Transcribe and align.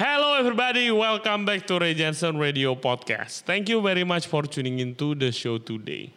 Hello 0.00 0.32
everybody, 0.32 0.88
welcome 0.88 1.44
back 1.44 1.68
to 1.68 1.76
Ray 1.76 1.92
Jensen 1.92 2.40
Radio 2.40 2.72
Podcast. 2.72 3.44
Thank 3.44 3.68
you 3.68 3.84
very 3.84 4.00
much 4.00 4.32
for 4.32 4.48
tuning 4.48 4.80
into 4.80 5.12
the 5.12 5.28
show 5.28 5.60
today. 5.60 6.08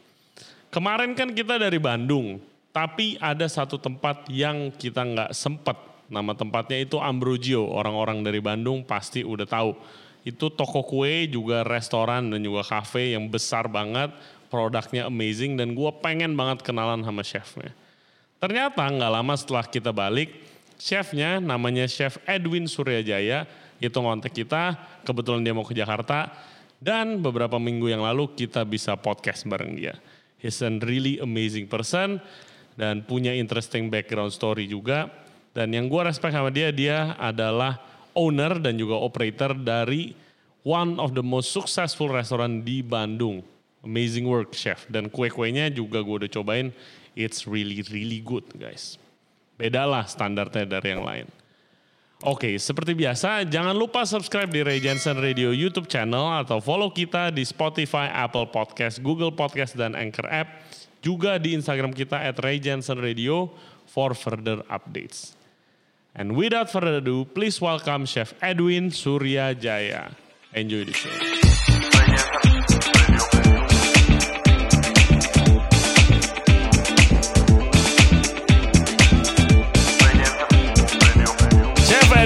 Kemarin 0.72 1.12
kan 1.20 1.36
kita 1.36 1.60
dari 1.60 1.84
Bandung, 1.84 2.40
tapi 2.72 3.20
ada 3.20 3.44
satu 3.44 3.76
tempat 3.76 4.32
yang 4.32 4.72
kita 4.72 5.04
nggak 5.04 5.36
sempet. 5.36 5.76
Nama 6.08 6.32
tempatnya 6.32 6.80
itu 6.80 6.96
Ambrogio. 6.96 7.68
Orang-orang 7.76 8.24
dari 8.24 8.40
Bandung 8.40 8.88
pasti 8.88 9.20
udah 9.20 9.44
tahu. 9.44 9.76
Itu 10.24 10.48
toko 10.48 10.88
kue, 10.88 11.28
juga 11.28 11.68
restoran 11.68 12.32
dan 12.32 12.40
juga 12.40 12.64
cafe 12.64 13.20
yang 13.20 13.28
besar 13.28 13.68
banget. 13.68 14.16
Produknya 14.48 15.12
amazing 15.12 15.60
dan 15.60 15.76
gue 15.76 15.92
pengen 16.00 16.40
banget 16.40 16.64
kenalan 16.64 17.04
sama 17.04 17.20
chefnya. 17.20 17.76
Ternyata 18.40 18.80
nggak 18.80 19.12
lama 19.12 19.36
setelah 19.36 19.68
kita 19.68 19.92
balik, 19.92 20.32
chefnya 20.80 21.44
namanya 21.44 21.84
Chef 21.84 22.16
Edwin 22.24 22.64
Suryajaya 22.64 23.44
itu 23.84 24.00
ngontek 24.00 24.32
kita, 24.32 24.80
kebetulan 25.04 25.44
dia 25.44 25.52
mau 25.52 25.68
ke 25.68 25.76
Jakarta, 25.76 26.32
dan 26.80 27.20
beberapa 27.20 27.60
minggu 27.60 27.92
yang 27.92 28.00
lalu 28.00 28.32
kita 28.32 28.64
bisa 28.64 28.96
podcast 28.96 29.44
bareng 29.44 29.76
dia. 29.76 30.00
He's 30.40 30.64
a 30.64 30.72
really 30.72 31.20
amazing 31.20 31.68
person, 31.68 32.24
dan 32.80 33.04
punya 33.04 33.36
interesting 33.36 33.92
background 33.92 34.32
story 34.32 34.68
juga. 34.68 35.12
Dan 35.54 35.76
yang 35.76 35.86
gue 35.92 36.02
respect 36.02 36.34
sama 36.34 36.50
dia, 36.50 36.74
dia 36.74 37.14
adalah 37.22 37.78
owner 38.18 38.58
dan 38.58 38.74
juga 38.76 38.98
operator 38.98 39.54
dari 39.54 40.18
one 40.66 40.98
of 40.98 41.14
the 41.14 41.22
most 41.22 41.54
successful 41.54 42.10
restaurant 42.10 42.66
di 42.66 42.82
Bandung. 42.82 43.46
Amazing 43.84 44.26
work, 44.26 44.56
chef. 44.56 44.88
Dan 44.90 45.12
kue-kuenya 45.12 45.70
juga 45.70 46.02
gue 46.02 46.26
udah 46.26 46.32
cobain, 46.32 46.72
it's 47.14 47.46
really, 47.46 47.84
really 47.92 48.24
good, 48.24 48.48
guys. 48.58 48.98
Beda 49.60 49.86
lah 49.86 50.10
standarnya 50.10 50.66
dari 50.66 50.88
yang 50.98 51.06
lain. 51.06 51.28
Oke, 52.24 52.56
seperti 52.56 52.96
biasa, 52.96 53.44
jangan 53.44 53.76
lupa 53.76 54.08
subscribe 54.08 54.48
di 54.48 54.64
Ray 54.64 54.80
Jensen 54.80 55.20
Radio 55.20 55.52
YouTube 55.52 55.92
channel 55.92 56.40
atau 56.40 56.64
follow 56.64 56.88
kita 56.88 57.36
di 57.36 57.44
Spotify, 57.44 58.08
Apple 58.08 58.48
Podcast, 58.48 59.04
Google 59.04 59.36
Podcast, 59.36 59.76
dan 59.76 59.92
Anchor 59.92 60.32
App. 60.32 60.48
Juga 61.04 61.36
di 61.36 61.52
Instagram 61.52 61.92
kita 61.92 62.16
at 62.16 62.40
Ray 62.40 62.64
Jensen 62.64 62.96
Radio 62.96 63.52
for 63.92 64.16
further 64.16 64.64
updates. 64.72 65.36
And 66.16 66.40
without 66.40 66.72
further 66.72 67.04
ado, 67.04 67.28
please 67.28 67.60
welcome 67.60 68.08
Chef 68.08 68.32
Edwin 68.40 68.88
Surya 68.88 69.52
Jaya. 69.52 70.16
Enjoy 70.56 70.88
the 70.88 70.96
show. 70.96 71.33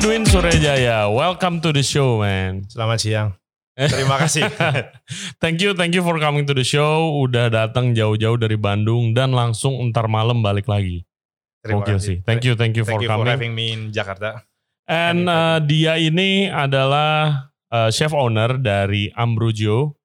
Edwin 0.07 0.23
Suryajaya, 0.23 1.11
welcome 1.11 1.59
to 1.59 1.75
the 1.75 1.83
show, 1.83 2.23
man. 2.23 2.63
Selamat 2.71 2.95
siang. 3.03 3.29
Terima 3.75 4.15
kasih. 4.15 4.47
thank 5.43 5.59
you, 5.59 5.75
thank 5.75 5.91
you 5.91 5.99
for 5.99 6.15
coming 6.15 6.47
to 6.47 6.55
the 6.55 6.63
show. 6.63 7.11
Udah 7.19 7.51
datang 7.51 7.91
jauh-jauh 7.91 8.39
dari 8.39 8.55
Bandung 8.55 9.11
dan 9.11 9.35
langsung 9.35 9.75
entar 9.83 10.07
malam 10.07 10.39
balik 10.39 10.71
lagi. 10.71 11.03
Terima 11.59 11.83
Gokil 11.83 11.99
kasih. 11.99 12.07
sih. 12.07 12.17
Thank 12.23 12.47
you, 12.47 12.55
thank 12.55 12.79
you 12.79 12.87
Thank 12.87 13.03
for 13.03 13.03
you 13.03 13.11
for 13.11 13.19
coming. 13.19 13.35
having 13.35 13.51
me 13.51 13.75
in 13.75 13.91
Jakarta. 13.91 14.47
And 14.87 15.27
uh, 15.27 15.59
dia 15.59 15.99
ini 15.99 16.47
adalah 16.47 17.51
uh, 17.67 17.91
chef 17.91 18.15
owner 18.15 18.55
dari 18.55 19.11
Ambrogio 19.11 19.99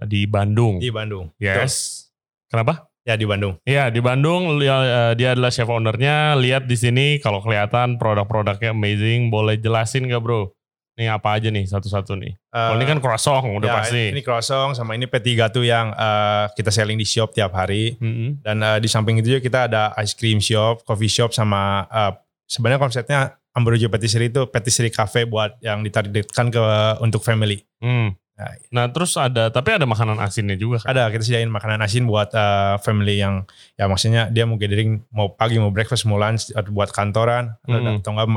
di 0.00 0.24
Bandung. 0.24 0.80
Di 0.80 0.88
Bandung. 0.88 1.28
yes. 1.36 2.08
Kenapa? 2.48 2.88
Ya 3.02 3.18
di 3.18 3.26
Bandung. 3.26 3.58
Iya 3.66 3.90
di 3.90 3.98
Bandung 3.98 4.62
dia, 4.62 4.76
uh, 4.78 5.12
dia 5.18 5.34
adalah 5.34 5.50
chef 5.50 5.66
ownernya. 5.66 6.38
Lihat 6.38 6.70
di 6.70 6.76
sini 6.78 7.06
kalau 7.18 7.42
kelihatan 7.42 7.98
produk-produknya 7.98 8.70
amazing. 8.70 9.26
Boleh 9.26 9.58
jelasin 9.58 10.06
gak 10.06 10.22
bro? 10.22 10.54
Ini 10.92 11.08
apa 11.08 11.40
aja 11.40 11.48
nih 11.48 11.64
satu-satu 11.64 12.20
nih? 12.20 12.36
Kalau 12.52 12.76
ini 12.76 12.84
kan 12.84 13.00
croissant 13.00 13.42
udah 13.48 13.64
ya, 13.64 13.76
pasti. 13.80 14.12
Ini 14.12 14.20
croissant 14.20 14.76
sama 14.76 14.92
ini 14.92 15.08
P3 15.08 15.48
tuh 15.48 15.64
yang 15.64 15.90
uh, 15.96 16.52
kita 16.52 16.68
selling 16.68 17.00
di 17.00 17.08
shop 17.08 17.32
tiap 17.32 17.56
hari. 17.56 17.96
Mm-mm. 17.96 18.44
Dan 18.44 18.60
uh, 18.60 18.76
di 18.76 18.86
samping 18.92 19.18
itu 19.18 19.34
juga 19.34 19.40
kita 19.40 19.58
ada 19.72 19.82
ice 19.98 20.12
cream 20.12 20.36
shop, 20.36 20.84
coffee 20.84 21.08
shop 21.08 21.32
sama 21.32 21.88
uh, 21.88 22.12
sebenarnya 22.44 22.80
konsepnya 22.80 23.18
Ambrogio 23.52 23.88
Patisserie 23.88 24.32
itu 24.32 24.48
patisserie 24.48 24.92
cafe 24.92 25.28
buat 25.28 25.60
yang 25.60 25.84
ditargetkan 25.84 26.48
ke 26.52 26.62
untuk 27.04 27.20
family. 27.24 27.64
Hmm. 27.80 28.16
Nah, 28.32 28.48
Nah 28.72 28.84
terus 28.88 29.12
ada, 29.14 29.52
tapi 29.52 29.76
ada 29.76 29.84
makanan 29.84 30.16
asinnya 30.18 30.56
juga 30.56 30.80
kan? 30.82 30.96
Ada 30.96 31.12
kita 31.12 31.22
sediain 31.22 31.52
makanan 31.52 31.84
asin 31.84 32.08
buat 32.08 32.32
uh, 32.32 32.80
family 32.80 33.20
yang 33.20 33.44
ya 33.76 33.86
maksudnya 33.86 34.32
dia 34.32 34.48
mau 34.48 34.56
gathering 34.56 35.04
mau 35.12 35.30
pagi 35.30 35.60
mau 35.60 35.68
breakfast 35.68 36.08
mau 36.08 36.16
lunch 36.16 36.48
atau 36.50 36.72
buat 36.72 36.88
kantoran 36.90 37.52
Mm. 37.68 38.00
atau 38.00 38.10
enggak 38.16 38.28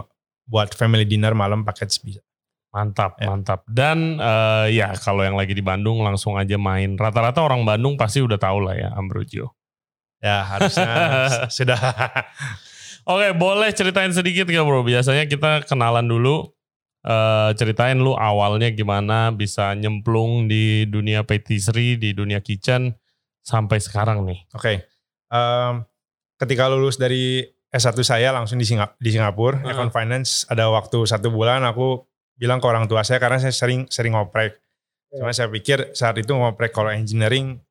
buat 0.45 0.69
family 0.75 1.07
dinner 1.07 1.31
malam 1.33 1.63
paket 1.63 1.89
bisa. 2.03 2.19
Mantap, 2.75 3.15
Ya. 3.23 3.31
mantap. 3.31 3.63
Dan 3.71 4.19
eh, 4.19 4.75
ya 4.75 4.91
kalau 4.99 5.23
yang 5.23 5.39
lagi 5.39 5.55
di 5.55 5.63
Bandung 5.63 6.03
langsung 6.03 6.35
aja 6.35 6.59
main. 6.59 6.99
Rata-rata 6.99 7.39
orang 7.39 7.63
Bandung 7.63 7.95
pasti 7.95 8.19
udah 8.19 8.35
tahu 8.35 8.67
lah 8.67 8.75
ya 8.75 8.89
Ambrogio. 8.93 9.55
Ya 10.19 10.43
harusnya 10.43 10.91
sudah. 11.55 11.79
Oke, 13.05 13.37
boleh 13.37 13.69
ceritain 13.71 14.09
sedikit 14.11 14.49
gak 14.49 14.65
bro? 14.65 14.81
Biasanya 14.81 15.29
kita 15.29 15.63
kenalan 15.69 16.09
dulu. 16.09 16.51
Eh, 17.05 17.51
ceritain 17.53 18.01
lu 18.01 18.17
awalnya 18.17 18.73
gimana 18.73 19.29
bisa 19.29 19.77
nyemplung 19.77 20.49
di 20.49 20.89
dunia 20.89 21.21
patisserie, 21.21 22.01
di 22.01 22.17
dunia 22.17 22.41
kitchen 22.41 22.97
sampai 23.45 23.77
sekarang 23.77 24.25
nih. 24.25 24.41
Oke. 24.57 24.89
Em, 25.29 25.85
ketika 26.35 26.65
lulus 26.65 26.97
dari 26.97 27.45
S1 27.69 28.01
saya 28.01 28.33
langsung 28.33 28.57
di, 28.57 28.65
Singa- 28.65 28.97
di 28.97 29.13
Singapura, 29.13 29.61
Heeh. 29.61 29.69
Econ 29.69 29.93
Finance 29.93 30.49
ada 30.49 30.65
waktu 30.73 31.05
satu 31.05 31.29
bulan 31.29 31.61
aku 31.61 32.01
bilang 32.33 32.57
ke 32.57 32.65
orang 32.65 32.89
tua 32.89 33.05
saya 33.05 33.21
karena 33.21 33.37
saya 33.37 33.53
sering 33.53 33.85
sering 33.85 34.17
ngoprek. 34.17 34.57
Cuma 35.13 35.29
saya 35.29 35.45
pikir 35.47 35.93
saat 35.93 36.17
itu 36.17 36.33
ngoprek 36.33 36.73
kalau 36.73 36.89
engineering 36.89 37.61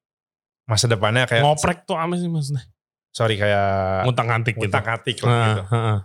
masa 0.65 0.87
depannya 0.87 1.27
kayak 1.27 1.43
Ngoprek 1.43 1.85
tuh 1.85 1.99
apa 1.99 2.15
sih 2.15 2.31
maksudnya? 2.31 2.63
sorry 3.11 3.35
kayak 3.37 4.07
Ngutang 4.07 4.27
antik 4.27 4.55
gitu. 4.57 4.67
ngutang 4.67 4.87
atik 4.91 5.17
lah 5.21 5.31
Heeh, 5.31 5.47
gitu. 5.51 5.63
heeh. 5.71 5.99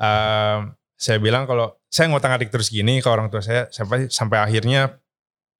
Em, 0.00 0.60
saya 0.96 1.16
bilang 1.16 1.44
kalau 1.44 1.79
saya 1.90 2.06
ngutang 2.08 2.32
atik 2.32 2.54
terus 2.54 2.70
gini 2.70 3.02
ke 3.02 3.08
orang 3.10 3.26
tua 3.28 3.42
saya 3.42 3.66
sampai 3.68 4.06
sampai 4.06 4.38
akhirnya 4.38 4.96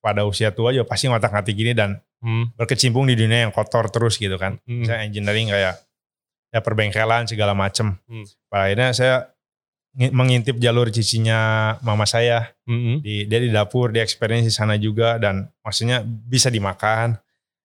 pada 0.00 0.24
usia 0.24 0.54
tua 0.54 0.70
juga 0.72 0.86
pasti 0.88 1.10
ngotak 1.10 1.34
atik 1.34 1.54
gini 1.58 1.74
dan 1.74 1.98
Hmm, 2.20 2.52
berkecimpung 2.52 3.08
di 3.08 3.16
dunia 3.16 3.48
yang 3.48 3.52
kotor 3.52 3.88
terus 3.88 4.20
gitu 4.20 4.36
kan. 4.36 4.60
hmm. 4.68 4.84
Saya 4.84 5.08
engineering 5.08 5.48
kayak 5.48 5.80
ya 6.52 6.60
perbengkelan 6.60 7.24
segala 7.24 7.56
macem. 7.56 7.96
Hmm. 8.04 8.28
Pada 8.52 8.68
akhirnya 8.68 8.92
saya 8.92 9.14
ngi- 9.96 10.12
mengintip 10.12 10.60
jalur 10.60 10.92
cicinya 10.92 11.80
mama 11.80 12.04
saya. 12.04 12.52
Mm-mm. 12.68 13.00
Di, 13.00 13.24
dia 13.24 13.40
di 13.40 13.48
dapur, 13.48 13.88
dia 13.88 14.04
experience 14.04 14.44
di 14.44 14.52
sana 14.52 14.76
juga 14.76 15.16
dan 15.16 15.48
maksudnya 15.64 16.04
bisa 16.04 16.52
dimakan, 16.52 17.16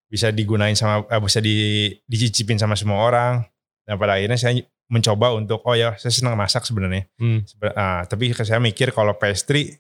bisa 0.08 0.32
digunain 0.32 0.72
sama, 0.80 1.04
eh, 1.04 1.20
bisa 1.20 1.44
di, 1.44 1.92
dicicipin 2.08 2.56
sama 2.56 2.80
semua 2.80 3.04
orang. 3.04 3.44
Dan 3.84 4.00
pada 4.00 4.16
akhirnya 4.16 4.40
saya 4.40 4.56
mencoba 4.86 5.34
untuk, 5.34 5.66
oh 5.66 5.74
ya 5.74 5.98
saya 5.98 6.14
senang 6.14 6.38
masak 6.38 6.62
sebenarnya. 6.66 7.10
Hmm, 7.18 7.42
ah, 7.74 8.06
tapi 8.06 8.30
saya 8.38 8.62
mikir 8.62 8.94
kalau 8.94 9.18
pastry 9.18 9.74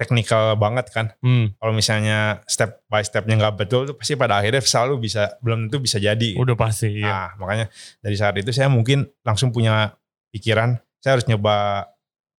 teknikal 0.00 0.56
banget 0.56 0.88
kan. 0.92 1.12
hmm. 1.20 1.60
Kalau 1.60 1.72
misalnya 1.76 2.40
step 2.48 2.84
by 2.88 3.04
stepnya 3.04 3.36
nggak 3.36 3.56
betul, 3.60 3.84
tuh 3.84 3.96
pasti 3.96 4.16
pada 4.16 4.40
akhirnya 4.40 4.64
selalu 4.64 5.04
bisa, 5.08 5.36
belum 5.44 5.68
tentu 5.68 5.84
bisa 5.84 6.00
jadi. 6.00 6.36
Udah 6.40 6.56
pasti, 6.56 7.04
iya. 7.04 7.08
Nah, 7.08 7.30
makanya 7.36 7.66
dari 8.00 8.16
saat 8.16 8.36
itu 8.40 8.48
saya 8.48 8.72
mungkin 8.72 9.04
langsung 9.20 9.52
punya 9.52 9.92
pikiran 10.32 10.80
saya 11.00 11.16
harus 11.20 11.28
nyoba 11.28 11.88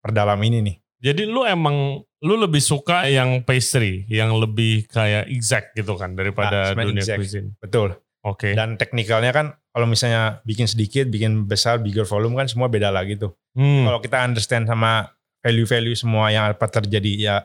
perdalam 0.01 0.37
ini 0.41 0.57
nih. 0.61 0.75
Jadi 1.01 1.25
lu 1.25 1.45
emang 1.45 2.01
lu 2.21 2.33
lebih 2.37 2.61
suka 2.61 3.09
yang 3.09 3.41
pastry, 3.41 4.05
yang 4.05 4.33
lebih 4.37 4.85
kayak 4.85 5.25
exact 5.29 5.73
gitu 5.73 5.97
kan 5.97 6.13
daripada 6.13 6.61
Ah, 6.61 6.65
sebenarnya 6.73 6.89
dunia 6.93 7.03
exact. 7.05 7.17
cuisine. 7.17 7.49
Betul. 7.57 7.89
Oke. 8.21 8.53
Dan 8.53 8.77
teknikalnya 8.77 9.33
kan 9.33 9.57
kalau 9.71 9.87
misalnya 9.87 10.39
bikin 10.43 10.67
sedikit, 10.67 11.07
bikin 11.07 11.47
besar, 11.47 11.79
bigger 11.79 12.03
volume 12.03 12.35
kan 12.35 12.47
semua 12.47 12.67
beda 12.67 12.91
lagi 12.91 13.15
tuh. 13.15 13.31
Hmm. 13.55 13.87
Kalau 13.87 13.99
kita 13.99 14.19
understand 14.21 14.67
sama 14.67 15.07
value-value 15.41 15.95
semua 15.95 16.29
yang 16.29 16.47
apa 16.47 16.67
terjadi 16.67 17.11
ya 17.17 17.35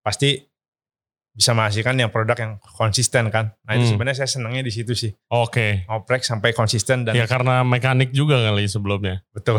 pasti 0.00 0.40
bisa 1.30 1.54
menghasilkan 1.54 1.94
yang 1.94 2.10
produk 2.10 2.34
yang 2.34 2.52
konsisten 2.74 3.30
kan. 3.30 3.54
Nah 3.62 3.72
itu 3.74 3.86
Hmm. 3.86 3.92
sebenarnya 3.94 4.24
saya 4.24 4.30
senangnya 4.30 4.62
di 4.62 4.72
situ 4.72 4.94
sih. 4.94 5.10
Oke. 5.28 5.86
Ngoprek 5.86 6.22
sampai 6.22 6.50
konsisten 6.50 7.06
dan 7.06 7.14
Ya 7.14 7.26
karena 7.26 7.62
mekanik 7.62 8.10
juga 8.10 8.38
kali 8.40 8.66
sebelumnya. 8.66 9.22
betul. 9.30 9.58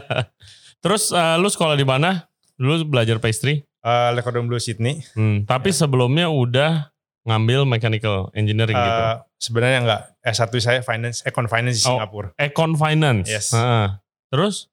Terus 0.82 1.10
eh, 1.10 1.36
lu 1.36 1.48
sekolah 1.48 1.74
di 1.74 1.84
mana? 1.84 2.28
Dulu 2.54 2.88
belajar 2.88 3.18
pastry. 3.18 3.62
Uh, 3.78 4.10
Le 4.10 4.20
Cordon 4.20 4.50
Bleu 4.50 4.58
Sydney. 4.58 5.06
Hmm, 5.14 5.46
tapi 5.46 5.70
sebelumnya 5.70 6.26
udah 6.26 6.90
ngambil 7.28 7.62
mechanical 7.62 8.32
engineering 8.32 8.72
gitu. 8.74 9.02
Uh, 9.04 9.20
sebenarnya 9.36 9.78
enggak. 9.78 10.00
S1 10.24 10.48
saya 10.58 10.80
finance, 10.80 11.20
econ 11.22 11.44
finance 11.44 11.78
di 11.78 11.84
Oh. 11.84 11.94
Singapura. 11.94 12.32
Econ 12.34 12.72
Finance. 12.74 13.28
Yes. 13.28 13.52
Heeh. 13.52 13.86
Terus 14.28 14.72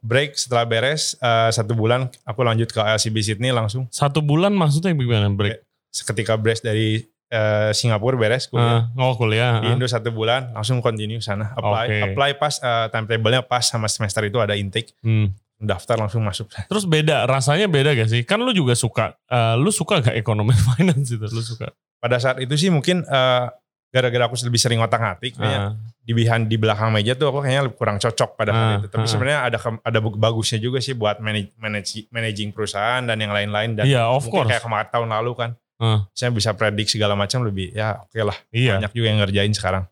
break 0.00 0.34
setelah 0.34 0.62
beres 0.64 1.14
uh, 1.18 1.46
satu 1.48 1.70
bulan 1.72 2.06
aku 2.22 2.40
lanjut 2.40 2.66
ke 2.66 2.78
LCB 2.78 3.16
Sydney 3.20 3.50
langsung 3.50 3.86
satu 3.88 4.18
bulan 4.18 4.50
maksudnya 4.50 4.90
gimana 4.90 5.30
break? 5.30 5.62
ketika 5.88 6.34
beres 6.34 6.58
dari 6.58 6.98
uh, 7.30 7.70
Singapura 7.70 8.14
beres 8.14 8.46
kuliah 8.46 8.90
Ah, 8.90 9.00
oh 9.00 9.14
kuliah. 9.14 9.62
di. 9.62 9.70
Indo 9.70 9.86
satu 9.86 10.10
bulan 10.10 10.50
langsung 10.50 10.78
continue 10.78 11.18
sana 11.18 11.54
apply 11.54 11.84
Oke. 11.84 11.98
apply 12.10 12.30
pas 12.34 12.54
uh, 12.58 12.86
timetable-nya 12.88 13.40
pas 13.40 13.62
sama 13.62 13.86
semester 13.86 14.22
itu 14.24 14.36
ada 14.36 14.54
intake 14.54 14.98
Hmm. 14.98 15.30
daftar 15.56 15.94
langsung 15.96 16.22
masuk. 16.22 16.50
Terus 16.70 16.82
beda, 16.82 17.22
rasanya 17.24 17.66
beda 17.66 17.90
gak 17.92 18.06
sih? 18.08 18.22
Kan 18.22 18.42
lu 18.42 18.50
juga 18.50 18.74
suka, 18.74 19.14
uh, 19.26 19.54
lu 19.54 19.70
suka 19.70 19.98
gak 20.00 20.14
ekonomi 20.14 20.54
finance 20.68 21.06
itu? 21.08 21.22
Lu 21.24 21.38
suka? 21.40 21.70
Pada 21.98 22.16
saat 22.16 22.38
itu 22.38 22.54
sih 22.54 22.68
mungkin 22.68 23.02
uh, 23.04 23.50
gara-gara 23.88 24.24
aku 24.24 24.36
lebih 24.44 24.56
sering 24.56 24.78
otak 24.78 25.00
atik, 25.00 25.34
kayaknya 25.34 25.60
Ah, 25.64 25.72
di 25.98 26.12
behind 26.12 26.44
di 26.44 26.56
belakang 26.56 26.88
meja 26.88 27.12
tuh 27.12 27.28
aku 27.28 27.40
kayaknya 27.40 27.72
kurang 27.72 27.96
cocok 27.96 28.30
pada 28.34 28.50
saat 28.50 28.68
Ah, 28.68 28.76
itu. 28.78 28.88
Tapi 28.88 29.02
ah. 29.02 29.10
sebenarnya 29.10 29.40
ada 29.44 29.58
ada 29.80 29.98
bagusnya 29.98 30.58
juga 30.58 30.78
sih 30.78 30.92
buat 30.92 31.18
manage, 31.18 31.56
manage 31.56 32.04
managing 32.08 32.52
perusahaan 32.52 33.00
dan 33.00 33.16
yang 33.16 33.32
lain-lain 33.32 33.74
dan 33.74 33.84
Iya, 33.84 34.06
of 34.06 34.22
mungkin 34.22 34.44
course. 34.44 34.50
kayak 34.52 34.62
kemarin 34.62 34.88
tahun 34.88 35.08
lalu 35.10 35.32
kan. 35.34 35.50
Ah. 35.78 36.04
Saya 36.12 36.30
bisa 36.30 36.52
predik 36.52 36.86
segala 36.86 37.14
macam 37.14 37.42
lebih 37.42 37.72
ya 37.72 37.98
oke 37.98 38.18
lah. 38.20 38.36
Iya, 38.50 38.76
Banyak 38.78 38.92
juga 38.92 39.06
yang 39.08 39.18
ngerjain 39.20 39.52
sekarang. 39.52 39.84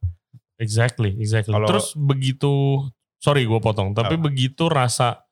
exactly, 0.56 1.12
exactly. 1.16 1.52
Kalau- 1.52 1.68
Terus 1.68 1.92
begitu, 1.94 2.80
sorry 3.16 3.44
gue 3.44 3.60
potong, 3.60 3.92
tapi 3.92 4.16
Apa? 4.16 4.24
begitu 4.24 4.68
rasa, 4.68 5.25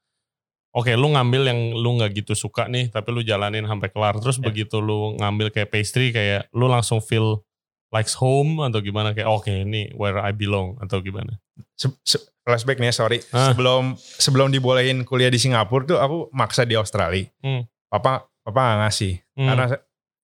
oke 0.74 0.90
lu 0.92 1.14
ngambil 1.14 1.42
yang 1.48 1.60
lu 1.72 1.96
nggak 1.96 2.10
gitu 2.18 2.34
suka 2.34 2.66
nih, 2.66 2.90
tapi 2.90 3.14
lu 3.14 3.22
jalanin 3.22 3.64
sampai 3.64 3.88
kelar. 3.88 4.18
Terus 4.18 4.36
Ya. 4.36 4.44
begitu 4.44 4.82
lu 4.82 5.14
ngambil 5.16 5.48
kayak 5.48 5.70
pastry, 5.70 6.10
kayak 6.10 6.50
lu 6.50 6.66
langsung 6.66 6.98
feel 6.98 7.40
like 7.88 8.10
home 8.10 8.58
atau 8.60 8.82
gimana? 8.82 9.14
Kayak 9.14 9.30
oke 9.30 9.48
ini 9.48 9.94
where 9.94 10.18
I 10.18 10.34
belong 10.34 10.74
atau 10.82 10.98
gimana? 10.98 11.38
Se- 11.78 11.94
se- 12.02 12.26
flashback 12.42 12.76
nih 12.76 12.90
ya, 12.90 12.94
sorry. 12.94 13.18
Ah. 13.30 13.54
Sebelum 13.54 13.94
sebelum 13.96 14.50
dibolehin 14.50 15.06
kuliah 15.06 15.30
di 15.30 15.38
Singapura 15.38 15.86
tuh 15.86 15.98
aku 16.02 16.28
maksa 16.34 16.66
di 16.66 16.74
Australia. 16.74 17.24
Hmm. 17.40 17.64
Papa 17.88 18.26
papa 18.42 18.60
gak 18.74 18.78
ngasih. 18.84 19.14
Hmm. 19.38 19.48
Karena 19.48 19.64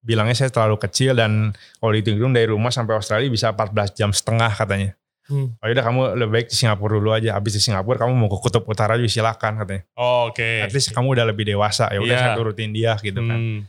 bilangnya 0.00 0.36
saya 0.36 0.50
terlalu 0.50 0.76
kecil 0.76 1.14
dan 1.14 1.54
kalau 1.78 1.92
dihitung 1.92 2.32
dari 2.32 2.48
rumah 2.48 2.68
sampai 2.68 2.96
Australia 2.96 3.30
bisa 3.30 3.54
14 3.54 3.94
jam 3.94 4.10
setengah 4.10 4.50
katanya. 4.50 4.98
Hmm. 5.30 5.54
Oh 5.62 5.66
yaudah 5.70 5.84
kamu 5.86 6.00
lebih 6.18 6.32
baik 6.34 6.48
di 6.50 6.56
Singapura 6.58 6.98
dulu 6.98 7.14
aja. 7.14 7.38
Habis 7.38 7.54
di 7.54 7.62
Singapura 7.62 8.02
kamu 8.02 8.12
mau 8.18 8.26
ke 8.26 8.38
Kutub 8.42 8.66
Utara 8.66 8.98
juga 8.98 9.06
silakan 9.06 9.62
katanya. 9.62 9.82
Oh, 9.94 10.26
Oke. 10.28 10.66
At 10.66 10.74
least 10.74 10.90
kamu 10.90 11.14
udah 11.14 11.24
lebih 11.30 11.46
dewasa. 11.46 11.86
Ya 11.94 12.02
udah 12.02 12.10
Iya. 12.10 12.22
saya 12.26 12.34
turutin 12.34 12.74
dia 12.74 12.98
gitu 12.98 13.22
kan. 13.22 13.38
Hmm. 13.38 13.60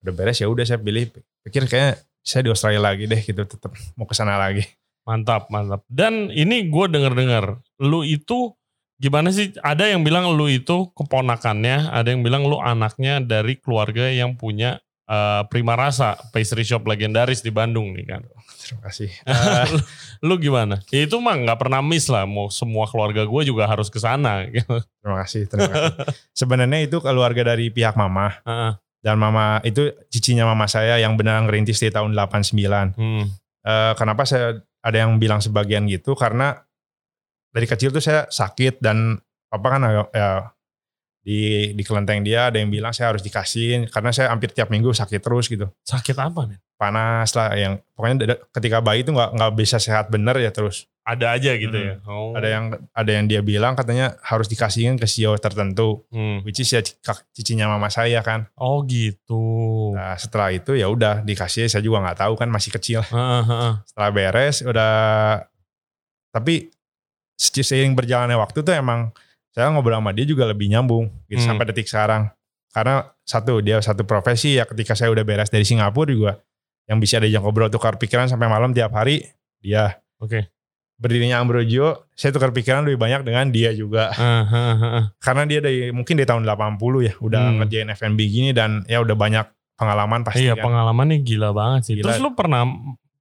Udah 0.00 0.12
beres 0.16 0.40
ya 0.40 0.48
udah 0.48 0.64
saya 0.64 0.80
pilih. 0.80 1.12
Pikir 1.44 1.68
kayak 1.68 2.00
saya 2.24 2.46
di 2.46 2.50
Australia 2.50 2.80
lagi 2.80 3.04
deh 3.04 3.20
gitu 3.20 3.44
tetap 3.44 3.76
mau 3.94 4.08
ke 4.08 4.16
sana 4.16 4.40
lagi. 4.40 4.64
Mantap, 5.02 5.50
mantap. 5.50 5.82
Dan 5.90 6.30
ini 6.30 6.70
gue 6.70 6.86
denger-dengar, 6.86 7.58
lu 7.82 8.06
itu 8.06 8.54
gimana 8.96 9.34
sih? 9.34 9.50
Ada 9.58 9.90
yang 9.90 10.06
bilang 10.06 10.30
lu 10.30 10.46
itu 10.46 10.94
keponakannya, 10.94 11.90
ada 11.90 12.14
yang 12.14 12.22
bilang 12.22 12.46
lu 12.46 12.62
anaknya 12.62 13.18
dari 13.18 13.58
keluarga 13.58 14.06
yang 14.06 14.38
punya 14.38 14.78
eh, 15.10 15.42
Prima 15.50 15.74
Rasa, 15.74 16.14
pastry 16.30 16.62
shop 16.62 16.86
legendaris 16.86 17.42
di 17.42 17.50
Bandung 17.50 17.90
nih 17.92 18.06
kan. 18.06 18.22
Terima 18.62 18.80
kasih. 18.86 19.10
Eh, 19.26 19.66
lu, 20.22 20.38
gimana? 20.38 20.78
Ya 20.94 21.02
itu 21.04 21.18
mah 21.18 21.34
nggak 21.34 21.58
pernah 21.58 21.82
miss 21.82 22.06
lah, 22.06 22.22
mau 22.24 22.46
semua 22.48 22.86
keluarga 22.86 23.26
gue 23.26 23.42
juga 23.42 23.66
harus 23.66 23.90
ke 23.90 23.98
sana. 23.98 24.46
gitu. 24.54 24.78
terima 25.02 25.16
kasih. 25.26 25.50
Terima 25.50 25.68
kasih. 25.68 25.94
Sebenarnya 26.32 26.78
itu 26.86 27.02
keluarga 27.02 27.42
dari 27.54 27.68
pihak 27.68 27.98
mama. 27.98 28.38
Heeh. 28.46 28.72
Dan 29.02 29.18
mama 29.18 29.58
itu 29.66 29.90
cicinya 30.14 30.46
mama 30.46 30.70
saya 30.70 30.94
yang 31.02 31.18
benar 31.18 31.42
ngerintis 31.42 31.82
di 31.82 31.90
tahun 31.90 32.14
89. 32.14 32.94
Hmm. 32.94 33.26
Eh, 33.66 33.92
kenapa 33.98 34.22
saya 34.22 34.62
ada 34.82 34.96
yang 34.98 35.18
bilang 35.18 35.42
sebagian 35.42 35.86
gitu 35.90 36.14
karena 36.14 36.58
dari 37.50 37.66
kecil 37.66 37.90
tuh 37.90 38.02
saya 38.02 38.26
sakit 38.30 38.78
dan 38.82 39.18
papa 39.46 39.66
kan 39.78 39.82
agak- 39.84 40.10
ya, 40.14 40.50
di 41.22 41.40
di 41.70 41.82
kelenteng 41.82 42.20
dia 42.20 42.50
ada 42.50 42.58
yang 42.58 42.66
bilang 42.66 42.90
saya 42.90 43.08
harus 43.08 43.20
dikasihin 43.20 43.86
karena 43.86 44.10
saya 44.10 44.28
hampir 44.28 44.50
tiap 44.50 44.68
minggu 44.68 44.90
sakit 44.90 45.18
terus 45.18 45.46
gitu 45.46 45.70
Sakit 45.80 46.14
apa 46.16 46.44
nih? 46.44 46.58
panas 46.74 47.30
lah 47.30 47.54
yang 47.54 47.78
pokoknya 47.92 48.26
ketika 48.50 48.78
bayi 48.78 49.00
itu 49.00 49.10
nggak 49.10 49.30
nggak 49.32 49.52
bisa 49.54 49.78
sehat 49.78 50.06
bener 50.08 50.34
ya 50.36 50.50
terus 50.50 50.90
Ada 51.00 51.34
aja 51.34 51.54
gitu 51.56 51.70
Hmm. 51.72 51.86
ya. 51.88 51.94
Oh. 52.04 52.30
ada 52.32 52.48
yang 52.48 52.64
ada 52.92 53.10
yang 53.12 53.26
dia 53.26 53.38
bilang 53.40 53.72
katanya 53.72 54.14
harus 54.20 54.46
dikasihin 54.46 54.94
ke 54.94 55.04
sio 55.04 55.34
tertentu 55.36 56.02
Hmm. 56.08 56.42
which 56.42 56.58
is 56.58 56.66
ya 56.68 56.82
cicinya 57.28 57.66
mama 57.68 57.86
saya 57.86 58.18
kan 58.20 58.50
Oh 58.52 58.82
gitu. 58.82 59.94
nah 59.94 60.14
setelah 60.16 60.50
itu 60.50 60.74
ya 60.74 60.86
udah 60.86 61.20
dikasih 61.20 61.66
saya 61.66 61.80
juga 61.80 62.02
nggak 62.02 62.18
tahu 62.20 62.34
kan 62.34 62.48
masih 62.48 62.70
kecil 62.72 62.98
Heeh, 63.08 63.42
heeh. 63.44 63.72
setelah 63.84 64.10
beres 64.10 64.56
udah 64.60 64.94
tapi 66.30 66.70
se- 67.32 67.62
seiring 67.62 67.92
berjalannya 67.92 68.34
waktu 68.36 68.58
tuh 68.60 68.72
emang 68.72 69.10
saya 69.52 69.68
ngobrol 69.68 69.94
sama 69.94 70.10
dia 70.10 70.24
juga 70.24 70.44
lebih 70.44 70.68
nyambung 70.68 71.12
gitu 71.28 71.40
Hmm. 71.40 71.54
sampai 71.54 71.64
detik 71.68 71.86
sekarang 71.86 72.32
karena 72.72 73.04
satu 73.22 73.60
dia 73.60 73.78
satu 73.78 74.02
profesi 74.02 74.56
ya 74.56 74.64
ketika 74.64 74.92
saya 74.92 75.12
udah 75.12 75.22
beres 75.22 75.48
dari 75.48 75.62
Singapura 75.62 76.08
juga 76.08 76.32
yang 76.84 76.98
bisa 76.98 77.16
diajak 77.16 77.40
ngobrol 77.40 77.68
tukar 77.68 77.94
pikiran 77.94 78.26
sampai 78.26 78.48
malam 78.48 78.72
tiap 78.72 78.90
hari 78.90 79.28
dia 79.60 80.00
Oke. 80.18 80.48
berdirinya 80.96 81.38
Ambrogio 81.38 82.08
saya 82.12 82.30
tukar 82.30 82.50
pikiran 82.50 82.82
lebih 82.82 82.96
banyak 82.96 83.22
dengan 83.22 83.48
dia 83.48 83.70
juga 83.70 84.08
Heeh, 84.10 84.44
heeh, 84.46 84.74
heeh. 84.78 85.04
karena 85.18 85.42
dia 85.44 85.60
dari 85.60 85.90
mungkin 85.90 86.16
dari 86.16 86.24
tahun 86.24 86.42
80 86.42 86.80
ya 87.04 87.12
udah 87.18 87.42
Hmm. 87.44 87.56
ngerjain 87.60 87.88
F&B 87.92 88.18
gini 88.24 88.50
dan 88.50 88.82
ya 88.86 88.98
udah 88.98 89.14
banyak 89.14 89.46
pengalaman 89.72 90.22
pasti 90.22 90.46
Iya 90.46 90.54
kan. 90.54 90.70
pengalamannya 90.70 91.18
gila 91.20 91.50
banget 91.50 91.80
sih. 91.84 91.94
Gila. 91.98 92.06
Terus 92.06 92.22
lu 92.22 92.30
pernah 92.32 92.62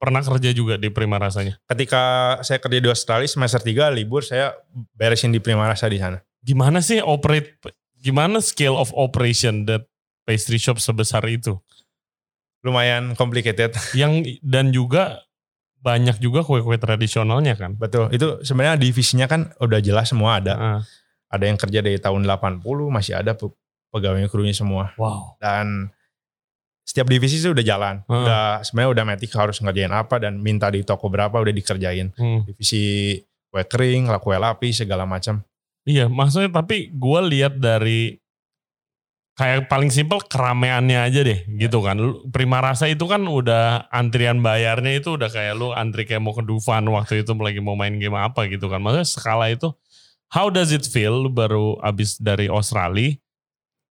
pernah 0.01 0.25
kerja 0.25 0.49
juga 0.49 0.81
di 0.81 0.89
Prima 0.89 1.21
Rasanya? 1.21 1.61
ketika 1.69 2.01
saya 2.41 2.57
kerja 2.57 2.81
di 2.81 2.89
Australia 2.89 3.29
semester 3.29 3.61
3 3.61 3.93
libur 3.93 4.25
saya 4.25 4.57
beresin 4.97 5.29
di 5.29 5.37
Primarasa 5.37 5.85
di 5.85 6.01
sana 6.01 6.17
Gimana 6.41 6.81
sih 6.81 6.97
operate? 7.05 7.61
Gimana 8.01 8.41
scale 8.41 8.73
of 8.73 8.89
operation 8.97 9.69
that 9.69 9.85
pastry 10.25 10.57
shop 10.57 10.81
sebesar 10.81 11.21
itu? 11.29 11.61
lumayan 12.61 13.13
complicated 13.17 13.73
Yang 13.97 14.41
dan 14.41 14.73
juga 14.73 15.21
banyak 15.81 16.21
juga 16.21 16.45
kue-kue 16.45 16.77
tradisionalnya 16.77 17.57
kan? 17.57 17.73
betul 17.73 18.09
itu 18.13 18.41
sebenarnya 18.45 18.77
divisinya 18.77 19.25
kan 19.25 19.49
udah 19.57 19.81
jelas 19.81 20.13
semua 20.13 20.37
ada 20.37 20.53
Heeh. 20.53 20.81
ada 21.29 21.43
yang 21.49 21.57
kerja 21.57 21.81
dari 21.81 21.97
tahun 21.97 22.21
80 22.25 22.61
masih 22.89 23.17
ada 23.17 23.33
pe- 23.33 23.53
pegawai 23.89 24.29
krunya 24.29 24.53
semua 24.53 24.93
wow. 25.01 25.33
dan 25.41 25.89
setiap 26.91 27.07
divisi 27.07 27.39
itu 27.39 27.55
udah 27.55 27.63
jalan 27.63 27.95
Hmm. 28.03 28.27
udah 28.27 28.43
sebenarnya 28.61 28.91
udah 28.91 29.05
metik 29.07 29.31
harus 29.31 29.63
ngerjain 29.63 29.95
apa 29.95 30.19
dan 30.19 30.43
minta 30.43 30.67
di 30.67 30.83
toko 30.83 31.07
berapa 31.07 31.31
udah 31.31 31.55
dikerjain 31.55 32.11
Hmm. 32.19 32.43
divisi 32.43 33.15
kue 33.47 33.63
kering 33.63 34.11
lah 34.11 34.19
kue 34.19 34.35
lapis 34.35 34.83
segala 34.83 35.07
macam 35.07 35.39
Iya, 35.81 36.05
maksudnya 36.05 36.51
tapi 36.53 36.93
gue 36.93 37.19
lihat 37.25 37.57
dari 37.57 38.13
kayak 39.33 39.65
paling 39.65 39.89
simpel 39.89 40.21
keramaiannya 40.21 40.99
aja 41.01 41.25
deh, 41.25 41.41
gitu 41.57 41.81
kan. 41.81 41.97
Prima 42.29 42.61
Rasa 42.61 42.85
itu 42.85 43.09
kan 43.09 43.25
udah 43.25 43.89
antrian 43.89 44.45
bayarnya 44.45 45.01
itu 45.01 45.17
udah 45.17 45.31
kayak 45.31 45.57
lu 45.57 45.73
antri 45.73 46.05
kayak 46.05 46.21
mau 46.21 46.37
ke 46.37 46.45
Dufan 46.45 46.85
waktu 46.85 47.25
itu 47.25 47.33
lagi 47.33 47.57
mau 47.57 47.73
main 47.73 47.97
game 47.97 48.13
apa 48.13 48.45
gitu 48.45 48.69
kan. 48.69 48.77
Maksudnya 48.77 49.07
skala 49.09 49.49
itu, 49.49 49.73
how 50.29 50.53
does 50.53 50.69
it 50.69 50.85
feel? 50.85 51.25
Lu 51.25 51.33
baru 51.33 51.81
abis 51.81 52.21
dari 52.21 52.45
Australia, 52.45 53.17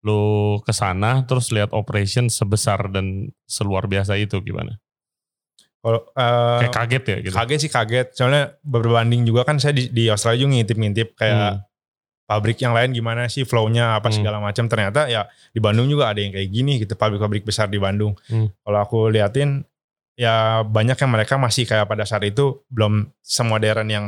lu 0.09 0.25
ke 0.61 0.73
sana 0.73 1.21
terus 1.23 1.53
lihat 1.53 1.69
operation 1.71 2.27
sebesar 2.27 2.89
dan 2.89 3.29
seluar 3.45 3.85
biasa 3.85 4.17
itu 4.17 4.41
gimana? 4.41 4.81
kalau 5.79 6.03
eh, 6.11 6.59
Kayak 6.67 6.75
kaget 6.75 7.03
ya 7.05 7.17
gitu. 7.23 7.35
kaget 7.35 7.59
sih 7.61 7.71
kaget 7.71 8.07
soalnya 8.11 8.57
berbanding 8.67 9.23
juga 9.23 9.45
kan 9.45 9.63
saya 9.63 9.73
di, 9.73 9.87
di 9.89 10.11
Australia 10.11 10.43
juga 10.43 10.51
ngintip-ngintip 10.57 11.09
kayak 11.15 11.37
Hmm. 11.39 11.59
pabrik 12.27 12.59
yang 12.59 12.75
lain 12.75 12.91
gimana 12.91 13.25
sih 13.25 13.47
flow-nya 13.47 13.95
apa 13.95 14.11
Hmm. 14.11 14.17
segala 14.19 14.37
macam 14.37 14.67
ternyata 14.67 15.07
ya 15.07 15.25
di 15.49 15.63
Bandung 15.63 15.87
juga 15.87 16.11
ada 16.11 16.19
yang 16.19 16.29
kayak 16.29 16.51
gini 16.51 16.83
gitu 16.83 16.93
pabrik-pabrik 16.93 17.47
besar 17.47 17.71
di 17.71 17.79
Bandung 17.79 18.19
Hmm. 18.27 18.51
kalau 18.61 18.79
aku 18.83 18.99
liatin 19.09 19.63
ya 20.13 20.61
banyak 20.61 20.99
yang 20.99 21.09
mereka 21.09 21.39
masih 21.39 21.63
kayak 21.63 21.87
pada 21.87 22.03
saat 22.03 22.27
itu 22.27 22.67
belum 22.69 23.15
semodern 23.23 23.87
yang 23.87 24.05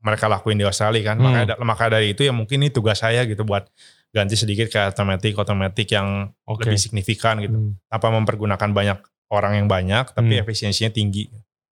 mereka 0.00 0.24
lakuin 0.24 0.56
di 0.56 0.64
Australia 0.64 1.04
kan 1.04 1.20
Hmm. 1.20 1.24
makanya 1.28 1.54
maka 1.60 1.92
dari 1.92 2.10
itu 2.10 2.24
ya 2.24 2.32
mungkin 2.32 2.64
ini 2.64 2.72
tugas 2.72 2.96
saya 2.96 3.28
gitu 3.28 3.44
buat 3.44 3.68
ganti 4.10 4.34
sedikit 4.34 4.66
ke 4.66 4.80
otomatik 4.86 5.34
otomatik 5.34 5.86
yang 5.88 6.34
Oke. 6.42 6.66
lebih 6.66 6.76
signifikan 6.76 7.38
gitu 7.38 7.54
Hmm. 7.54 7.72
tanpa 7.86 8.10
mempergunakan 8.10 8.70
banyak 8.70 8.98
orang 9.28 9.52
yang 9.54 9.66
banyak 9.66 10.10
tapi 10.10 10.34
Hmm. 10.34 10.42
efisiensinya 10.42 10.90
tinggi 10.90 11.30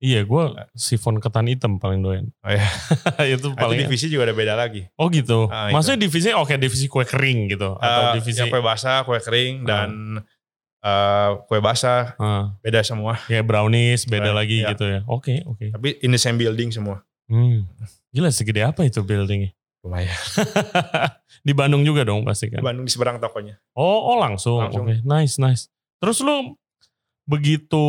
Iya, 0.01 0.25
gue 0.25 0.43
sifon 0.73 1.21
ketan 1.21 1.45
hitam 1.45 1.77
paling 1.77 2.01
doyan. 2.01 2.33
Oh 2.41 2.49
iya. 2.49 2.65
itu 3.29 3.45
Nah, 3.45 3.53
itu 3.53 3.53
paling 3.53 3.77
divisi 3.77 4.09
juga 4.09 4.25
ada 4.25 4.33
beda 4.33 4.57
lagi 4.57 4.89
Oh 4.95 5.05
gitu. 5.07 5.45
Ah, 5.45 5.69
itu. 5.69 5.77
Maksudnya 5.77 5.99
divisi 6.01 6.33
oke 6.33 6.57
divisi 6.57 6.85
kue 6.87 7.05
kering 7.05 7.45
gitu 7.47 7.77
atau 7.77 8.01
Eh, 8.09 8.17
divisi 8.17 8.41
yang 8.41 8.49
kue 8.49 8.65
basah, 8.65 9.05
kue 9.05 9.21
kering, 9.21 9.61
Ah. 9.61 9.85
dan 9.85 9.89
eh, 10.81 11.29
kue 11.45 11.59
basah 11.59 12.17
ah, 12.17 12.57
beda 12.57 12.81
semua. 12.81 13.21
kayak 13.23 13.45
brownies 13.45 14.09
beda 14.09 14.29
Eh, 14.29 14.35
lagi 14.35 14.57
iya. 14.57 14.73
gitu 14.73 14.89
ya. 14.89 14.99
Oke 15.05 15.45
oke. 15.45 15.69
Tapi 15.69 16.01
in 16.01 16.09
the 16.09 16.17
same 16.17 16.35
building 16.35 16.73
semua. 16.73 17.05
Hmm. 17.29 17.69
Gila 18.09 18.33
segede 18.33 18.65
apa 18.65 18.81
itu 18.81 18.99
buildingnya? 18.99 19.53
Lumayan. 19.81 20.13
di 21.47 21.53
Bandung 21.53 21.81
juga 21.81 22.05
dong 22.05 22.21
pasti 22.21 22.47
Di 22.47 22.55
kan. 22.55 22.61
Bandung 22.61 22.85
di 22.85 22.91
seberang 22.93 23.17
tokonya. 23.17 23.57
Oh 23.73 24.13
oh 24.13 24.17
langsung. 24.17 24.61
Langsung. 24.61 24.85
Oke 24.85 25.01
nice 25.01 25.37
nice. 25.37 25.67
Terus 25.97 26.21
lu 26.21 26.53
begitu 27.25 27.83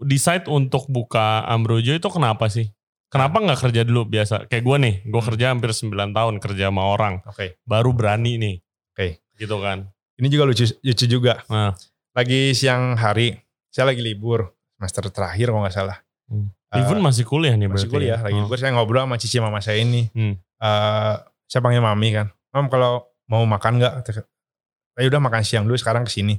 decide 0.00 0.46
untuk 0.46 0.86
buka 0.86 1.44
Ambrojo 1.44 1.92
itu 1.92 2.08
kenapa 2.08 2.46
sih? 2.46 2.70
Kenapa 3.10 3.42
nggak 3.42 3.58
kerja 3.60 3.82
dulu 3.82 4.06
biasa? 4.06 4.46
Kayak 4.46 4.62
gue 4.62 4.76
nih, 4.78 4.94
gue 5.02 5.18
Hmm. 5.18 5.28
kerja 5.34 5.44
hampir 5.50 5.70
9 5.74 6.14
tahun 6.14 6.34
kerja 6.38 6.70
sama 6.70 6.86
orang, 6.86 7.18
Oke. 7.26 7.58
baru 7.66 7.90
berani 7.90 8.38
nih. 8.38 8.56
Oke. 8.94 9.18
Gitu 9.34 9.56
kan. 9.58 9.90
Ini 10.14 10.28
juga 10.30 10.46
lucu, 10.46 10.62
lucu 10.62 11.06
juga. 11.10 11.42
Nah. 11.50 11.74
Lagi 12.14 12.54
siang 12.54 12.94
hari, 12.94 13.34
saya 13.66 13.90
lagi 13.90 13.98
libur 13.98 14.54
semester 14.78 15.10
terakhir 15.10 15.50
kalau 15.50 15.66
nggak 15.66 15.74
salah. 15.74 15.98
Hmm. 16.30 16.54
Eh, 16.70 16.78
Even 16.78 17.02
masih 17.02 17.26
kuliah 17.26 17.58
nih 17.58 17.66
masih 17.66 17.90
berarti. 17.90 17.94
kuliah, 17.98 18.14
ya? 18.14 18.22
lagi 18.22 18.38
Oh. 18.38 18.46
libur. 18.46 18.56
Saya 18.56 18.70
ngobrol 18.78 19.02
sama 19.02 19.16
cici 19.18 19.36
mama 19.42 19.58
saya 19.58 19.82
ini. 19.82 20.06
Hmm. 20.14 20.38
Eh, 20.60 21.14
saya 21.48 21.60
panggil 21.64 21.80
mami 21.80 22.12
kan. 22.12 22.28
Mam 22.52 22.68
kalau 22.68 23.08
mau 23.26 23.42
makan 23.48 23.80
nggak? 23.80 23.92
Eh 25.00 25.08
udah 25.08 25.20
makan 25.22 25.42
siang 25.42 25.64
dulu 25.64 25.80
sekarang 25.80 26.04
ke 26.04 26.12
sini 26.12 26.36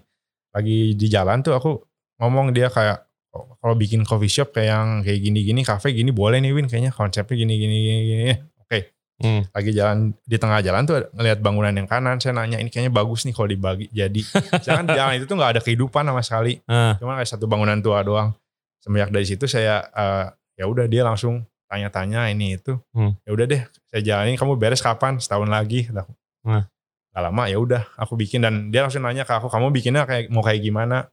lagi 0.51 0.93
di 0.99 1.07
jalan 1.07 1.39
tuh 1.41 1.55
aku 1.55 1.79
ngomong 2.19 2.51
dia 2.51 2.67
kayak 2.67 3.07
"Oh, 3.31 3.55
kalau 3.63 3.75
bikin 3.79 4.03
coffee 4.03 4.27
shop 4.29 4.51
kayak 4.51 4.67
yang 4.75 4.87
kayak 5.01 5.19
gini-gini 5.23 5.63
kafe 5.63 5.95
gini 5.95 6.11
boleh 6.11 6.43
nih 6.43 6.51
Win. 6.51 6.67
Kayaknya 6.67 6.91
konsepnya 6.91 7.35
gini 7.39 7.55
gini 7.55 7.77
gini, 7.79 8.01
gini. 8.05 8.23
oke. 8.59 8.79
Hmm. 9.21 9.45
lagi 9.53 9.69
jalan 9.69 10.17
di 10.25 10.37
tengah 10.41 10.65
jalan 10.65 10.81
tuh 10.81 10.97
ngelihat 11.13 11.45
bangunan 11.45 11.69
yang 11.69 11.85
kanan 11.85 12.17
saya 12.17 12.33
nanya 12.33 12.57
ini 12.57 12.73
kayaknya 12.73 12.89
bagus 12.89 13.21
nih 13.23 13.33
kalau 13.37 13.47
dibagi 13.47 13.85
jadi. 13.93 14.21
Jangan 14.65 14.85
jalan 14.89 15.13
itu 15.21 15.25
tuh 15.29 15.37
nggak 15.37 15.51
ada 15.57 15.61
kehidupan 15.61 16.03
sama 16.09 16.21
sekali. 16.25 16.57
Ah, 16.65 16.97
cuma 16.97 17.15
kayak 17.15 17.29
satu 17.29 17.45
bangunan 17.47 17.79
tua 17.79 18.01
doang. 18.03 18.33
Semenjak 18.81 19.13
dari 19.13 19.25
situ 19.29 19.45
saya 19.45 19.85
eh, 19.93 20.25
ya 20.57 20.65
udah 20.67 20.89
dia 20.89 21.05
langsung 21.05 21.45
tanya-tanya 21.71 22.27
ini 22.27 22.59
itu 22.59 22.75
Hmm. 22.91 23.15
ya 23.23 23.31
udah 23.31 23.45
deh 23.47 23.61
saya 23.87 24.01
jalanin 24.03 24.35
kamu 24.35 24.59
beres 24.59 24.83
kapan 24.83 25.15
setahun 25.17 25.47
lagi 25.47 25.87
aku 25.87 26.11
Nah. 26.43 26.67
Gak 27.11 27.23
lama 27.27 27.43
ya 27.45 27.55
udah 27.55 27.83
aku 27.95 28.15
bikin 28.15 28.39
dan 28.39 28.67
dia 28.67 28.83
langsung 28.83 29.03
nanya 29.03 29.23
ke 29.23 29.31
aku 29.31 29.47
kamu 29.47 29.71
bikinnya 29.71 30.03
kayak 30.03 30.27
mau 30.27 30.39
kayak 30.39 30.59
gimana 30.59 31.07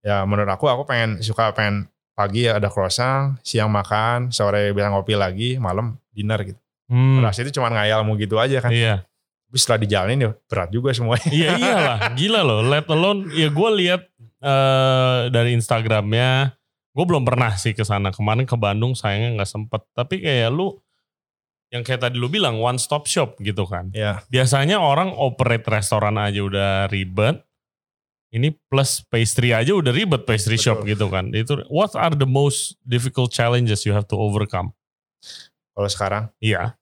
ya 0.00 0.24
menurut 0.24 0.48
aku 0.48 0.64
aku 0.64 0.84
pengen 0.84 1.20
suka 1.20 1.52
pengen 1.52 1.88
pagi 2.12 2.44
ada 2.44 2.68
croissant 2.68 3.40
siang 3.40 3.68
makan 3.68 4.28
sore 4.30 4.72
bisa 4.72 4.88
ngopi 4.88 5.16
lagi 5.16 5.56
malam 5.56 5.96
dinner 6.12 6.40
gitu 6.44 6.60
hmm. 6.88 7.20
Beras 7.20 7.36
itu 7.36 7.52
cuma 7.52 7.68
ngayal 7.68 8.04
mau 8.04 8.16
gitu 8.16 8.36
aja 8.36 8.60
kan 8.60 8.68
Iya. 8.68 9.00
tapi 9.48 9.56
setelah 9.56 9.80
dijalanin 9.80 10.18
ya 10.20 10.30
berat 10.44 10.68
juga 10.68 10.92
semuanya 10.92 11.26
Iya 11.32 11.50
iyalah, 11.56 11.98
gila 12.14 12.40
loh. 12.40 12.60
Let 12.62 12.86
alone 12.86 13.32
ya 13.32 13.48
gue 13.48 13.70
lihat 13.80 14.00
eh, 14.40 15.20
dari 15.28 15.50
Instagramnya, 15.52 16.52
gue 17.00 17.06
belum 17.08 17.24
pernah 17.24 17.56
sih 17.56 17.72
ke 17.72 17.80
sana. 17.80 18.12
Kemarin 18.12 18.44
ke 18.44 18.52
Bandung 18.60 18.92
sayangnya 18.92 19.40
nggak 19.40 19.48
sempet. 19.48 19.80
Tapi 19.96 20.20
kayak 20.20 20.52
lu 20.52 20.76
yang 21.72 21.80
kayak 21.80 22.04
tadi 22.04 22.20
lu 22.20 22.28
bilang 22.28 22.60
one 22.60 22.76
stop 22.76 23.08
shop 23.08 23.40
gitu 23.40 23.64
kan. 23.64 23.88
ya 23.96 24.20
Biasanya 24.28 24.76
orang 24.76 25.16
operate 25.16 25.64
restoran 25.64 26.20
aja 26.20 26.44
udah 26.44 26.92
ribet. 26.92 27.40
Ini 28.30 28.52
plus 28.68 29.00
pastry 29.08 29.56
aja 29.56 29.72
udah 29.72 29.88
ribet 29.90 30.28
pastry 30.28 30.60
Betul. 30.60 30.64
shop 30.68 30.78
gitu 30.84 31.08
kan. 31.08 31.32
Itu 31.32 31.64
what 31.72 31.96
are 31.96 32.12
the 32.12 32.28
most 32.28 32.76
difficult 32.84 33.32
challenges 33.32 33.88
you 33.88 33.96
have 33.96 34.04
to 34.04 34.20
overcome? 34.20 34.76
kalau 35.70 35.88
sekarang 35.88 36.24
Iya. 36.36 36.76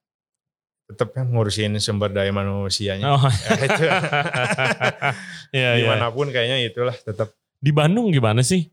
tetap 0.89 1.13
kan 1.13 1.29
ngurusin 1.29 1.77
sumber 1.79 2.09
daya 2.09 2.33
manusianya 2.33 3.05
Oh. 3.07 3.21
Ya, 3.45 3.55
itu 3.61 3.83
Iya, 5.55 5.69
iya. 5.77 5.79
di 5.79 5.83
mana 5.85 6.09
pun 6.09 6.27
kayaknya 6.33 6.57
itulah 6.65 6.97
tetap 6.97 7.31
Di 7.61 7.69
Bandung 7.69 8.09
gimana 8.09 8.41
sih 8.41 8.67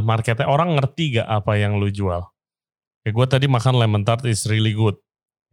marketnya? 0.00 0.48
Orang 0.48 0.74
ngerti 0.74 1.20
gak 1.20 1.28
apa 1.28 1.52
yang 1.60 1.76
lu 1.76 1.92
jual? 1.92 2.24
Kayak 3.04 3.14
gue 3.16 3.26
tadi 3.28 3.46
makan 3.48 3.80
lemon 3.80 4.04
tart 4.04 4.24
is 4.24 4.44
really 4.44 4.72
good. 4.72 4.96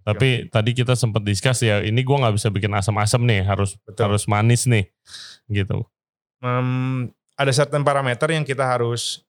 Tapi 0.08 0.48
tadi 0.48 0.72
kita 0.72 0.96
sempat 0.96 1.20
discuss 1.28 1.60
ya, 1.60 1.84
ini 1.84 2.00
gue 2.00 2.16
nggak 2.16 2.40
bisa 2.40 2.48
bikin 2.48 2.72
asam-asam 2.72 3.28
nih, 3.28 3.44
harus 3.44 3.76
Betul. 3.84 4.08
harus 4.08 4.24
manis 4.24 4.64
nih, 4.64 4.88
gitu. 5.52 5.84
Em, 6.40 7.12
ada 7.36 7.52
certain 7.52 7.84
parameter 7.84 8.32
yang 8.32 8.48
kita 8.48 8.64
harus 8.64 9.28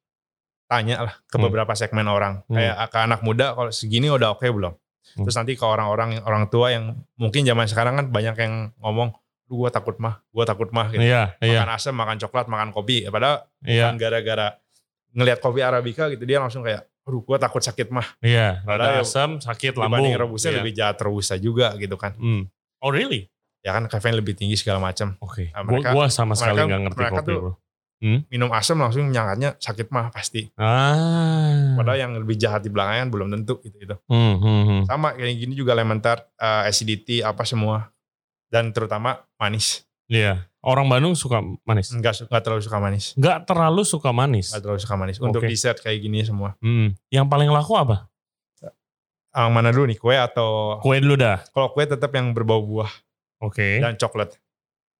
tanya 0.70 1.02
lah 1.02 1.14
ke 1.26 1.34
Hmm. 1.34 1.50
beberapa 1.50 1.74
segmen 1.74 2.06
orang. 2.06 2.46
Hmm. 2.46 2.54
Kayak 2.54 2.74
ke 2.94 2.98
anak 3.02 3.20
muda 3.26 3.58
kalau 3.58 3.74
segini 3.74 4.06
udah 4.06 4.38
oke 4.38 4.46
belum? 4.46 4.70
Hmm. 5.18 5.24
Terus 5.26 5.34
nanti 5.34 5.58
ke 5.58 5.66
orang-orang 5.66 6.22
orang 6.22 6.46
tua 6.46 6.70
yang 6.70 6.94
mungkin 7.18 7.42
zaman 7.42 7.66
sekarang 7.66 7.98
kan 7.98 8.06
banyak 8.14 8.36
yang 8.38 8.54
ngomong, 8.78 9.18
"Duh 9.48 9.56
gua 9.58 9.70
takut 9.72 9.96
mah, 9.96 10.20
gua 10.28 10.44
takut 10.44 10.68
mah." 10.68 10.92
Gitu. 10.92 11.00
Iya, 11.02 11.34
iya, 11.40 11.64
Makan 11.64 11.70
asam, 11.72 11.94
makan 11.96 12.16
coklat, 12.20 12.46
makan 12.46 12.68
kopi. 12.70 13.02
Ya, 13.02 13.10
Padahal 13.10 13.36
iya, 13.64 13.88
bukan 13.88 13.96
gara-gara 13.96 14.46
ngelihat 15.10 15.38
kopi 15.40 15.60
arabica 15.60 16.04
gitu 16.06 16.22
dia 16.22 16.38
langsung 16.38 16.62
kayak, 16.62 16.84
"Aduh, 17.02 17.24
gua 17.24 17.40
takut 17.40 17.64
sakit 17.64 17.88
mah." 17.88 18.04
iya. 18.20 18.60
Padahal 18.62 19.00
Rada 19.00 19.00
ya, 19.00 19.08
asam, 19.08 19.30
sakit 19.40 19.74
lambung. 19.74 20.04
Dibanding 20.04 20.14
rebusnya 20.20 20.50
Iya. 20.52 20.58
lebih 20.60 20.72
jahat 20.76 20.96
rebusnya 21.00 21.38
juga 21.38 21.72
gitu 21.74 21.96
kan. 21.96 22.12
Hmm. 22.14 22.44
Oh 22.78 22.92
really? 22.92 23.26
Ya 23.58 23.72
kan 23.72 23.88
kafein 23.88 24.14
lebih 24.14 24.32
tinggi 24.32 24.54
segala 24.54 24.78
macam. 24.78 25.16
Oke. 25.18 25.50
Nah, 25.50 25.64
Gua 25.64 25.72
mereka- 25.74 25.90
gua 25.90 26.06
sama 26.06 26.36
sekali 26.36 26.62
nggak 26.62 26.80
ngerti 26.86 26.98
mereka 27.00 27.16
kopi 27.18 27.26
tuh- 27.26 27.40
bro. 27.42 27.52
Minum 28.30 28.54
asam 28.54 28.78
langsung 28.78 29.10
nyangkatnya 29.10 29.58
sakit 29.58 29.90
mah 29.90 30.14
pasti. 30.14 30.46
Ah. 30.54 31.74
Padahal 31.74 31.98
yang 31.98 32.12
lebih 32.14 32.38
jahat 32.38 32.62
di 32.62 32.70
belakangnya 32.70 33.10
belum 33.10 33.28
tentu 33.32 33.58
gitu 33.60 33.74
gitu. 33.74 33.96
Hmm, 34.06 34.38
hmm, 34.38 34.62
hmm. 34.62 34.80
Sama 34.86 35.14
kayak 35.14 35.34
gini 35.34 35.52
juga 35.52 35.74
lemon 35.74 35.98
tart, 35.98 36.30
eh, 36.34 36.70
acidity 36.70 37.20
apa 37.20 37.42
semua. 37.42 37.90
Dan 38.48 38.72
terutama 38.72 39.22
manis. 39.36 39.84
Iya. 40.08 40.48
Orang 40.58 40.88
Bandung 40.88 41.12
suka 41.14 41.38
manis. 41.62 41.92
Enggak 41.92 42.24
enggak 42.24 42.42
terlalu 42.42 42.62
suka 42.64 42.78
manis. 42.80 43.04
Nggak 43.14 43.38
terlalu 43.44 43.82
suka 43.84 44.10
manis. 44.10 44.46
Enggak 44.50 44.62
terlalu 44.64 44.80
suka 44.80 44.94
manis. 44.96 45.16
Untuk 45.18 45.40
Oke. 45.40 45.48
dessert 45.48 45.78
kayak 45.78 45.98
gini 46.00 46.24
semua. 46.24 46.56
Hmm. 46.60 46.96
Yang 47.08 47.26
paling 47.28 47.48
laku 47.48 47.76
apa? 47.76 48.08
Yang 49.28 49.50
mana 49.52 49.68
dulu 49.70 49.84
nih 49.86 49.98
kue 50.00 50.16
atau 50.16 50.80
Kue 50.82 50.98
dulu 50.98 51.14
dah. 51.14 51.38
kalau 51.52 51.70
kue 51.70 51.84
tetap 51.84 52.10
yang 52.10 52.32
berbau 52.32 52.64
buah 52.64 52.90
Oke. 53.38 53.78
dan 53.78 53.94
coklat. 53.94 54.34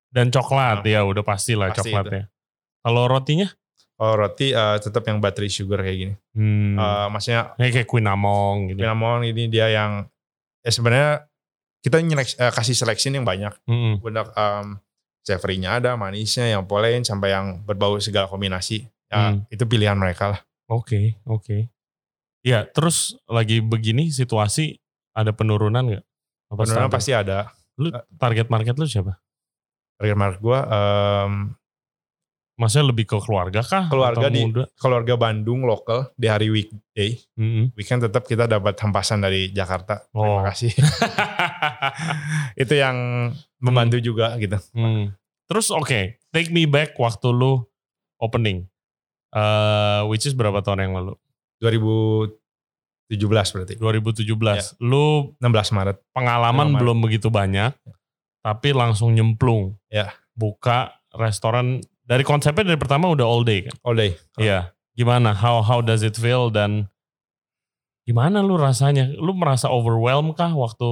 Dan 0.09 0.31
coklat 0.31 0.81
Nah, 0.81 0.88
ya 0.88 1.00
udah 1.05 1.25
pasti 1.26 1.52
lah 1.59 1.73
coklatnya. 1.75 2.28
Kalau 2.81 3.05
rotinya? 3.11 3.49
Kalau 3.99 4.14
roti 4.14 4.55
eh, 4.55 4.76
tetap 4.78 5.02
yang 5.05 5.19
battery 5.19 5.50
sugar 5.50 5.83
kayak 5.83 5.99
gini. 5.99 6.14
Hmm. 6.33 6.78
Eh, 6.78 7.07
maksudnya 7.11 7.59
Kayak 7.59 7.73
kayak 7.83 7.88
Quinamong 7.90 8.57
gitu. 8.71 8.78
cinnamon 8.78 9.21
ini 9.26 9.50
dia 9.50 9.67
yang 9.69 10.07
ya 10.62 10.71
sebenarnya 10.71 11.27
kita 11.88 11.99
nyelek- 11.99 12.37
eh, 12.37 12.52
kasih 12.52 12.76
seleksi 12.76 13.09
yang 13.09 13.25
banyak. 13.25 13.57
Hmm. 13.64 13.97
Benar 13.99 14.28
um, 14.30 14.76
savory-nya 15.25 15.80
ada, 15.80 15.97
manisnya, 15.97 16.49
yang 16.49 16.64
polen 16.64 17.02
sampai 17.02 17.33
yang 17.33 17.64
berbau 17.64 17.97
segala 17.99 18.28
kombinasi. 18.28 18.85
Ya, 19.09 19.33
Hmm. 19.33 19.49
itu 19.49 19.64
pilihan 19.64 19.97
mereka 19.97 20.37
lah. 20.37 20.40
Oke, 20.68 21.16
oke. 21.25 21.73
Ya, 22.45 22.64
terus 22.64 23.16
lagi 23.25 23.59
begini 23.59 24.12
situasi 24.12 24.76
ada 25.16 25.33
penurunan 25.33 25.80
nggak? 25.83 26.04
Penurunan 26.49 26.87
stabil? 26.87 26.95
pasti 26.95 27.12
ada. 27.12 27.52
Lu 27.80 27.88
target 28.16 28.49
market 28.49 28.76
lu 28.76 28.85
siapa? 28.85 29.16
Target 29.97 30.16
market 30.16 30.40
gue 30.40 30.61
Maksudnya 32.59 32.91
lebih 32.91 33.07
ke 33.07 33.17
keluarga 33.23 33.62
kah? 33.62 33.87
Keluarga 33.87 34.27
di- 34.27 34.43
muda? 34.43 34.67
keluarga 34.75 35.15
Bandung 35.15 35.62
lokal 35.62 36.11
di 36.19 36.27
hari 36.27 36.50
weekday. 36.50 37.15
Mm-mm. 37.38 37.71
Weekend 37.79 38.03
tetap 38.03 38.27
kita 38.27 38.50
dapat 38.50 38.75
hempasan 38.75 39.23
dari 39.23 39.55
Jakarta. 39.55 40.03
Oh. 40.11 40.27
Terima 40.27 40.43
kasih. 40.50 40.73
itu 42.62 42.75
yang 42.75 42.97
membantu 43.62 44.03
juga 44.03 44.35
gitu. 44.37 44.59
Hmm. 44.75 45.15
Terus 45.47 45.71
oke, 45.71 46.19
take 46.29 46.50
me 46.50 46.67
back 46.67 46.99
waktu 46.99 47.31
lu 47.31 47.62
opening. 48.19 48.67
Eh, 49.31 50.00
which 50.11 50.27
is 50.27 50.35
berapa 50.35 50.59
tahun 50.59 50.91
yang 50.91 50.95
lalu? 50.99 51.15
2017 51.62 52.35
berarti. 53.55 53.75
2017. 53.79 54.83
Lu 54.83 55.33
16 55.38 55.73
Maret. 55.73 55.97
pengalaman 56.11 56.75
Pengalaman. 56.75 56.75
belum 56.75 56.99
begitu 57.00 57.31
banyak, 57.31 57.71
tapi 58.43 58.75
langsung 58.75 59.15
nyemplung. 59.15 59.79
Ya. 59.88 60.11
Buka 60.35 60.99
restoran 61.15 61.81
dari 62.09 62.25
konsepnya 62.25 62.73
dari 62.73 62.81
pertama 62.81 63.12
udah 63.12 63.27
all 63.29 63.45
day 63.45 63.69
kan? 63.69 63.77
All 63.85 63.93
day. 63.93 64.17
Iya. 64.41 64.73
Gimana? 64.97 65.37
How 65.37 65.61
how 65.61 65.85
does 65.85 66.00
it 66.00 66.17
feel 66.17 66.49
dan 66.49 66.88
gimana 68.09 68.41
lu 68.41 68.57
rasanya? 68.57 69.12
Lu 69.21 69.37
merasa 69.37 69.69
overwhelmed 69.69 70.33
kah 70.33 70.57
waktu 70.57 70.88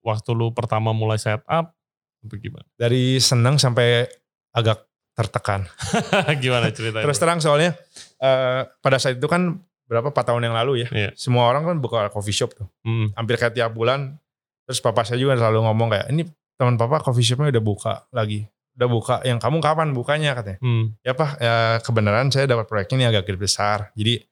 waktu 0.00 0.30
lu 0.32 0.56
pertama 0.56 0.96
mulai 0.96 1.20
setup? 1.20 1.44
Apa 1.44 2.34
gimana? 2.40 2.64
Dari 2.80 3.20
senang 3.20 3.60
sampai 3.60 4.08
agak 4.56 4.88
tertekan. 5.12 5.68
gimana 6.44 6.72
ceritanya? 6.72 7.04
Terus 7.04 7.20
terang 7.20 7.44
soalnya 7.44 7.76
eh, 8.16 8.64
pada 8.80 8.96
saat 8.96 9.20
itu 9.20 9.28
kan 9.28 9.60
berapa 9.84 10.08
4 10.08 10.28
tahun 10.32 10.48
yang 10.48 10.56
lalu 10.56 10.88
ya. 10.88 10.88
Iya. 10.88 11.10
Semua 11.12 11.44
orang 11.52 11.68
kan 11.68 11.76
buka 11.76 12.08
coffee 12.08 12.32
shop 12.32 12.56
tuh. 12.56 12.68
Hmm, 12.88 13.12
Hampir 13.12 13.36
kayak 13.36 13.52
tiap 13.52 13.76
bulan. 13.76 14.16
Terus 14.64 14.80
papa 14.80 15.04
saya 15.04 15.20
juga 15.20 15.36
selalu 15.36 15.68
ngomong 15.68 15.88
kayak 15.92 16.06
ini 16.08 16.24
teman 16.56 16.80
papa 16.80 17.04
coffee 17.04 17.26
shopnya 17.26 17.52
udah 17.52 17.64
buka 17.64 17.94
lagi. 18.08 18.48
Udah 18.72 18.88
buka. 18.88 19.14
Yang 19.22 19.38
kamu 19.40 19.58
kapan 19.60 19.88
bukanya 19.92 20.30
katanya. 20.32 20.58
hmm, 20.58 20.84
Ya 21.00 21.12
pak 21.12 21.30
ya 21.36 21.54
kebenaran 21.80 22.28
saya 22.28 22.46
dapat 22.46 22.66
proyeknya 22.66 22.96
ini 22.96 23.06
agak 23.08 23.28
gede 23.28 23.38
besar. 23.38 23.92
Jadi 23.92 24.24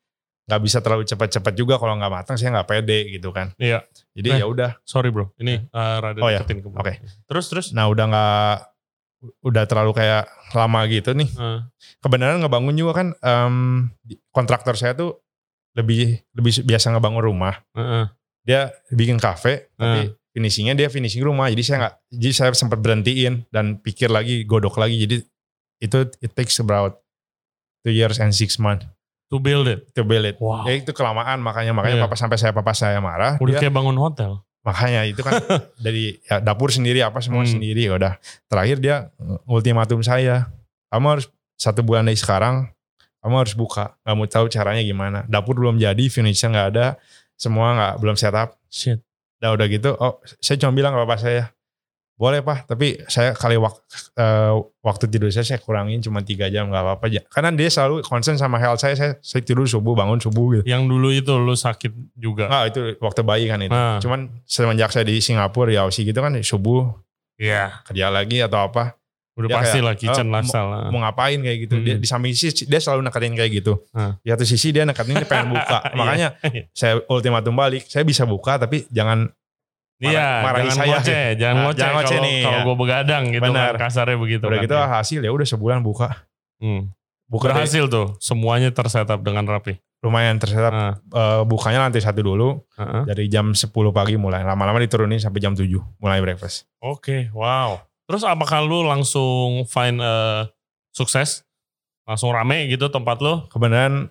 nggak 0.48 0.62
bisa 0.66 0.78
terlalu 0.80 1.06
cepat-cepat 1.06 1.52
juga 1.54 1.78
kalau 1.78 1.94
nggak 1.94 2.10
matang 2.10 2.34
saya 2.34 2.50
nggak 2.50 2.66
pede 2.66 2.98
gitu 3.08 3.30
kan. 3.30 3.54
Iya. 3.54 3.86
Jadi 4.16 4.28
Eh. 4.30 4.38
ya 4.42 4.46
udah. 4.48 4.70
Sorry 4.82 5.08
bro, 5.08 5.30
ini 5.36 5.62
eh, 5.62 5.96
rada 6.00 6.18
Oh 6.18 6.26
ya, 6.26 6.42
oke. 6.42 6.92
Terus 7.24 7.46
terus. 7.46 7.66
Nah 7.70 7.86
udah 7.86 8.04
nggak 8.06 8.54
udah 9.44 9.64
terlalu 9.68 9.92
kayak 9.92 10.24
lama 10.50 10.80
gitu 10.88 11.12
nih. 11.12 11.28
Eh, 11.28 11.60
kebenaran 12.00 12.40
ngebangun 12.40 12.74
juga 12.74 12.92
kan 12.96 13.08
di- 14.00 14.16
kontraktor 14.32 14.74
saya 14.74 14.96
tuh 14.96 15.20
lebih 15.76 16.18
lebih 16.34 16.64
biasa 16.64 16.90
ngebangun 16.90 17.22
rumah. 17.22 17.54
eh. 17.76 18.08
Dia 18.40 18.72
bikin 18.90 19.20
kafe 19.20 19.68
tapi 19.76 20.16
finishingnya 20.30 20.74
dia 20.74 20.88
finishing 20.88 21.20
rumah. 21.20 21.46
Jadi 21.46 21.62
saya 21.62 21.76
nggak 21.80 21.94
jadi 22.12 22.32
saya 22.32 22.50
sempat 22.52 22.78
berhentiin 22.78 23.46
dan 23.48 23.76
pikir 23.76 24.08
lagi 24.08 24.42
godok 24.42 24.76
lagi. 24.76 24.96
Jadi 24.98 25.16
itu 25.78 25.98
it 26.18 26.32
takes 26.32 26.56
about 26.56 27.00
two 27.80 27.90
years 27.90 28.16
and 28.16 28.30
six 28.30 28.56
months 28.56 28.84
To 29.28 29.38
build 29.38 29.64
it. 29.64 29.86
to 29.94 30.02
build 30.02 30.24
it. 30.24 30.36
Wow. 30.36 30.66
Ya 30.66 30.74
itu 30.74 30.90
kelamaan 30.90 31.38
makanya 31.38 31.70
makanya 31.70 31.96
Iya. 31.96 32.04
papa 32.04 32.14
sampai 32.14 32.34
saya 32.34 32.50
papa 32.50 32.72
saya 32.72 32.98
marah. 32.98 33.38
Udah 33.38 33.56
dia- 33.56 33.62
kayak 33.62 33.72
bangun 33.72 33.96
hotel. 33.96 34.42
makanya 34.60 35.08
itu 35.08 35.24
kan 35.24 35.40
dari 35.80 36.20
ya, 36.20 36.36
dapur 36.36 36.68
sendiri 36.68 37.00
apa 37.00 37.24
semua 37.24 37.40
Hmm. 37.42 37.52
sendiri 37.56 37.88
ya 37.88 37.96
udah 37.96 38.20
terakhir 38.44 38.76
dia 38.76 39.08
uh, 39.16 39.40
ultimatum 39.48 40.04
saya 40.04 40.52
kamu 40.88 41.16
harus 41.16 41.26
satu 41.56 41.80
bulan 41.80 42.04
dari 42.04 42.20
sekarang 42.20 42.68
kamu 43.24 43.34
harus 43.40 43.56
buka 43.56 43.96
mau 44.04 44.28
tahu 44.28 44.52
caranya 44.52 44.84
gimana 44.84 45.24
dapur 45.24 45.56
belum 45.56 45.80
jadi 45.80 46.04
finishnya 46.06 46.52
nggak 46.52 46.68
ada 46.76 46.86
semua 47.40 47.72
nggak 47.72 47.94
belum 48.04 48.16
setup 48.16 48.52
Shit. 48.68 49.00
Udah 49.40 49.50
udah 49.52 49.66
gitu 49.66 49.90
oh 49.94 50.20
saya 50.38 50.56
cuma 50.56 50.72
bilang 50.72 50.92
ke 50.92 51.00
bapak 51.00 51.18
saya 51.18 51.44
boleh 52.14 52.44
pak 52.44 52.68
tapi 52.68 53.00
saya 53.08 53.32
kali 53.32 53.56
wak- 53.56 53.80
eh, 54.12 54.52
waktu 54.84 55.08
tidur 55.08 55.32
saya 55.32 55.40
saya 55.42 55.56
kurangin 55.56 56.04
cuma 56.04 56.20
tiga 56.20 56.52
jam 56.52 56.68
nggak 56.68 56.84
apa-apa 56.84 57.04
aja 57.08 57.20
karena 57.26 57.48
dia 57.50 57.72
selalu 57.72 58.04
concern 58.04 58.36
sama 58.36 58.60
health 58.60 58.76
saya 58.76 58.92
saya, 58.92 59.12
saya 59.18 59.40
tidur 59.40 59.64
subuh 59.64 59.96
bangun 59.96 60.20
subuh 60.20 60.60
gitu 60.60 60.68
Yang 60.68 60.82
dulu 60.84 61.08
itu 61.10 61.32
lu 61.32 61.56
sakit 61.56 61.88
juga. 62.12 62.52
Nah, 62.52 62.68
itu 62.68 63.00
waktu 63.00 63.24
bayi 63.24 63.48
kan 63.48 63.64
itu 63.64 63.72
Ah. 63.72 63.96
cuman 63.96 64.28
semenjak 64.44 64.92
saya 64.92 65.08
di 65.08 65.16
Singapura 65.16 65.72
Aussie 65.80 66.04
gitu 66.04 66.20
kan 66.20 66.36
subuh 66.36 66.92
Iya. 67.40 67.80
kerja 67.88 68.12
lagi 68.12 68.44
atau 68.44 68.68
apa 68.68 68.99
Udah 69.40 69.48
Dia 69.48 69.56
pasti 69.56 69.72
kayak, 69.74 69.86
lah 69.86 69.94
kitchen 69.96 70.26
oh, 70.26 70.32
lifestyle. 70.32 70.68
lah. 70.68 70.80
mau 70.88 71.00
ngapain 71.00 71.38
kayak 71.38 71.58
gitu 71.60 71.74
dia 71.78 71.94
Hmm. 71.94 72.02
di 72.02 72.06
samping 72.06 72.32
sisi 72.32 72.62
dia 72.62 72.76
selalu 72.76 73.00
nekatin 73.02 73.32
kayak 73.32 73.50
gitu 73.54 73.72
Ah. 73.90 74.14
di 74.16 74.28
satu 74.28 74.44
sisi 74.44 74.68
dia 74.68 74.84
nekatin 74.84 75.14
dia 75.14 75.24
pengen 75.24 75.48
buka 75.50 75.78
Iya. 75.82 75.94
makanya 75.94 76.28
saya 76.70 77.00
ultimatum 77.06 77.54
balik 77.54 77.84
saya 77.84 78.02
bisa 78.02 78.22
buka 78.24 78.56
tapi 78.56 78.84
jangan 78.88 79.32
Iya, 79.98 80.40
marahi 80.40 80.64
jangan 80.66 80.76
saya. 80.78 80.88
ngoceh, 80.94 81.24
jangan 81.40 81.54
Nah, 81.54 81.62
ngoceh 81.62 81.76
jangan 81.78 81.94
ngoceh 81.94 82.08
kalau 82.10 82.24
nih, 82.24 82.38
kalau 82.40 82.54
ya. 82.54 82.64
gue 82.64 82.76
begadang 82.78 83.24
gitu 83.28 83.42
Benar. 83.42 83.70
kan, 83.70 83.80
kasarnya 83.82 84.16
begitu 84.16 84.42
udah 84.42 84.52
kan. 84.54 84.64
gitu 84.64 84.74
ya. 84.74 84.86
hasil 84.90 85.20
ya 85.20 85.30
udah 85.30 85.46
sebulan 85.46 85.78
buka 85.80 86.08
Hmm. 86.56 86.82
buka 87.26 87.44
deh. 87.46 87.52
Berhasil 87.54 87.84
tuh, 87.86 88.06
semuanya 88.18 88.68
tersetup 88.70 89.20
dengan 89.20 89.44
rapi. 89.44 89.76
lumayan 90.00 90.40
tersetup 90.40 90.72
Ah, 90.72 90.96
Eh, 90.96 91.42
bukanya 91.44 91.84
lantai 91.84 92.00
satu 92.00 92.24
dulu 92.24 92.64
ah, 92.72 92.80
ah. 92.80 93.04
dari 93.04 93.28
jam 93.28 93.52
10 93.52 93.68
pagi 93.90 94.16
mulai 94.16 94.40
lama-lama 94.40 94.80
diturunin 94.80 95.16
sampai 95.16 95.36
jam 95.38 95.52
7 95.52 95.68
mulai 96.00 96.16
breakfast 96.18 96.64
Oke, 96.78 97.28
wow. 97.30 97.76
Terus 98.10 98.26
apakah 98.26 98.58
lu 98.66 98.82
langsung 98.82 99.62
find 99.70 100.02
eh, 100.02 100.50
sukses? 100.90 101.46
Langsung 102.02 102.34
rame 102.34 102.66
gitu 102.66 102.90
tempat 102.90 103.22
lu? 103.22 103.46
kebenaran 103.46 104.10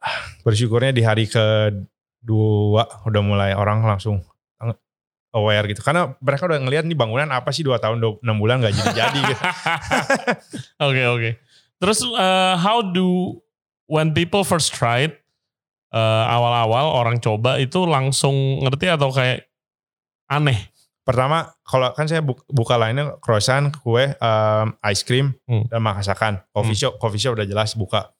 ah, 0.00 0.18
bersyukurnya 0.40 0.96
di 0.96 1.04
hari 1.04 1.28
kedua 1.28 2.88
udah 3.04 3.22
mulai 3.22 3.52
orang 3.52 3.84
langsung 3.84 4.24
aware 5.36 5.68
gitu 5.68 5.84
karena 5.84 6.16
mereka 6.24 6.48
udah 6.48 6.58
ngelihat 6.64 6.88
nih 6.88 6.96
bangunan 6.96 7.28
apa 7.28 7.52
sih 7.52 7.60
dua 7.60 7.76
tahun 7.76 8.00
dua- 8.00 8.16
enam 8.24 8.40
bulan 8.40 8.64
gak 8.64 8.72
jadi 8.72 8.92
jadi 9.04 9.20
gitu 9.20 9.42
Oke 10.88 11.02
oke. 11.04 11.30
Terus 11.76 12.00
eh, 12.08 12.54
how 12.56 12.80
do 12.80 13.36
when 13.84 14.16
people 14.16 14.48
first 14.48 14.72
tried 14.72 15.12
eh, 15.92 16.24
awal-awal 16.32 16.88
orang 16.96 17.20
coba 17.20 17.60
itu 17.60 17.84
langsung 17.84 18.64
ngerti 18.64 18.88
atau 18.88 19.12
kayak 19.12 19.44
aneh? 20.32 20.72
Pertama 21.06 21.54
kalau 21.62 21.94
kan 21.94 22.04
saya 22.04 22.18
bu- 22.18 22.42
buka 22.46 22.74
lainnya 22.74 23.14
croissant 23.22 23.70
kue 23.78 24.10
em, 24.10 24.66
ice 24.84 25.06
cream 25.06 25.38
Hmm. 25.46 25.70
dan 25.70 25.78
masakan 25.78 26.42
coffee 26.50 26.74
Hmm. 26.74 26.82
shop 26.90 26.94
coffee 26.98 27.22
shop 27.22 27.38
udah 27.38 27.46
jelas 27.46 27.72
buka 27.72 28.10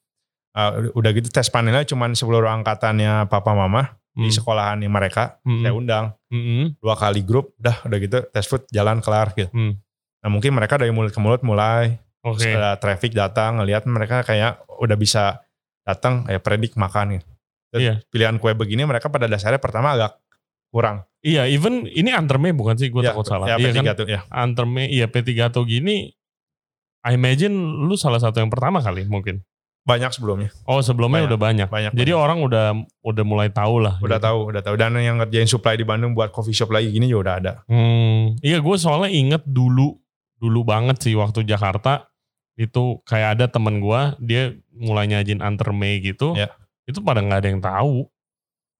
Eh, 0.56 0.88
udah 0.96 1.12
gitu 1.12 1.28
tes 1.28 1.52
panelnya 1.52 1.84
cuman 1.84 2.16
seluruh 2.16 2.48
angkatannya 2.48 3.28
papa 3.28 3.52
mama 3.52 3.92
di 4.16 4.24
Hmm. 4.24 4.32
sekolahan 4.32 4.80
yang 4.80 4.88
mereka 4.88 5.36
Hmm. 5.44 5.60
saya 5.60 5.76
undang 5.76 6.04
Hmm. 6.32 6.72
dua 6.80 6.96
kali 6.96 7.20
grup 7.20 7.52
udah 7.60 7.84
udah 7.84 7.98
gitu 8.00 8.18
tes 8.32 8.48
food 8.48 8.64
jalan 8.72 9.04
kelar 9.04 9.36
gitu 9.36 9.52
Hmm. 9.52 9.76
nah 10.24 10.32
mungkin 10.32 10.56
mereka 10.56 10.80
dari 10.80 10.88
mulut 10.88 11.12
ke 11.12 11.20
mulut 11.20 11.44
mulai 11.44 12.00
Oke. 12.24 12.42
Terus 12.42 12.56
ada 12.56 12.74
traffic 12.74 13.12
datang 13.12 13.60
ngelihat 13.60 13.84
mereka 13.84 14.24
kayak 14.24 14.64
udah 14.80 14.96
bisa 14.96 15.44
datang 15.84 16.24
ya 16.26 16.40
predik 16.40 16.72
makan 16.74 17.20
gitu. 17.20 17.28
Dan 17.70 17.78
Iya. 17.78 17.94
Pilihan 18.08 18.40
kue 18.40 18.50
begini 18.50 18.82
mereka 18.82 19.06
pada 19.06 19.28
dasarnya 19.28 19.60
pertama 19.60 19.92
agak 19.92 20.16
kurang. 20.68 21.06
Iya, 21.20 21.46
even 21.46 21.86
ini 21.86 22.10
anterme 22.10 22.54
bukan 22.54 22.76
sih? 22.76 22.86
Gue 22.86 23.02
Ya, 23.02 23.10
takut 23.10 23.26
salah. 23.26 23.50
Ya, 23.50 23.58
iya 23.58 23.70
P3 23.70 23.78
kan? 23.82 23.94
tuh 23.94 24.06
ya. 24.06 24.20
Anterme, 24.30 24.86
iya 24.86 25.06
P3 25.06 25.30
atau 25.44 25.62
gini. 25.62 26.14
I 27.02 27.14
imagine 27.14 27.54
lu 27.86 27.94
salah 27.94 28.18
satu 28.18 28.38
yang 28.38 28.50
pertama 28.50 28.78
kali 28.78 29.06
mungkin. 29.06 29.42
Banyak 29.82 30.10
sebelumnya. 30.10 30.50
Oh 30.66 30.82
sebelumnya 30.82 31.22
Banyak, 31.22 31.30
udah 31.30 31.38
banyak. 31.38 31.68
banyak, 31.70 31.92
Jadi 31.94 32.10
banyak. 32.10 32.18
orang 32.20 32.38
udah 32.42 32.64
udah 33.02 33.24
mulai 33.24 33.48
tahu 33.48 33.78
lah. 33.78 33.98
Udah 33.98 34.18
gitu. 34.18 34.26
tahu, 34.26 34.38
udah 34.50 34.60
tahu. 34.60 34.74
Dan 34.74 34.98
yang 34.98 35.18
ngerjain 35.18 35.46
supply 35.46 35.74
di 35.74 35.86
Bandung 35.86 36.10
buat 36.10 36.30
coffee 36.30 36.50
shop 36.52 36.70
lagi 36.70 36.90
gini 36.90 37.06
juga 37.06 37.22
udah 37.22 37.34
ada. 37.38 37.52
Hmm, 37.66 38.34
iya 38.42 38.58
gue 38.58 38.76
soalnya 38.76 39.10
inget 39.10 39.42
dulu, 39.46 39.94
dulu 40.36 40.60
banget 40.62 40.98
sih 40.98 41.14
waktu 41.14 41.42
Jakarta 41.42 42.10
itu 42.54 42.98
kayak 43.02 43.38
ada 43.38 43.46
temen 43.46 43.78
gue 43.78 44.00
dia 44.18 44.42
mulai 44.72 45.06
nyajin 45.06 45.38
anterme 45.38 46.02
gitu, 46.02 46.34
Ya. 46.34 46.50
itu 46.82 46.98
pada 46.98 47.22
nggak 47.22 47.38
ada 47.38 47.48
yang 47.48 47.62
tahu, 47.62 48.10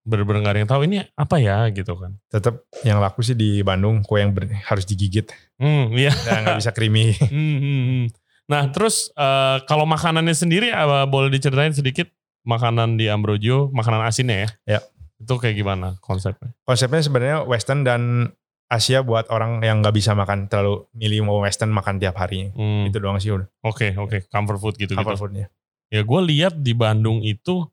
bener-bener 0.07 0.39
nggak 0.39 0.53
ada 0.55 0.61
yang 0.63 0.71
tahu 0.71 0.81
ini 0.87 1.03
apa 1.13 1.35
ya 1.37 1.67
gitu 1.69 1.99
kan. 1.99 2.15
Tetap 2.31 2.63
yang 2.87 3.03
laku 3.03 3.19
sih 3.19 3.35
di 3.35 3.59
Bandung 3.59 3.99
kue 4.01 4.23
yang 4.23 4.31
ber- 4.31 4.47
harus 4.47 4.87
digigit. 4.87 5.27
Hmm, 5.59 5.91
iya. 5.91 6.15
Ya 6.15 6.35
nggak 6.47 6.57
bisa 6.63 6.71
creamy. 6.71 7.11
Hmm, 7.27 7.57
hmm, 7.59 7.83
hmm. 7.83 8.05
Nah 8.47 8.71
terus 8.71 9.11
eh, 9.11 9.57
kalau 9.67 9.83
makanannya 9.83 10.31
sendiri 10.31 10.71
apa 10.71 11.03
boleh 11.03 11.27
diceritain 11.27 11.75
sedikit 11.75 12.07
makanan 12.47 12.95
di 12.95 13.11
Ambrogio, 13.11 13.67
makanan 13.75 14.07
asinnya 14.07 14.47
ya? 14.47 14.79
Ya. 14.79 14.79
Itu 15.19 15.35
kayak 15.35 15.59
gimana 15.59 15.99
konsepnya? 15.99 16.55
Konsepnya 16.63 17.03
sebenarnya 17.03 17.37
western 17.43 17.83
dan 17.83 18.31
Asia 18.67 18.99
buat 18.99 19.27
orang 19.31 19.63
yang 19.63 19.79
nggak 19.79 19.95
bisa 19.95 20.11
makan 20.11 20.51
terlalu 20.51 20.87
milih 20.91 21.23
mau 21.27 21.39
western 21.43 21.71
makan 21.71 21.99
tiap 21.99 22.15
hari. 22.19 22.51
Hmm, 22.51 22.87
Itu 22.87 22.99
doang 22.99 23.19
sih 23.19 23.31
udah. 23.31 23.47
Oke 23.63 23.95
oke, 23.95 24.27
comfort 24.31 24.59
food 24.59 24.75
gitu 24.79 24.95
gitu. 24.95 24.99
Comfort 24.99 25.19
foodnya. 25.19 25.47
Ya 25.87 26.03
gue 26.03 26.21
lihat 26.27 26.59
di 26.59 26.75
Bandung 26.75 27.23
itu 27.23 27.63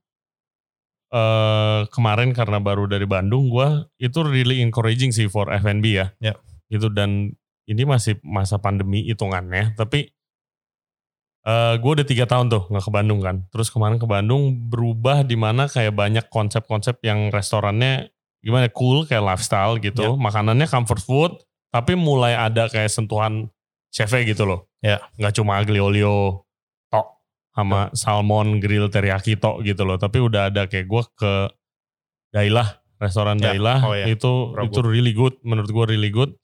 eh 1.14 1.86
kemarin 1.94 2.34
karena 2.34 2.58
baru 2.58 2.90
dari 2.90 3.06
Bandung 3.06 3.46
gue 3.46 3.86
itu 4.02 4.18
really 4.26 4.58
encouraging 4.58 5.14
sih 5.14 5.30
for 5.30 5.46
F&B 5.46 5.94
ya. 5.94 6.10
Ya. 6.18 6.34
Gitu 6.66 6.90
dan 6.90 7.30
ini 7.70 7.82
masih 7.86 8.18
masa 8.26 8.58
pandemi 8.58 9.06
hitungannya 9.06 9.78
tapi 9.78 10.10
eh 11.44 11.74
gue 11.78 11.90
udah 11.94 12.06
tiga 12.08 12.26
tahun 12.26 12.50
tuh 12.50 12.66
nggak 12.66 12.84
ke 12.84 12.92
Bandung 12.92 13.22
kan. 13.22 13.46
Terus 13.54 13.70
kemarin 13.70 14.02
ke 14.02 14.10
Bandung 14.10 14.58
berubah 14.66 15.22
di 15.22 15.38
mana 15.38 15.70
kayak 15.70 15.94
banyak 15.94 16.26
konsep-konsep 16.34 16.98
yang 17.06 17.30
restorannya 17.30 18.10
gimana 18.42 18.66
cool 18.74 19.06
kayak 19.06 19.22
lifestyle 19.22 19.78
gitu. 19.78 20.02
Ya. 20.02 20.18
Makanannya 20.18 20.66
comfort 20.66 21.02
food 21.04 21.32
tapi 21.70 21.94
mulai 21.94 22.34
ada 22.34 22.66
kayak 22.66 22.90
sentuhan 22.90 23.54
chefnya 23.94 24.26
gitu 24.26 24.50
loh. 24.50 24.66
Ya. 24.82 24.98
Nggak 25.14 25.38
cuma 25.38 25.62
aglio 25.62 25.86
olio 25.94 26.43
sama 27.54 27.86
salmon 27.94 28.58
grill 28.58 28.90
teriyaki 28.90 29.38
tok 29.38 29.62
gitu 29.62 29.86
loh. 29.86 29.94
Tapi 29.94 30.18
udah 30.18 30.50
ada 30.50 30.66
kayak 30.66 30.84
gue 30.84 31.02
ke 31.14 31.32
Dailah, 32.28 32.66
restoran 32.98 33.38
Ya. 33.38 33.54
Dailah 33.54 33.78
Oh, 33.80 33.94
ya. 33.94 34.10
itu 34.10 34.50
Prabu. 34.50 34.66
itu 34.66 34.78
really 34.82 35.14
good 35.14 35.38
menurut 35.40 35.70
gue 35.70 35.84
really 35.88 36.10
good. 36.10 36.34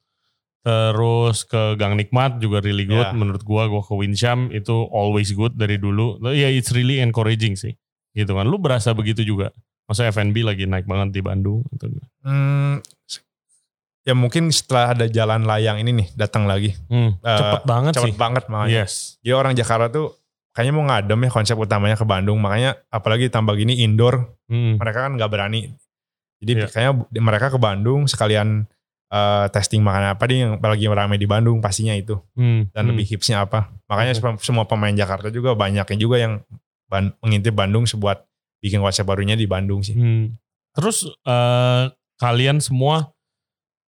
Terus 0.61 1.43
ke 1.43 1.75
Gang 1.75 1.97
Nikmat 1.97 2.37
juga 2.37 2.61
really 2.61 2.85
good 2.85 3.11
Ya. 3.11 3.17
menurut 3.17 3.41
gue. 3.41 3.63
Gue 3.67 3.83
ke 3.83 3.95
Winsham 3.97 4.53
itu 4.53 4.87
always 4.89 5.33
good 5.33 5.57
dari 5.57 5.77
dulu. 5.77 6.21
Ya 6.31 6.47
it's 6.47 6.71
really 6.71 7.01
encouraging 7.01 7.57
sih. 7.57 7.75
Gitu 8.13 8.31
kan. 8.31 8.47
Lu 8.47 8.61
berasa 8.61 8.93
begitu 8.93 9.25
juga? 9.25 9.51
Maksudnya 9.89 10.13
F&B 10.13 10.47
lagi 10.47 10.69
naik 10.69 10.87
banget 10.87 11.11
di 11.11 11.21
Bandung. 11.21 11.67
Gitu. 11.73 11.91
Hmm, 12.23 12.79
ya 14.01 14.15
mungkin 14.15 14.53
setelah 14.53 14.93
ada 14.93 15.09
jalan 15.09 15.43
layang 15.43 15.81
ini 15.81 15.91
nih 15.97 16.09
datang 16.15 16.45
lagi. 16.45 16.77
Hmm, 16.87 17.17
Eh, 17.19 17.35
cepet 17.35 17.63
banget 17.65 17.93
Cepet 17.97 18.07
sih. 18.07 18.15
banget 18.15 18.45
makanya. 18.47 18.85
Yes. 18.85 19.17
Jadi 19.25 19.35
orang 19.35 19.53
Jakarta 19.57 19.89
tuh 19.89 20.20
kayaknya 20.51 20.73
mau 20.75 20.85
ngadem 20.87 21.21
ya 21.23 21.31
konsep 21.31 21.57
utamanya 21.57 21.95
ke 21.95 22.05
Bandung. 22.05 22.39
Makanya 22.39 22.79
apalagi 22.89 23.29
tambah 23.29 23.55
gini 23.55 23.81
indoor, 23.81 24.35
Hmm. 24.47 24.77
mereka 24.77 25.07
kan 25.07 25.15
nggak 25.15 25.31
berani. 25.31 25.71
Jadi 26.41 26.53
Iya. 26.57 26.67
kayaknya 26.67 26.93
mereka 27.21 27.47
ke 27.49 27.59
Bandung 27.59 28.07
sekalian 28.07 28.67
eh, 29.11 29.47
testing 29.51 29.83
makanan 29.83 30.15
apa 30.15 30.23
nih 30.31 30.39
yang 30.39 30.53
lagi 30.63 30.87
ramai 30.87 31.19
di 31.19 31.27
Bandung 31.27 31.59
pastinya 31.59 31.91
itu. 31.93 32.15
Hmm. 32.39 32.71
Dan 32.71 32.87
hmm. 32.87 32.91
lebih 32.95 33.11
hipsnya 33.11 33.43
apa. 33.43 33.75
Makanya 33.91 34.15
Oke. 34.15 34.39
semua- 34.39 34.71
pemain 34.71 34.95
Jakarta 34.95 35.35
juga 35.35 35.59
banyaknya 35.59 35.99
juga 35.99 36.15
yang 36.23 36.47
ban- 36.87 37.19
mengintip 37.19 37.59
Bandung 37.59 37.91
sebuat 37.91 38.23
bikin 38.63 38.79
konsep 38.79 39.03
barunya 39.03 39.35
di 39.35 39.51
Bandung 39.51 39.83
sih. 39.83 39.99
Hmm. 39.99 40.39
Terus 40.79 41.11
eh, 41.27 41.85
kalian 42.23 42.63
semua 42.63 43.11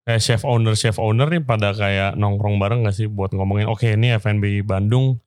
kayak 0.07 0.23
chef 0.23 0.41
owner 0.41 0.73
chef 0.73 0.95
owner 0.95 1.27
nih 1.27 1.43
pada 1.43 1.75
kayak 1.75 2.15
nongkrong 2.15 2.55
bareng 2.55 2.87
gak 2.87 2.95
sih 2.95 3.05
buat 3.05 3.29
ngomongin 3.29 3.67
oke 3.67 3.85
ini 3.85 4.15
F&B 4.15 4.63
Bandung 4.63 5.19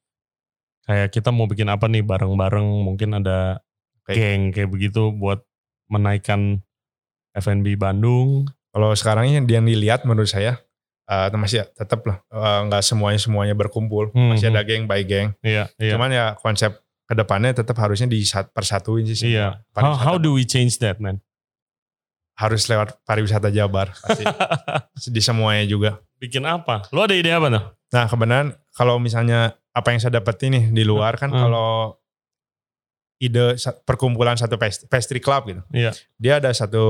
kayak 0.83 1.09
kita 1.15 1.31
mau 1.31 1.47
bikin 1.47 1.71
apa 1.71 1.87
nih 1.87 2.03
bareng-bareng 2.03 2.67
mungkin 2.83 3.23
ada 3.23 3.63
Kayak- 4.03 4.17
geng 4.19 4.43
kayak 4.51 4.71
begitu 4.71 5.15
buat 5.15 5.47
menaikkan 5.87 6.59
F&B 7.39 7.79
Bandung. 7.79 8.51
Kalau 8.73 8.91
sekarang 8.97 9.29
ini 9.31 9.45
yang 9.47 9.65
dilihat 9.69 10.03
menurut 10.09 10.27
saya 10.29 10.59
eh, 11.07 11.29
masih 11.35 11.65
tetap 11.77 12.03
lah 12.09 12.19
eh, 12.33 12.61
nggak 12.67 12.83
semuanya 12.83 13.21
semuanya 13.21 13.55
berkumpul. 13.55 14.11
Hmm, 14.11 14.35
Masih 14.35 14.51
hmm. 14.51 14.57
ada 14.59 14.63
geng 14.67 14.85
by 14.91 15.03
geng. 15.07 15.29
Iya, 15.45 15.71
iya. 15.79 15.93
Cuman 15.95 16.11
ya 16.11 16.35
konsep 16.41 16.83
ke 17.07 17.15
depannya 17.15 17.53
tetap 17.55 17.77
harusnya 17.79 18.09
persatuin 18.51 19.07
sih. 19.07 19.37
iya. 19.37 19.61
How, 19.77 19.95
how 19.95 20.17
do 20.19 20.35
we 20.35 20.43
change 20.49 20.81
that, 20.83 20.99
man? 20.99 21.21
harus 22.33 22.65
lewat 22.67 22.97
pariwisata 23.05 23.53
Jabar 23.53 23.93
pasti 23.93 24.25
di 25.15 25.21
semuanya 25.23 25.63
juga. 25.69 25.91
Bikin 26.19 26.43
apa? 26.43 26.87
Lo 26.91 27.05
ada 27.05 27.15
ide 27.15 27.31
apa 27.31 27.47
tuh? 27.53 27.65
Nah 27.93 28.05
kebenaran 28.09 28.49
kalau 28.73 28.97
misalnya 28.97 29.55
apa 29.73 29.89
yang 29.93 30.01
saya 30.01 30.21
dapat 30.21 30.37
ini 30.49 30.69
di 30.69 30.85
luar 30.85 31.17
kan 31.17 31.33
Hmm. 31.33 31.41
kalau 31.49 31.97
ide 33.23 33.55
perkumpulan 33.87 34.35
satu 34.35 34.59
pastry, 34.59 35.23
club 35.23 35.43
gitu. 35.49 35.63
Iya. 35.71 35.95
Dia 36.19 36.43
ada 36.43 36.51
satu 36.51 36.85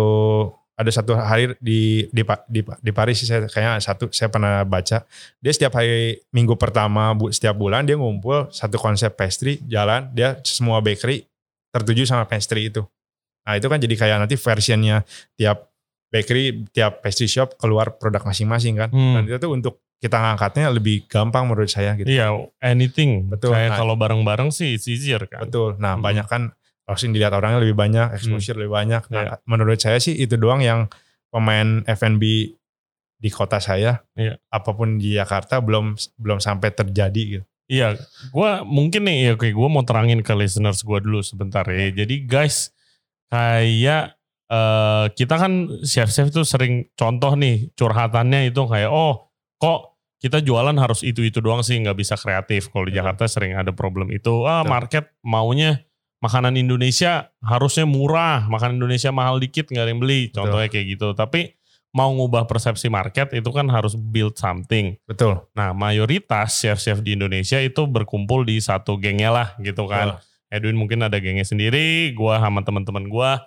ada 0.72 0.88
satu 0.88 1.12
hari 1.12 1.52
di 1.60 2.08
di 2.08 2.24
di, 2.48 2.60
di 2.64 2.90
Paris 2.96 3.20
sih 3.20 3.28
saya 3.28 3.44
kayaknya 3.44 3.78
satu 3.84 4.08
saya 4.08 4.32
pernah 4.32 4.64
baca. 4.64 5.04
Dia 5.38 5.52
setiap 5.52 5.76
hari 5.76 6.24
minggu 6.32 6.56
pertama 6.56 7.12
bu, 7.12 7.28
setiap 7.28 7.52
bulan 7.60 7.84
dia 7.84 8.00
ngumpul 8.00 8.48
satu 8.48 8.80
konsep 8.80 9.12
pastry 9.12 9.60
jalan 9.68 10.08
dia 10.16 10.40
semua 10.42 10.80
bakery 10.80 11.28
tertuju 11.68 12.08
sama 12.08 12.24
pastry 12.24 12.72
itu. 12.72 12.80
Nah 13.44 13.60
itu 13.60 13.68
kan 13.68 13.76
jadi 13.76 13.94
kayak 13.94 14.16
nanti 14.24 14.40
versionnya 14.40 15.04
tiap 15.36 15.68
bakery 16.08 16.64
tiap 16.72 17.04
pastry 17.04 17.28
shop 17.28 17.60
keluar 17.60 18.00
produk 18.00 18.24
masing-masing 18.24 18.80
kan. 18.80 18.88
Hmm. 18.88 19.20
Dan 19.20 19.22
itu 19.28 19.36
tuh 19.36 19.52
untuk 19.52 19.81
kita 20.02 20.18
ngangkatnya 20.18 20.66
lebih 20.74 21.06
gampang 21.06 21.46
menurut 21.46 21.70
saya 21.70 21.94
gitu. 21.94 22.10
Iya, 22.10 22.34
anything. 22.58 23.30
Betul. 23.30 23.54
Kayak 23.54 23.70
Nah. 23.72 23.78
kalau 23.78 23.94
bareng-bareng 23.94 24.50
sih 24.50 24.74
it's 24.74 24.90
easier 24.90 25.22
kan. 25.30 25.46
Betul. 25.46 25.78
Nah, 25.78 25.94
Hmm. 25.94 26.02
banyak 26.02 26.26
kan 26.26 26.50
langsung 26.82 27.14
dilihat 27.14 27.30
orangnya 27.30 27.62
lebih 27.62 27.78
banyak, 27.78 28.10
exposure 28.18 28.58
lebih 28.58 28.74
banyak. 28.74 29.02
Nah, 29.08 29.38
menurut 29.46 29.78
saya 29.78 30.02
sih 30.02 30.18
itu 30.18 30.34
doang 30.34 30.58
yang 30.58 30.90
pemain 31.30 31.86
F&B 31.86 32.50
di 33.16 33.30
kota 33.30 33.62
saya, 33.62 34.02
Iya. 34.18 34.34
apa 34.50 34.74
pun 34.74 34.98
di 34.98 35.14
Jakarta 35.14 35.62
belum 35.62 35.94
belum 36.18 36.42
sampai 36.42 36.74
terjadi 36.74 37.22
gitu. 37.38 37.44
Iya, 37.70 37.94
gua 38.34 38.66
mungkin 38.66 39.06
nih 39.06 39.30
ya 39.30 39.32
kayak 39.38 39.54
gue 39.54 39.68
mau 39.70 39.86
terangin 39.86 40.20
ke 40.20 40.34
listeners 40.34 40.82
gue 40.82 40.98
dulu 40.98 41.22
sebentar 41.22 41.62
ya. 41.70 41.94
Jadi 41.94 42.26
guys, 42.26 42.74
kayak 43.30 44.18
eh, 44.52 45.06
kita 45.16 45.34
kan 45.40 45.52
chef-chef 45.80 46.28
tuh 46.28 46.44
sering 46.44 46.84
contoh 46.92 47.32
nih 47.32 47.72
curhatannya 47.72 48.52
itu 48.52 48.60
kayak 48.68 48.92
oh 48.92 49.32
kok 49.56 49.91
kita 50.22 50.38
jualan 50.38 50.78
harus 50.78 51.02
itu-itu 51.02 51.42
doang 51.42 51.66
sih 51.66 51.74
nggak 51.82 51.98
bisa 51.98 52.14
kreatif. 52.14 52.70
Kalau 52.70 52.86
di 52.86 52.94
Betul. 52.94 52.98
Jakarta 53.02 53.24
sering 53.26 53.58
ada 53.58 53.74
problem 53.74 54.14
itu. 54.14 54.46
Ah 54.46 54.62
Betul. 54.62 54.70
market 54.70 55.04
maunya 55.26 55.82
makanan 56.22 56.54
Indonesia 56.54 57.34
harusnya 57.42 57.82
murah, 57.82 58.46
makanan 58.46 58.78
Indonesia 58.78 59.10
mahal 59.10 59.42
dikit 59.42 59.66
nggak 59.66 59.82
ada 59.82 59.90
yang 59.90 59.98
beli. 59.98 60.30
Contohnya 60.30 60.70
kayak 60.70 60.86
gitu. 60.94 61.10
Tapi 61.18 61.58
mau 61.92 62.08
ngubah 62.14 62.46
persepsi 62.48 62.88
market 62.88 63.34
itu 63.36 63.50
kan 63.50 63.66
harus 63.68 63.98
build 63.98 64.38
something. 64.38 64.96
Betul. 65.04 65.42
Nah, 65.52 65.76
mayoritas 65.76 66.56
chef-chef 66.56 67.04
di 67.04 67.18
Indonesia 67.18 67.60
itu 67.60 67.84
berkumpul 67.84 68.48
di 68.48 68.62
satu 68.62 68.96
gengnya 68.96 69.34
lah 69.34 69.48
gitu 69.60 69.90
kan. 69.90 70.22
Edwin 70.48 70.76
mungkin 70.76 71.02
ada 71.04 71.16
gengnya 71.18 71.44
sendiri, 71.44 72.12
gua 72.14 72.40
sama 72.40 72.62
teman-teman 72.64 73.08
gua 73.10 73.44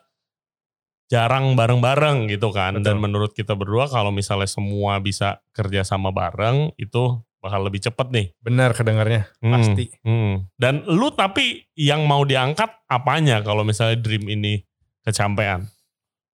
jarang 1.05 1.53
bareng-bareng 1.53 2.27
gitu 2.27 2.49
kan. 2.49 2.77
Dan 2.77 2.97
Betul. 2.97 3.03
menurut 3.03 3.31
kita 3.31 3.53
berdua 3.53 3.85
kalau 3.85 4.09
misalnya 4.09 4.47
semua 4.47 4.97
bisa 4.97 5.41
kerja 5.51 5.81
sama 5.81 6.09
bareng 6.09 6.73
itu 6.75 7.19
bakal 7.37 7.61
lebih 7.61 7.77
cepet 7.79 8.07
nih. 8.09 8.27
Benar 8.41 8.73
kedengarnya, 8.73 9.29
Hmm, 9.37 9.53
pasti. 9.53 9.93
hmm. 10.01 10.49
Dan 10.57 10.81
lu 10.89 11.13
tapi 11.13 11.61
yang 11.73 12.01
mau 12.03 12.25
diangkat 12.25 12.67
apanya 12.85 13.39
kalau 13.39 13.61
misalnya 13.61 14.01
dream 14.01 14.25
ini 14.25 14.65
kecampean? 15.01 15.69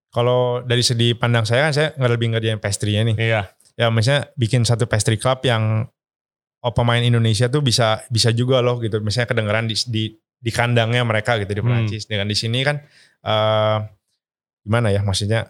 Kalau 0.08 0.60
dari 0.62 0.80
segi 0.82 1.12
pandang 1.14 1.44
saya 1.44 1.68
kan 1.68 1.74
saya 1.74 1.88
nggak 1.96 2.12
lebih 2.12 2.28
ngerjain 2.32 2.60
pastry-nya 2.60 3.12
nih. 3.12 3.16
Iya, 3.18 3.42
Ya 3.76 3.88
misalnya 3.88 4.28
bikin 4.36 4.64
satu 4.64 4.84
pastry 4.84 5.16
club 5.16 5.40
yang 5.42 5.88
oh, 6.60 6.74
pemain 6.76 7.00
Indonesia 7.00 7.48
tuh 7.48 7.60
bisa 7.60 8.04
bisa 8.08 8.32
juga 8.32 8.60
loh 8.60 8.80
gitu. 8.80 9.00
Misalnya 9.00 9.28
kedengeran 9.28 9.66
di 9.66 9.76
di, 9.88 10.04
di 10.16 10.52
kandangnya 10.52 11.04
mereka 11.04 11.40
gitu 11.40 11.50
di 11.50 11.60
Hmm. 11.60 11.68
Perancis. 11.68 12.04
Dengan 12.06 12.28
di 12.28 12.36
sini 12.36 12.60
kan 12.62 12.80
eh 13.22 13.78
gimana 14.62 14.90
ya 14.90 15.02
maksudnya 15.02 15.50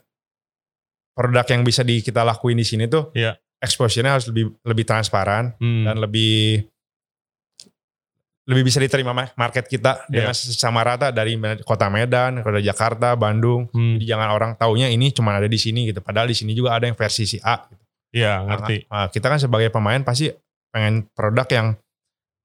produk 1.12 1.44
yang 1.46 1.62
bisa 1.62 1.84
di, 1.84 2.00
kita 2.00 2.24
lakuin 2.24 2.56
di 2.56 2.64
sini 2.64 2.88
tuh 2.88 3.12
Iya. 3.12 3.36
exposure-nya 3.60 4.16
harus 4.16 4.32
lebih 4.32 4.56
lebih 4.64 4.86
transparan 4.88 5.54
Hmm. 5.60 5.84
dan 5.86 5.96
lebih 6.00 6.66
lebih 8.50 8.64
bisa 8.68 8.82
diterima 8.82 9.14
ma- 9.14 9.30
market 9.38 9.70
kita 9.70 10.10
Iya. 10.10 10.26
dengan 10.26 10.34
sama 10.34 10.82
rata 10.82 11.14
dari 11.14 11.38
kota 11.62 11.88
Medan, 11.88 12.42
kota 12.42 12.58
Jakarta, 12.58 13.14
Bandung. 13.14 13.70
Hmm. 13.70 13.96
Jadi 13.96 14.06
jangan 14.10 14.30
orang 14.34 14.52
taunya 14.58 14.90
ini 14.90 15.14
cuma 15.14 15.38
ada 15.38 15.46
di 15.46 15.62
sini 15.62 15.88
gitu. 15.94 16.02
Padahal 16.02 16.26
di 16.28 16.36
sini 16.36 16.58
juga 16.58 16.74
ada 16.76 16.90
yang 16.90 16.98
versi 16.98 17.24
si 17.30 17.38
A. 17.40 17.62
Gitu. 17.70 17.84
Iya, 18.12 18.44
ngerti. 18.44 18.90
Nah, 18.92 19.08
kita 19.08 19.30
kan 19.30 19.40
sebagai 19.40 19.70
pemain 19.72 20.02
pasti 20.04 20.34
pengen 20.74 21.06
produk 21.14 21.48
yang 21.48 21.68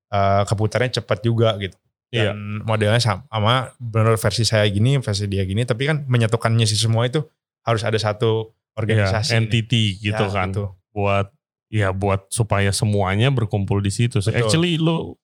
eh, 0.06 0.42
keputarnya 0.46 1.02
cepat 1.02 1.18
juga 1.24 1.56
gitu. 1.58 1.74
Iya. 2.08 2.32
Dan 2.32 2.62
modelnya 2.62 3.02
sama, 3.02 3.26
sama 3.26 3.54
benar 3.76 4.14
versi 4.14 4.46
saya 4.46 4.62
gini, 4.66 4.96
versi 4.98 5.26
dia 5.26 5.42
gini. 5.42 5.62
Tapi 5.62 5.82
kan 5.84 5.96
menyatukannya 6.06 6.64
si 6.64 6.78
semua 6.78 7.04
itu 7.04 7.24
harus 7.62 7.82
ada 7.82 7.98
satu 7.98 8.50
Iya, 8.50 8.78
organisasi. 8.78 9.30
nih. 9.32 9.36
entity 9.40 9.84
gitu 10.00 10.24
Ya, 10.24 10.30
kan. 10.30 10.52
gitu. 10.52 10.70
buat 10.92 11.28
ya 11.68 11.90
buat 11.92 12.30
supaya 12.30 12.70
semuanya 12.70 13.28
berkumpul 13.28 13.80
di 13.80 13.90
situ. 13.90 14.20
Betul. 14.20 14.36
Actually 14.38 14.78
lu 14.78 15.18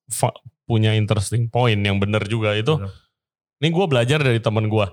punya 0.65 0.93
interesting 0.93 1.49
point 1.49 1.79
yang 1.79 1.97
bener 1.97 2.25
juga 2.27 2.53
itu. 2.53 2.77
Bener. 2.77 2.91
Ini 3.63 3.69
gue 3.71 3.87
belajar 3.87 4.19
dari 4.21 4.41
temen 4.43 4.67
gue. 4.67 4.87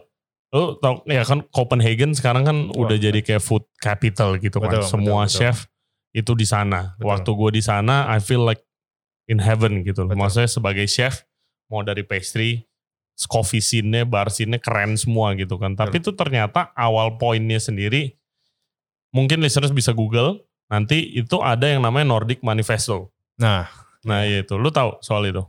Lu 0.54 0.78
tau 0.78 1.02
ya 1.06 1.22
kan 1.24 1.42
Copenhagen 1.50 2.14
sekarang 2.14 2.44
kan 2.46 2.58
Wah, 2.70 2.86
udah 2.86 2.98
jadi 2.98 3.20
kayak 3.22 3.42
food 3.42 3.66
capital 3.78 4.38
gitu 4.38 4.62
kan. 4.62 4.78
Betul, 4.78 4.86
Semua 4.86 5.26
betul, 5.26 5.26
betul. 5.26 5.38
chef 5.42 5.58
itu 6.12 6.32
di 6.34 6.46
sana. 6.46 6.94
Betul. 6.96 7.06
Waktu 7.12 7.30
gue 7.34 7.50
di 7.60 7.64
sana 7.64 7.96
I 8.10 8.18
feel 8.20 8.46
like 8.46 8.62
in 9.26 9.40
heaven 9.40 9.82
gitu. 9.84 10.04
loh. 10.06 10.14
Betul. 10.14 10.20
Maksudnya 10.22 10.50
sebagai 10.50 10.86
chef 10.86 11.26
mau 11.70 11.86
dari 11.86 12.02
pastry, 12.02 12.66
coffee 13.30 13.62
scene-nya, 13.62 14.04
bar 14.04 14.28
scene-nya 14.28 14.58
keren 14.58 14.98
semua 14.98 15.32
gitu 15.38 15.56
kan. 15.56 15.78
Tapi 15.78 16.02
itu 16.02 16.12
ternyata 16.12 16.74
awal 16.74 17.16
poinnya 17.16 17.62
sendiri 17.62 18.18
mungkin 19.10 19.42
listeners 19.42 19.74
bisa 19.74 19.90
Google 19.90 20.46
nanti 20.70 21.02
itu 21.18 21.42
ada 21.42 21.66
yang 21.66 21.82
namanya 21.82 22.06
Nordic 22.10 22.42
Manifesto. 22.42 23.10
Nah, 23.38 23.66
Nah, 24.00 24.24
iya 24.24 24.48
itu. 24.48 24.56
Lu 24.56 24.72
tahu 24.72 24.96
soal 25.00 25.28
itu? 25.28 25.44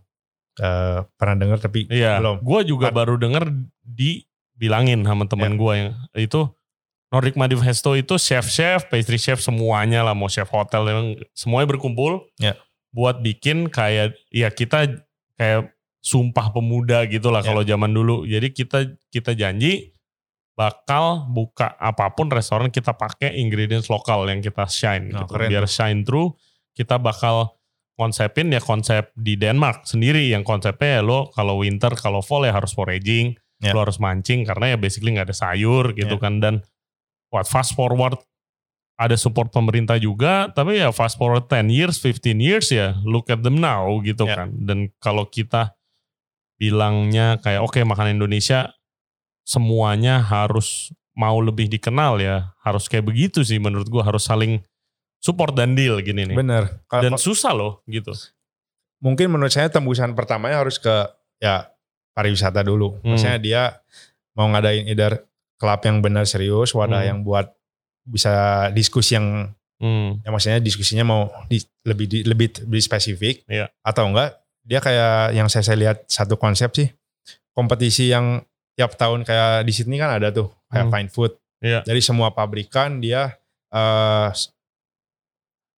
eh, 0.61 0.99
pernah 1.17 1.37
dengar 1.39 1.57
tapi 1.57 1.87
Iya. 1.87 2.19
belum. 2.21 2.37
Gue 2.45 2.61
juga 2.67 2.91
Par- 2.91 3.07
baru 3.07 3.15
denger 3.17 3.49
dibilangin 3.81 5.01
sama 5.07 5.25
teman 5.25 5.55
Ya. 5.55 5.59
gue 5.59 5.73
yang 5.79 5.91
itu 6.19 6.41
Nordic 7.11 7.35
Manifesto 7.35 7.95
itu 7.95 8.15
chef-chef, 8.17 8.87
pastry 8.87 9.17
chef 9.17 9.39
semuanya 9.41 10.03
lah, 10.03 10.13
mau 10.13 10.29
chef 10.29 10.47
hotel 10.47 10.83
yang 10.87 11.07
semuanya 11.33 11.71
berkumpul 11.71 12.29
Ya. 12.37 12.55
buat 12.91 13.19
bikin 13.19 13.71
kayak 13.71 14.19
ya 14.29 14.51
kita 14.51 15.01
kayak 15.35 15.71
sumpah 16.01 16.51
pemuda 16.51 17.05
gitu 17.07 17.29
lah 17.29 17.45
Ya. 17.45 17.53
kalau 17.53 17.63
zaman 17.63 17.93
dulu. 17.93 18.25
Jadi 18.25 18.49
kita 18.51 18.79
kita 19.09 19.33
janji 19.33 19.93
bakal 20.57 21.25
buka 21.29 21.73
apa 21.77 22.13
pun 22.13 22.29
restoran 22.29 22.69
kita 22.69 22.93
pakai 22.93 23.37
ingredients 23.37 23.89
lokal 23.89 24.29
yang 24.29 24.41
kita 24.41 24.69
shine 24.69 25.09
Oh, 25.15 25.25
gitu. 25.25 25.33
keren 25.33 25.49
Biar 25.49 25.65
tuh. 25.65 25.73
shine 25.73 26.01
through 26.05 26.37
kita 26.77 27.01
bakal 27.01 27.57
konsepin 27.97 28.49
ya 28.49 28.61
konsep 28.61 29.13
di 29.13 29.37
Denmark 29.37 29.85
sendiri 29.85 30.29
yang 30.29 30.41
konsepnya 30.41 31.01
ya 31.01 31.03
lo 31.03 31.29
kalau 31.33 31.61
winter 31.61 31.93
kalau 31.97 32.21
fall 32.21 32.45
ya 32.45 32.53
harus 32.53 32.73
foraging 32.73 33.37
Ya. 33.61 33.77
lo 33.77 33.85
harus 33.85 34.01
mancing 34.01 34.45
karena 34.45 34.73
ya 34.73 34.77
basically 34.81 35.13
nggak 35.13 35.29
ada 35.29 35.37
sayur 35.37 35.93
gitu 35.93 36.17
Ya. 36.17 36.21
kan 36.21 36.41
dan 36.41 36.55
what 37.29 37.45
fast 37.45 37.77
forward 37.77 38.17
ada 38.97 39.17
support 39.17 39.49
pemerintah 39.49 39.97
juga 39.97 40.49
tapi 40.49 40.81
ya 40.81 40.93
fast 40.93 41.17
forward 41.17 41.45
10 41.45 41.69
years 41.69 42.01
15 42.01 42.37
years 42.37 42.69
ya 42.69 42.97
look 43.05 43.29
at 43.29 43.41
them 43.41 43.61
now 43.61 43.85
gitu 44.01 44.25
Ya. 44.25 44.45
kan 44.45 44.57
dan 44.57 44.89
kalau 44.97 45.25
kita 45.25 45.77
bilangnya 46.61 47.41
kayak 47.41 47.65
oke 47.65 47.81
makanan 47.81 48.21
Indonesia 48.21 48.69
semuanya 49.43 50.21
harus 50.21 50.93
mau 51.17 51.41
lebih 51.41 51.67
dikenal 51.67 52.21
ya 52.21 52.53
harus 52.61 52.87
kayak 52.87 53.09
begitu 53.09 53.41
sih 53.43 53.57
menurut 53.57 53.89
gua 53.89 54.05
harus 54.05 54.23
saling 54.23 54.61
support 55.19 55.53
dan 55.53 55.73
deal 55.73 55.99
gini 56.01 56.29
nih 56.29 56.37
Bener. 56.37 56.65
Dan 56.87 57.17
susah 57.17 57.51
loh 57.51 57.81
gitu 57.85 58.13
mungkin 59.01 59.33
menurut 59.33 59.51
saya 59.51 59.73
tembusan 59.73 60.13
pertamanya 60.13 60.61
harus 60.61 60.77
ke 60.77 60.93
ya 61.41 61.73
pariwisata 62.13 62.61
dulu. 62.61 63.01
Hmm. 63.01 63.17
Maksudnya 63.17 63.39
dia 63.41 63.63
mau 64.37 64.45
ngadain 64.53 64.85
either 64.85 65.25
klub 65.57 65.81
yang 65.81 66.05
benar 66.05 66.29
serius, 66.29 66.77
wadah 66.77 67.01
Hmm. 67.01 67.09
yang 67.09 67.19
buat 67.25 67.49
bisa 68.05 68.69
diskusi 68.73 69.17
yang 69.17 69.49
hmm. 69.81 70.21
ya 70.21 70.29
maksudnya 70.29 70.61
diskusinya 70.61 71.05
mau 71.07 71.23
di- 71.49 71.65
lebih 71.81 72.07
di- 72.09 72.25
lebih 72.29 72.49
lebih 72.69 72.83
spesifik 72.83 73.41
Iya. 73.49 73.73
atau 73.81 74.09
enggak 74.09 74.37
dia 74.63 74.79
kayak 74.79 75.33
yang 75.33 75.49
saya, 75.49 75.63
saya 75.63 75.79
lihat 75.79 76.05
satu 76.07 76.37
konsep 76.37 76.71
sih 76.73 76.89
kompetisi 77.51 78.09
yang 78.09 78.41
tiap 78.73 78.95
tahun 78.95 79.25
kayak 79.25 79.65
di 79.65 79.73
Sydney 79.73 79.99
kan 79.99 80.17
ada 80.17 80.31
tuh 80.31 80.49
kayak 80.69 80.87
Hmm. 80.89 80.95
fine 80.95 81.11
food. 81.11 81.33
Iya. 81.61 81.85
Dari 81.85 82.01
semua 82.01 82.33
pabrikan 82.33 82.99
dia 82.99 83.37
eh, 83.71 84.29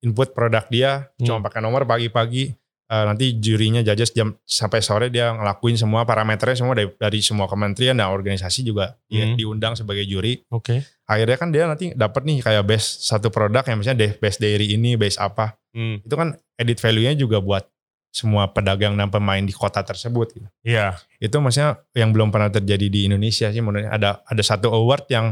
input 0.02 0.32
produk 0.32 0.66
dia 0.68 0.92
Hmm. 1.18 1.26
cuma 1.28 1.40
pakai 1.44 1.60
nomor 1.60 1.86
pagi-pagi 1.86 2.54
eh, 2.88 3.06
nanti 3.08 3.40
jurinya 3.40 3.80
judges 3.80 4.12
jam 4.12 4.36
sampai 4.44 4.80
sore 4.80 5.08
dia 5.08 5.32
ngelakuin 5.32 5.76
semua 5.76 6.04
parameternya 6.04 6.58
semua 6.58 6.76
dari, 6.76 6.92
dari 6.92 7.20
semua 7.20 7.48
kementerian 7.48 7.96
dan 7.96 8.12
organisasi 8.12 8.64
juga 8.64 9.00
dia 9.08 9.24
Hmm. 9.26 9.36
diundang 9.36 9.74
sebagai 9.74 10.04
juri 10.04 10.44
oke 10.48 10.84
akhirnya 11.06 11.38
kan 11.38 11.50
dia 11.50 11.64
nanti 11.66 11.92
dapat 11.94 12.22
nih 12.24 12.40
kayak 12.42 12.64
best 12.66 13.04
satu 13.04 13.28
produk 13.28 13.64
yang 13.64 13.80
misalnya 13.80 14.12
best 14.14 14.40
dairy 14.40 14.76
ini 14.76 14.96
best 14.96 15.18
apa 15.18 15.56
Hmm. 15.72 16.04
itu 16.04 16.12
kan 16.12 16.36
edit 16.60 16.78
value-nya 16.78 17.16
juga 17.16 17.40
buat 17.40 17.64
semua 18.12 18.46
pedagang 18.46 18.94
dan 18.94 19.08
pemain 19.08 19.40
di 19.40 19.52
kota 19.52 19.80
tersebut 19.80 20.28
gitu. 20.32 20.48
Iya. 20.62 21.00
itu 21.18 21.32
maksudnya 21.34 21.80
yang 21.92 22.12
belum 22.12 22.28
pernah 22.28 22.48
terjadi 22.50 22.86
di 22.86 23.08
Indonesia 23.08 23.48
sih 23.48 23.60
menurutnya 23.60 23.90
ada 23.90 24.10
ada 24.22 24.44
satu 24.44 24.68
award 24.70 25.08
yang 25.08 25.32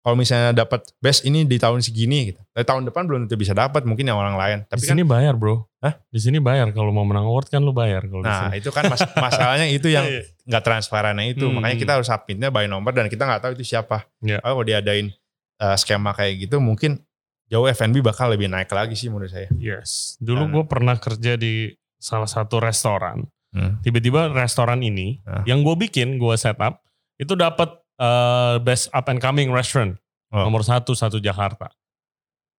kalau 0.00 0.14
misalnya 0.14 0.54
dapat 0.56 0.86
best 0.96 1.22
ini 1.22 1.42
di 1.42 1.54
tahun 1.56 1.82
segini 1.82 2.30
gitu 2.30 2.40
tapi 2.50 2.62
tahun 2.62 2.82
depan 2.84 3.02
belum 3.04 3.20
tentu 3.24 3.34
bisa 3.36 3.50
dapat 3.52 3.82
mungkin 3.82 4.06
yang 4.06 4.14
orang 4.14 4.34
lain 4.34 4.58
Di 4.60 4.68
tapi 4.68 4.82
kan 4.84 4.90
sini 4.92 5.02
bayar 5.02 5.34
bro. 5.34 5.66
Hah? 5.78 5.98
Di 6.04 6.18
sini 6.18 6.38
bayar 6.38 6.70
kalau 6.70 6.90
mau 6.90 7.02
menang 7.02 7.24
award 7.24 7.46
kan 7.46 7.58
lu 7.58 7.70
bayar 7.70 8.02
kalau 8.04 8.22
di 8.22 8.26
nah 8.26 8.50
itu 8.50 8.70
kan 8.70 8.86
mas- 8.86 9.06
masalahnya 9.18 9.66
itu 9.66 9.86
yang 9.86 10.02
Iya. 10.02 10.22
nggak 10.44 10.62
transparannya 10.62 11.26
itu 11.28 11.42
Hmm. 11.42 11.58
makanya 11.58 11.76
kita 11.76 11.92
harus 11.94 12.06
submitnya 12.06 12.50
by 12.50 12.66
nomor 12.66 12.90
dan 12.90 13.06
kita 13.06 13.22
nggak 13.22 13.38
tahu 13.40 13.52
itu 13.54 13.66
siapa 13.68 14.06
Iya. 14.20 14.38
kalau 14.40 14.62
diadain 14.62 15.10
uh, 15.58 15.74
skema 15.74 16.10
kayak 16.12 16.38
gitu 16.40 16.58
mungkin 16.58 17.02
jauh 17.46 17.66
F&B 17.66 17.98
bakal 18.00 18.26
lebih 18.28 18.46
naik 18.46 18.66
lagi 18.68 18.94
sih 18.94 19.06
menurut 19.06 19.28
saya 19.28 19.46
Yes. 19.54 20.18
Dulu 20.18 20.38
Dan- 20.40 20.52
gue 20.52 20.64
pernah 20.66 20.94
kerja 20.96 21.34
di 21.34 21.70
salah 22.06 22.30
satu 22.30 22.62
restoran. 22.62 23.26
Hmm. 23.50 23.82
Tiba-tiba 23.82 24.30
restoran 24.30 24.78
ini 24.80 25.18
Ah. 25.26 25.42
yang 25.42 25.66
gue 25.66 25.74
bikin, 25.76 26.16
gue 26.16 26.34
setup 26.36 26.78
itu 27.18 27.34
dapat 27.34 27.74
eh, 27.96 28.56
best 28.60 28.92
up 28.92 29.08
and 29.08 29.18
coming 29.18 29.48
restaurant 29.48 29.96
Oh. 30.28 30.44
nomor 30.44 30.60
satu 30.60 30.92
satu 30.92 31.16
Jakarta. 31.16 31.72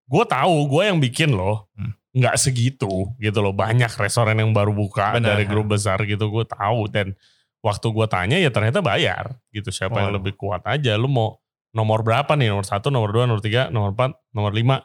Gue 0.03 0.25
tahu 0.25 0.65
gue 0.67 0.83
yang 0.83 0.99
bikin 0.99 1.31
loh. 1.31 1.71
Hmm. 1.79 1.95
nggak 2.17 2.33
segitu 2.41 3.13
gitu 3.21 3.39
loh. 3.39 3.53
Banyak 3.53 3.93
restoran 3.93 4.33
yang 4.33 4.49
baru 4.49 4.73
buka 4.73 5.21
Benar. 5.21 5.37
dari 5.37 5.45
grup 5.45 5.69
besar 5.69 6.01
gitu 6.01 6.33
gue 6.33 6.49
tahu 6.49 6.89
dan 6.89 7.13
waktu 7.61 7.93
gue 7.93 8.07
tanya 8.09 8.41
ya 8.41 8.49
ternyata 8.49 8.81
bayar 8.81 9.37
gitu. 9.53 9.69
Siapa 9.69 10.01
yang 10.01 10.09
Oh. 10.09 10.17
lebih 10.17 10.33
kuat 10.33 10.65
aja. 10.65 10.97
Lu 10.97 11.05
mau 11.05 11.37
nomor 11.69 12.01
berapa 12.01 12.33
nih? 12.33 12.49
Nomor 12.49 12.65
satu, 12.65 12.89
nomor 12.89 13.13
dua, 13.13 13.29
nomor 13.29 13.37
tiga, 13.37 13.69
nomor 13.69 13.93
empat, 13.93 14.17
nomor 14.33 14.49
lima. 14.49 14.81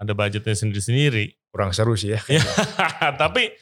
Ada 0.00 0.16
budgetnya 0.16 0.56
sendiri-sendiri. 0.56 1.36
Kurang 1.52 1.76
seru 1.76 1.92
sih 2.00 2.16
ya. 2.16 2.20
Ya, 2.32 2.40
tapi 3.20 3.52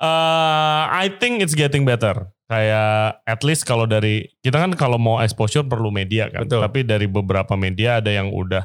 uh, 0.00 0.82
I 0.90 1.10
think 1.18 1.42
it's 1.42 1.54
getting 1.54 1.84
better. 1.84 2.30
Kayak 2.48 3.20
at 3.28 3.44
least 3.44 3.68
kalau 3.68 3.84
dari 3.84 4.24
kita 4.40 4.56
kan 4.56 4.72
kalau 4.72 4.96
mau 4.96 5.20
exposure 5.20 5.66
perlu 5.68 5.92
media 5.92 6.32
kan. 6.32 6.48
Betul. 6.48 6.64
Tapi 6.64 6.80
dari 6.82 7.04
beberapa 7.04 7.52
media 7.60 8.00
ada 8.00 8.08
yang 8.08 8.32
udah 8.32 8.64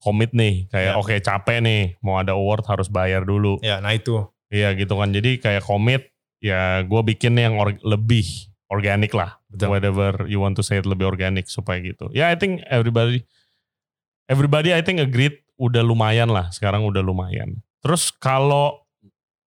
komit 0.00 0.32
nih, 0.32 0.64
kayak 0.72 0.96
Ya. 0.96 0.98
oke 0.98 1.14
capek 1.20 1.58
nih, 1.60 1.82
mau 2.00 2.16
ada 2.16 2.32
award 2.32 2.64
harus 2.64 2.88
bayar 2.88 3.28
dulu. 3.28 3.60
Ya, 3.60 3.76
nah 3.84 3.92
itu. 3.92 4.24
Iya 4.48 4.72
gitu 4.72 4.96
kan. 4.96 5.12
Jadi 5.12 5.36
kayak 5.36 5.68
komit 5.68 6.08
ya 6.40 6.80
gue 6.80 7.02
bikin 7.04 7.36
yang 7.36 7.60
or- 7.60 7.76
lebih 7.84 8.24
organik 8.72 9.12
lah. 9.12 9.36
Betul. 9.52 9.76
Whatever 9.76 10.24
you 10.24 10.40
want 10.40 10.56
to 10.56 10.64
say 10.64 10.80
it 10.80 10.88
lebih 10.88 11.04
organik 11.04 11.44
supaya 11.52 11.76
gitu. 11.84 12.08
Ya 12.16 12.32
I 12.32 12.40
think 12.40 12.64
everybody 12.72 13.28
everybody 14.32 14.72
I 14.72 14.80
think 14.80 14.96
agreed 15.04 15.36
udah 15.60 15.84
lumayan 15.84 16.32
lah. 16.32 16.48
Sekarang 16.48 16.88
udah 16.88 17.04
lumayan. 17.04 17.60
Terus 17.84 18.08
kalau 18.16 18.79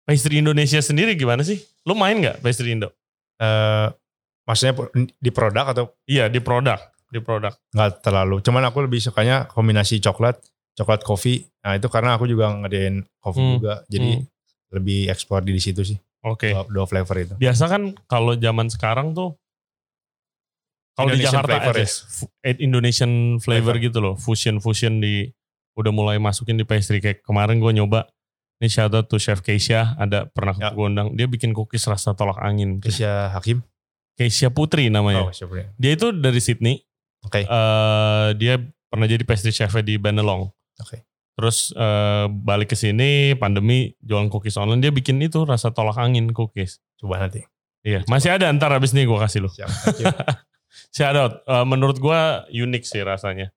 pastry 0.03 0.39
Indonesia 0.39 0.79
sendiri 0.79 1.15
gimana 1.15 1.41
sih? 1.41 1.59
Lu 1.85 1.95
main 1.95 2.17
nggak 2.17 2.41
pastry 2.41 2.73
Indo? 2.73 2.91
Eh, 3.37 3.89
maksudnya 4.45 4.75
di 5.17 5.31
produk 5.31 5.65
atau 5.67 5.85
Iya 6.05 6.27
di 6.27 6.39
produk, 6.39 6.77
di 7.07 7.19
produk. 7.19 7.55
nggak 7.71 7.91
terlalu. 8.01 8.41
Cuman 8.41 8.63
aku 8.65 8.85
lebih 8.85 9.01
sukanya 9.01 9.47
kombinasi 9.47 9.99
coklat, 9.99 10.37
coklat 10.75 11.01
kopi. 11.01 11.45
Nah 11.61 11.75
itu 11.75 11.87
karena 11.87 12.15
aku 12.15 12.25
juga 12.25 12.51
ngadain 12.51 13.01
kopi 13.19 13.39
Hmm. 13.39 13.53
juga. 13.57 13.75
Jadi 13.87 14.11
Hmm. 14.17 14.27
lebih 14.71 15.09
ekspor 15.09 15.41
di 15.41 15.57
situ 15.57 15.83
sih. 15.85 15.99
Oke. 16.21 16.53
Dua, 16.53 16.65
dua 16.69 16.85
flavor 16.85 17.17
itu. 17.17 17.35
Biasa 17.35 17.65
kan 17.67 17.83
kalau 18.05 18.37
zaman 18.37 18.69
sekarang 18.69 19.13
tuh 19.13 19.35
kalau 20.93 21.11
di 21.11 21.25
Jakarta 21.25 21.57
flavor 21.57 21.75
ada 21.75 21.81
ya? 21.81 21.89
eh, 22.45 22.57
Indonesian 22.61 23.13
flavor, 23.39 23.73
Flavor. 23.73 23.75
gitu 23.81 23.99
loh, 23.99 24.15
fusion 24.15 24.61
fusion 24.61 25.01
di 25.01 25.33
udah 25.73 25.89
mulai 25.89 26.21
masukin 26.21 26.61
di 26.61 26.67
pastry 26.69 27.01
kayak 27.01 27.25
kemarin 27.25 27.57
gue 27.57 27.73
nyoba. 27.73 28.05
Ini 28.61 28.69
shout 28.69 28.93
out 28.93 29.09
to 29.09 29.17
Chef 29.17 29.41
Keisha, 29.41 29.97
ada 29.97 30.29
pernah 30.29 30.53
Ya. 30.53 30.69
gue 30.69 30.85
undang. 30.85 31.17
Dia 31.17 31.25
bikin 31.25 31.57
cookies 31.57 31.89
rasa 31.89 32.13
tolak 32.13 32.37
angin. 32.39 32.77
Keisha 32.77 33.33
Hakim. 33.33 33.65
Keisha 34.21 34.53
Putri 34.53 34.93
namanya. 34.93 35.25
Oh, 35.25 35.33
siapa? 35.33 35.73
Dia 35.81 35.97
itu 35.97 36.13
dari 36.13 36.37
Sydney. 36.45 36.85
Oke. 37.25 37.49
Eh, 37.49 38.29
dia 38.37 38.61
pernah 38.93 39.09
jadi 39.09 39.25
pastry 39.25 39.49
chef 39.49 39.73
di 39.81 39.97
Benelong. 39.97 40.45
Oke. 40.77 41.09
Terus 41.41 41.73
eh, 41.73 42.29
balik 42.29 42.69
ke 42.69 42.77
sini 42.77 43.33
pandemi 43.33 43.97
jualan 44.05 44.29
cookies 44.29 44.61
online 44.61 44.85
dia 44.85 44.93
bikin 44.93 45.17
itu 45.25 45.41
rasa 45.49 45.73
tolak 45.73 45.97
angin 45.97 46.29
cookies. 46.37 46.85
Coba 47.01 47.17
nanti. 47.17 47.41
Iya, 47.81 48.05
masih 48.13 48.37
ada 48.37 48.53
ntar 48.53 48.77
abis 48.77 48.93
ini 48.93 49.09
gue 49.09 49.17
kasih 49.17 49.41
lu. 49.41 49.49
Siap. 49.49 49.73
Shout 50.97 51.17
out. 51.17 51.33
Eh, 51.49 51.65
menurut 51.65 51.97
gua 51.97 52.45
unik 52.47 52.85
sih 52.85 53.01
rasanya. 53.01 53.49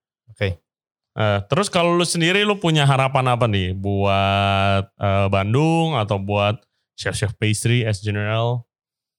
Eh, 1.14 1.38
terus 1.46 1.70
kalau 1.70 1.94
lu 1.94 2.02
sendiri 2.02 2.42
lu 2.42 2.58
punya 2.58 2.82
harapan 2.82 3.30
apa 3.30 3.46
nih 3.46 3.70
buat 3.70 4.84
eh, 4.98 5.26
Bandung 5.30 5.94
atau 5.94 6.18
buat 6.18 6.58
chef-chef 6.98 7.34
pastry 7.38 7.86
as 7.86 8.02
general 8.02 8.66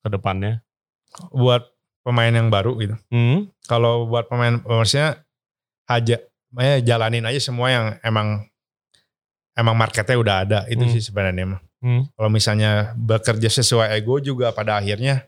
ke 0.03 0.11
depannya? 0.11 0.59
Buat 1.31 1.63
pemain 2.03 2.29
yang 2.29 2.51
baru 2.51 2.75
gitu. 2.83 2.95
Hmm? 3.07 3.47
Kalau 3.65 4.05
buat 4.11 4.27
pemain, 4.27 4.59
maksudnya 4.61 5.23
aja, 5.87 6.19
makanya 6.51 6.77
jalanin 6.83 7.25
aja 7.25 7.39
semua 7.39 7.71
yang 7.71 7.85
emang 8.03 8.43
emang 9.55 9.75
marketnya 9.79 10.19
udah 10.19 10.35
ada. 10.43 10.59
Itu 10.67 10.83
Hmm. 10.83 10.91
sih 10.91 11.01
sebenarnya 11.01 11.45
mah. 11.47 11.61
Hmm. 11.79 12.03
Kalau 12.11 12.29
misalnya 12.29 12.91
bekerja 12.99 13.47
sesuai 13.47 13.95
ego 13.95 14.19
juga 14.19 14.51
pada 14.51 14.83
akhirnya 14.83 15.23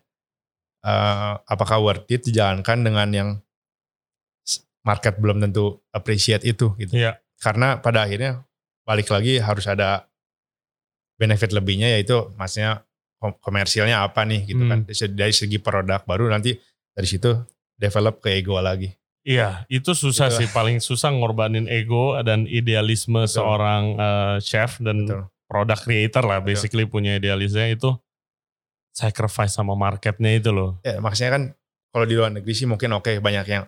eh, 0.83 1.33
apakah 1.47 1.79
worth 1.79 2.11
it 2.11 2.27
dijalankan 2.27 2.83
dengan 2.83 3.07
yang 3.15 3.29
market 4.87 5.19
belum 5.19 5.43
tentu 5.43 5.83
appreciate 5.91 6.47
itu 6.47 6.71
gitu. 6.79 6.95
Iya. 6.95 7.19
Karena 7.37 7.77
pada 7.77 8.07
akhirnya 8.07 8.47
balik 8.87 9.11
lagi 9.11 9.35
harus 9.37 9.67
ada 9.67 10.07
benefit 11.19 11.51
lebihnya 11.51 11.91
yaitu 11.91 12.31
maksudnya 12.39 12.87
kom- 13.19 13.35
komersilnya 13.43 13.99
apa 13.99 14.23
nih 14.23 14.47
gitu 14.47 14.63
Hmm. 14.63 14.71
kan. 14.71 14.79
Dari 14.87 14.95
se- 14.95 15.11
Dari 15.11 15.33
segi 15.35 15.59
produk 15.59 15.99
baru 16.01 16.31
nanti 16.31 16.55
dari 16.95 17.05
situ 17.05 17.35
develop 17.75 18.23
ke 18.23 18.31
ego 18.33 18.55
lagi. 18.57 18.89
Iya, 19.27 19.67
itu 19.67 19.91
susah 19.91 20.31
Gitu. 20.31 20.39
sih. 20.39 20.47
Paling 20.49 20.79
susah 20.79 21.11
ngorbanin 21.11 21.67
ego 21.67 22.15
dan 22.23 22.47
idealisme 22.47 23.19
Betul. 23.19 23.35
seorang 23.35 23.83
eh, 23.99 24.35
chef 24.39 24.79
dan 24.79 25.03
Betul. 25.03 25.21
product 25.45 25.81
creator 25.83 26.23
lah. 26.23 26.39
Betul. 26.39 26.47
Basically 26.55 26.85
punya 26.87 27.19
idealisnya 27.19 27.67
itu 27.67 27.91
sacrifice 28.95 29.51
sama 29.51 29.75
marketnya 29.75 30.31
itu 30.33 30.49
loh. 30.49 30.79
Ya, 30.81 30.97
maksudnya 30.97 31.31
kan 31.33 31.43
kalau 31.91 32.05
di 32.07 32.15
luar 32.15 32.31
negeri 32.31 32.53
sih 32.55 32.65
mungkin 32.65 32.89
oke 32.93 33.19
banyak 33.19 33.45
yang 33.45 33.67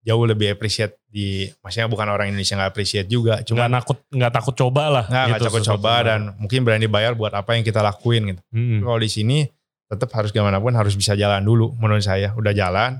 jauh 0.00 0.24
lebih 0.24 0.56
appreciate 0.56 0.96
di 1.04 1.44
maksudnya 1.60 1.88
bukan 1.92 2.08
orang 2.08 2.32
Indonesia 2.32 2.56
nggak 2.56 2.70
appreciate 2.72 3.08
juga 3.08 3.40
Nggak 3.40 3.48
cuma 3.52 3.64
nakut, 3.68 3.98
nggak 4.08 4.32
takut 4.32 4.54
coba 4.56 4.82
lah. 4.88 5.04
nggak 5.04 5.24
nggak 5.28 5.40
gitu, 5.40 5.46
takut 5.52 5.62
coba 5.76 5.92
dan 6.06 6.20
mungkin 6.40 6.60
berani 6.64 6.86
bayar 6.88 7.12
buat 7.12 7.32
apa 7.36 7.56
yang 7.56 7.64
kita 7.64 7.84
lakuin 7.84 8.32
gitu. 8.32 8.42
Hmm. 8.52 8.80
Kalau 8.80 8.98
di 8.98 9.10
sini 9.12 9.38
tetap 9.90 10.08
harus 10.16 10.32
gimana 10.32 10.56
pun 10.56 10.72
harus 10.72 10.96
bisa 10.96 11.12
jalan 11.12 11.44
dulu 11.44 11.76
menurut 11.76 12.00
saya. 12.00 12.32
Udah 12.32 12.56
jalan 12.56 12.96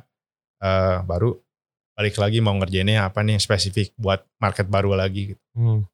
eh, 0.60 0.96
baru 1.08 1.32
balik 1.96 2.16
lagi 2.20 2.38
mau 2.44 2.56
ngerjainnya 2.56 3.08
apa 3.08 3.20
nih 3.24 3.40
spesifik 3.40 3.92
buat 3.96 4.20
market 4.40 4.68
baru 4.68 4.92
lagi 4.96 5.36
gitu. 5.36 5.42
Hmm. 5.56 5.84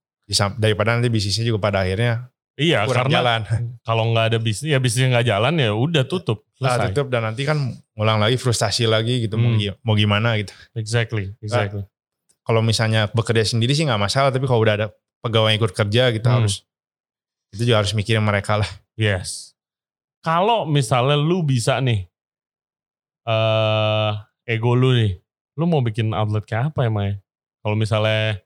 Daripada 0.59 0.99
nanti 0.99 1.07
bisnisnya 1.07 1.47
juga 1.47 1.71
pada 1.71 1.87
akhirnya 1.87 2.27
Iya, 2.57 2.89
kurang 2.89 3.13
karena 3.13 3.17
jalan. 3.21 3.41
kalau 3.85 4.05
nggak 4.17 4.27
ada 4.33 4.39
bisnis, 4.41 4.73
ya 4.73 4.81
bisnisnya 4.81 5.13
nggak 5.13 5.29
jalan 5.29 5.55
ya 5.61 5.71
udah 5.77 6.05
tutup. 6.09 6.49
Nah, 6.57 6.89
tutup 6.89 7.13
dan 7.13 7.29
nanti 7.29 7.45
kan 7.45 7.61
ngulang 7.93 8.17
lagi 8.17 8.41
frustasi 8.41 8.89
lagi 8.89 9.29
gitu 9.29 9.37
mau, 9.37 9.53
Hmm. 9.53 9.77
mau 9.85 9.93
gimana 9.93 10.41
gitu. 10.41 10.57
Exactly, 10.73 11.37
exactly. 11.45 11.85
Kalau 12.41 12.65
misalnya 12.65 13.13
bekerja 13.13 13.45
sendiri 13.45 13.77
sih 13.77 13.85
nggak 13.85 14.01
masalah 14.01 14.33
tapi 14.33 14.49
kalau 14.49 14.65
udah 14.65 14.75
ada 14.75 14.87
pegawai 15.21 15.53
yang 15.53 15.61
ikut 15.61 15.77
kerja 15.77 16.17
gitu 16.17 16.25
Hmm. 16.25 16.41
harus 16.41 16.65
itu 17.53 17.69
juga 17.69 17.85
harus 17.85 17.93
mikirin 17.93 18.25
mereka 18.25 18.57
lah. 18.57 18.71
Yes. 18.97 19.53
Kalau 20.25 20.65
misalnya 20.65 21.15
lu 21.15 21.45
bisa 21.45 21.77
nih, 21.79 22.09
eh 23.27 24.11
ego 24.49 24.73
lu 24.73 24.97
nih, 24.97 25.13
lu 25.55 25.69
mau 25.69 25.85
bikin 25.85 26.11
outlet 26.11 26.47
kayak 26.47 26.73
apa 26.73 26.89
emang 26.89 27.05
ya? 27.05 27.15
Kalau 27.61 27.77
misalnya 27.77 28.41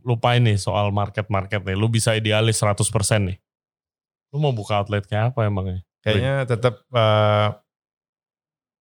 lupain 0.00 0.40
nih 0.40 0.56
soal 0.56 0.90
market-market 0.90 1.62
nih, 1.62 1.74
lu 1.74 1.86
bisa 1.86 2.12
idealis 2.12 2.58
100% 2.58 2.78
nih. 3.24 3.36
Lu 4.30 4.38
mau 4.38 4.52
buka 4.52 4.78
outlet 4.78 5.02
kayak 5.02 5.32
apa 5.32 5.44
emangnya? 5.44 5.80
Kayaknya 6.00 6.34
tetap 6.44 6.74
eh, 6.86 7.48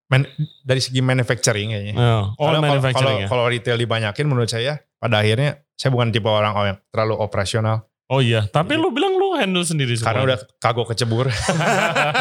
man- 0.07 0.31
dari 0.61 0.79
segi 0.79 0.99
manufacturing 0.99 1.71
kayaknya. 1.71 1.93
Oh, 1.95 2.03
oh 2.33 2.45
Karena 2.45 2.57
kalau- 2.57 2.63
manufacturing 2.69 3.07
kalau, 3.07 3.23
ya? 3.23 3.27
kalau 3.27 3.45
retail 3.47 3.77
dibanyakin 3.77 4.25
menurut 4.25 4.47
saya 4.47 4.79
pada 4.97 5.19
akhirnya 5.19 5.61
saya 5.73 5.89
bukan 5.91 6.09
tipe 6.09 6.25
orang 6.25 6.53
yang 6.57 6.77
terlalu 6.89 7.15
operasional 7.17 7.85
Oh 8.07 8.23
iya, 8.23 8.47
tapi 8.47 8.79
lu 8.79 8.87
bilang 8.87 9.19
lu 9.19 9.35
handle 9.35 9.67
sendiri 9.67 9.91
semua. 9.91 10.07
karena 10.07 10.21
udah 10.23 10.37
kagok 10.63 10.95
kecebur 10.95 11.27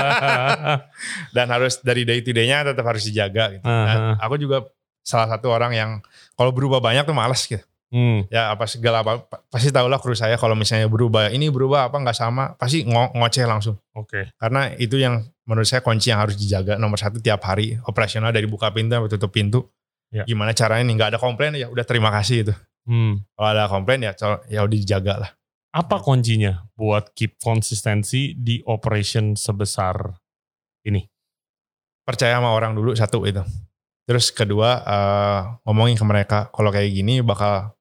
dan 1.37 1.47
harus 1.47 1.79
dari 1.79 2.03
day 2.03 2.19
to 2.21 2.35
day-nya 2.35 2.67
tetap 2.67 2.83
harus 2.83 3.07
dijaga 3.07 3.55
gitu. 3.55 3.63
Aha. 3.63 3.87
Dan 3.87 3.99
aku 4.19 4.35
juga 4.37 4.67
salah 5.07 5.31
satu 5.31 5.47
orang 5.47 5.73
yang 5.73 5.91
kalau 6.35 6.51
berubah 6.51 6.83
banyak 6.83 7.07
tuh 7.07 7.15
males 7.15 7.39
gitu. 7.47 7.63
Hmm, 7.87 8.27
Ya 8.35 8.51
apa 8.51 8.67
segala 8.67 9.07
apa 9.07 9.23
pa- 9.23 9.47
pasti 9.47 9.71
tau 9.71 9.87
lah 9.87 10.03
kru 10.03 10.11
saya 10.11 10.35
kalau 10.35 10.59
misalnya 10.59 10.91
berubah 10.91 11.31
ini 11.31 11.47
berubah 11.55 11.87
apa 11.87 12.03
nggak 12.03 12.19
sama 12.19 12.59
pasti 12.59 12.83
ngo 12.83 13.15
ngoceh 13.15 13.47
langsung. 13.47 13.79
Oke. 13.95 14.35
Karena 14.43 14.75
itu 14.75 14.99
yang 14.99 15.23
menurut 15.47 15.71
saya 15.71 15.87
kunci 15.87 16.11
yang 16.11 16.19
harus 16.19 16.35
dijaga 16.35 16.83
nomor 16.83 16.99
satu 16.99 17.23
tiap 17.23 17.47
hari 17.47 17.79
operasional 17.87 18.35
dari 18.35 18.51
buka 18.51 18.75
pintu 18.75 18.99
sampai 18.99 19.11
tutup 19.15 19.31
pintu. 19.31 19.71
Ya. 20.11 20.27
Gimana 20.27 20.51
caranya 20.51 20.83
nih 20.83 20.95
nggak 20.99 21.11
ada 21.15 21.21
komplain 21.23 21.55
ya 21.55 21.71
udah 21.71 21.87
terima 21.87 22.11
kasih 22.11 22.51
itu. 22.51 22.55
Hmm. 22.91 23.23
Kalau 23.39 23.49
ada 23.55 23.71
komplain 23.71 24.03
ya 24.03 24.13
ya 24.51 24.67
udah 24.67 24.77
dijaga 24.83 25.15
lah. 25.23 25.31
Apa 25.71 26.03
kuncinya 26.03 26.67
buat 26.75 27.15
keep 27.15 27.39
konsistensi 27.39 28.35
di 28.35 28.65
operation 28.67 29.39
sebesar 29.39 30.11
ini? 30.83 31.07
Percaya 32.03 32.39
sama 32.39 32.51
orang 32.51 32.75
dulu 32.75 32.99
satu 32.99 33.23
itu. 33.31 33.43
Terus 34.07 34.31
kedua 34.31 34.83
eh, 34.87 35.41
ngomongin 35.67 35.99
ke 35.99 36.05
mereka 36.07 36.39
kalau 36.55 36.71
kayak 36.75 36.91
gini 36.95 37.23
bakal 37.23 37.76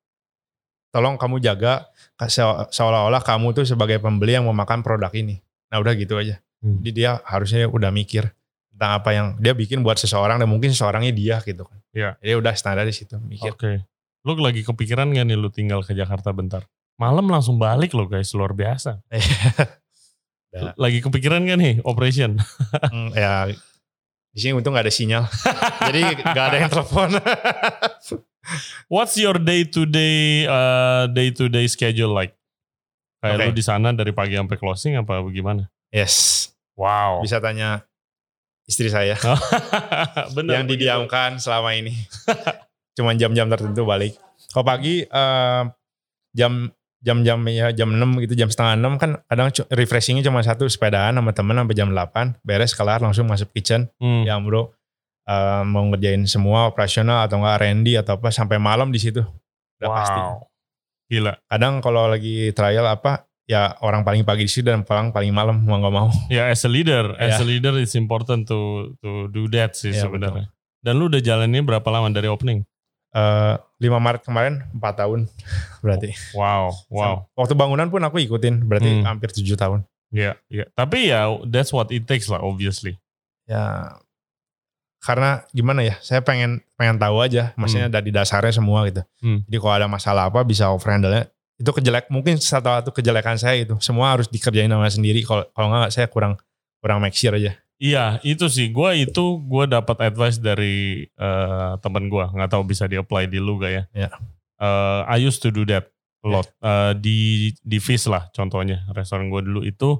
tolong 0.95 1.19
kamu 1.19 1.43
jaga 1.43 1.91
se- 2.31 2.63
seolah-olah 2.71 3.19
kamu 3.19 3.51
tuh 3.51 3.67
sebagai 3.67 3.99
pembeli 3.99 4.39
yang 4.39 4.47
memakan 4.47 4.79
produk 4.79 5.11
ini. 5.11 5.43
Nah 5.67 5.83
udah 5.83 5.91
gitu 5.99 6.15
aja. 6.15 6.39
Hmm. 6.63 6.79
Jadi 6.79 7.03
dia 7.03 7.19
harusnya 7.27 7.67
udah 7.67 7.91
mikir 7.91 8.31
tentang 8.71 8.91
apa 8.95 9.09
yang 9.11 9.27
dia 9.43 9.51
bikin 9.51 9.83
buat 9.83 9.99
seseorang 9.99 10.39
dan 10.39 10.47
mungkin 10.47 10.71
seseorangnya 10.71 11.11
dia 11.11 11.35
gitu 11.43 11.67
kan. 11.67 11.79
Iya. 11.91 12.15
Jadi 12.23 12.33
udah 12.39 12.53
standar 12.55 12.87
di 12.87 12.95
situ 12.95 13.19
mikir. 13.19 13.51
Oke. 13.51 13.83
Lu 14.23 14.39
lagi 14.39 14.63
kepikiran 14.63 15.11
gak 15.11 15.27
nih 15.27 15.35
lu 15.35 15.51
tinggal 15.51 15.83
ke 15.83 15.91
Jakarta 15.91 16.31
bentar? 16.31 16.63
Malam 16.95 17.27
langsung 17.27 17.59
balik 17.59 17.91
lo 17.91 18.07
guys, 18.07 18.31
luar 18.31 18.55
biasa. 18.55 19.03
Ya. 20.55 20.71
Lagi 20.79 21.03
kepikiran 21.03 21.43
gak 21.43 21.59
nih 21.59 21.73
operation? 21.83 22.39
Hmm, 22.87 23.11
ya 23.11 23.51
di 24.35 24.39
sini 24.43 24.51
untung 24.51 24.75
gak 24.75 24.83
ada 24.83 24.91
sinyal. 24.91 25.23
Jadi 25.87 26.01
gak 26.19 26.45
ada 26.51 26.57
yang 26.59 26.67
telepon. 26.67 27.15
What's 28.91 29.15
your 29.15 29.39
day 29.39 29.63
to 29.63 29.87
day 29.87 30.43
uh, 30.43 31.07
day 31.07 31.31
to 31.31 31.47
day 31.47 31.65
schedule 31.71 32.11
like? 32.11 32.35
Kayak 33.23 33.35
Oke. 33.39 33.45
lu 33.47 33.53
di 33.55 33.63
sana 33.63 33.95
dari 33.95 34.11
pagi 34.11 34.35
sampai 34.35 34.59
closing 34.59 34.99
apa 34.99 35.23
bagaimana? 35.23 35.71
Yes. 35.89 36.51
Wow. 36.75 37.23
Bisa 37.23 37.39
tanya 37.39 37.87
istri 38.67 38.91
saya 38.91 39.15
Bener. 40.35 40.59
yang 40.61 40.67
begitu. 40.67 40.83
didiamkan 40.83 41.39
selama 41.39 41.71
ini. 41.71 41.95
Cuman 42.93 43.15
jam-jam 43.15 43.47
tertentu 43.47 43.87
balik. 43.87 44.19
Kalau 44.51 44.67
pagi 44.67 45.07
eh, 45.07 45.63
jam 46.35 46.69
jam-jam 47.05 47.37
ya 47.45 47.69
jam 47.69 47.93
6 47.93 48.25
gitu 48.25 48.33
jam 48.33 48.49
setengah 48.49 48.97
6 48.97 48.97
kan 48.97 49.11
kadang 49.29 49.47
refreshingnya 49.69 50.25
cuma 50.25 50.41
satu 50.41 50.65
sepedaan 50.65 51.13
sama 51.13 51.31
temen 51.31 51.53
sampai 51.53 51.75
jam 51.77 51.93
8 51.93 52.41
beres 52.41 52.73
kelar 52.73 52.97
langsung 52.97 53.29
masuk 53.29 53.53
kitchen 53.53 53.85
Hmm. 54.01 54.25
ya 54.25 54.41
bro 54.41 54.73
eh, 55.23 55.61
mau 55.63 55.85
ngerjain 55.87 56.25
semua 56.25 56.65
operasional 56.65 57.21
atau 57.23 57.37
enggak 57.37 57.61
R&D 57.61 57.87
atau 58.01 58.17
apa 58.17 58.33
sampai 58.33 58.57
malam 58.57 58.89
di 58.89 58.97
situ 58.97 59.21
udah 59.77 59.85
wow. 59.85 59.95
pasti 59.95 60.19
Gila. 61.05 61.33
kadang 61.45 61.77
kalau 61.79 62.09
lagi 62.09 62.49
trial 62.51 62.89
apa 62.89 63.29
ya 63.45 63.77
orang 63.85 64.01
paling 64.01 64.25
pagi 64.25 64.41
di 64.41 64.51
situ 64.51 64.65
dan 64.65 64.81
paling 64.81 65.13
paling 65.13 65.29
malam 65.29 65.61
mau 65.61 65.77
nggak 65.77 65.93
mau 65.93 66.09
Ya 66.33 66.49
as 66.49 66.65
a 66.65 66.69
leader, 66.69 67.13
as 67.21 67.37
a 67.37 67.45
Ya. 67.45 67.53
leader 67.53 67.77
it's 67.77 67.93
important 67.93 68.49
to 68.49 68.89
to 69.05 69.29
do 69.29 69.45
that 69.53 69.77
sih 69.77 69.93
Ya, 69.93 70.09
sebenarnya. 70.09 70.49
Dan 70.81 70.97
lu 70.97 71.05
udah 71.05 71.21
jalannya 71.21 71.61
berapa 71.61 71.85
lama 71.89 72.09
dari 72.09 72.25
opening? 72.25 72.65
Eh, 73.15 73.55
5 73.79 73.95
Maret 73.95 74.27
kemarin 74.27 74.59
4 74.75 74.99
tahun 74.99 75.31
berarti 75.83 76.11
Wow, 76.35 76.75
wow. 76.91 77.23
waktu 77.31 77.55
bangunan 77.55 77.87
pun 77.87 78.03
aku 78.03 78.19
ikutin 78.19 78.67
berarti 78.67 78.91
Hmm. 78.91 79.07
hampir 79.07 79.31
7 79.31 79.55
tahun 79.55 79.87
Ya, 80.11 80.35
ya. 80.47 80.67
Tapi 80.75 81.11
ya 81.11 81.27
that's 81.47 81.71
what 81.71 81.91
it 81.91 82.03
takes 82.03 82.27
lah 82.27 82.43
obviously. 82.43 82.99
ya 83.45 83.95
karena 84.99 85.45
gimana 85.53 85.85
ya 85.85 85.95
saya 86.01 86.17
pengen 86.19 86.65
pengen 86.73 86.97
tahu 86.97 87.21
aja 87.21 87.53
maksudnya 87.55 87.87
dari 87.87 88.09
dasarnya 88.09 88.49
semua 88.51 88.89
gitu 88.89 89.05
Hmm. 89.21 89.45
jadi 89.45 89.57
kalau 89.61 89.73
ada 89.77 89.87
masalah 89.87 90.27
apa 90.27 90.41
bisa 90.41 90.73
over 90.73 90.89
handle 90.89 91.13
itu 91.55 91.69
kejelek 91.71 92.09
mungkin 92.09 92.35
satu 92.35 92.67
satu 92.73 92.89
kejelekan 92.89 93.37
saya 93.37 93.63
itu 93.63 93.77
semua 93.79 94.11
harus 94.11 94.25
dikerjain 94.27 94.65
sama 94.67 94.89
sendiri 94.89 95.21
kalau 95.21 95.45
kalau 95.53 95.69
nggak 95.69 95.93
saya 95.93 96.09
kurang 96.09 96.35
kurang 96.81 96.99
make 96.99 97.13
sure 97.13 97.31
aja 97.31 97.53
Iya, 97.75 98.23
itu 98.23 98.47
sih. 98.47 98.71
Gua 98.71 98.95
itu 98.95 99.43
gua 99.43 99.67
dapat 99.67 99.99
advice 99.99 100.39
dari 100.39 101.03
eh, 101.05 101.71
teman 101.83 102.07
gua, 102.07 102.31
nggak 102.31 102.51
tahu 102.55 102.63
bisa 102.63 102.87
di-apply 102.87 103.27
di 103.27 103.39
lu 103.43 103.59
gak 103.59 103.71
ya. 103.71 103.83
Ya. 103.91 104.09
Eh, 104.55 105.01
I 105.11 105.19
used 105.19 105.43
to 105.43 105.51
do 105.51 105.67
that 105.67 105.91
a 106.23 106.27
lot. 106.31 106.47
Eh, 106.63 106.93
di 107.03 107.19
di 107.59 107.77
Fish 107.83 108.07
lah 108.07 108.31
contohnya, 108.31 108.87
restoran 108.95 109.27
gua 109.27 109.43
dulu 109.43 109.61
itu 109.61 109.99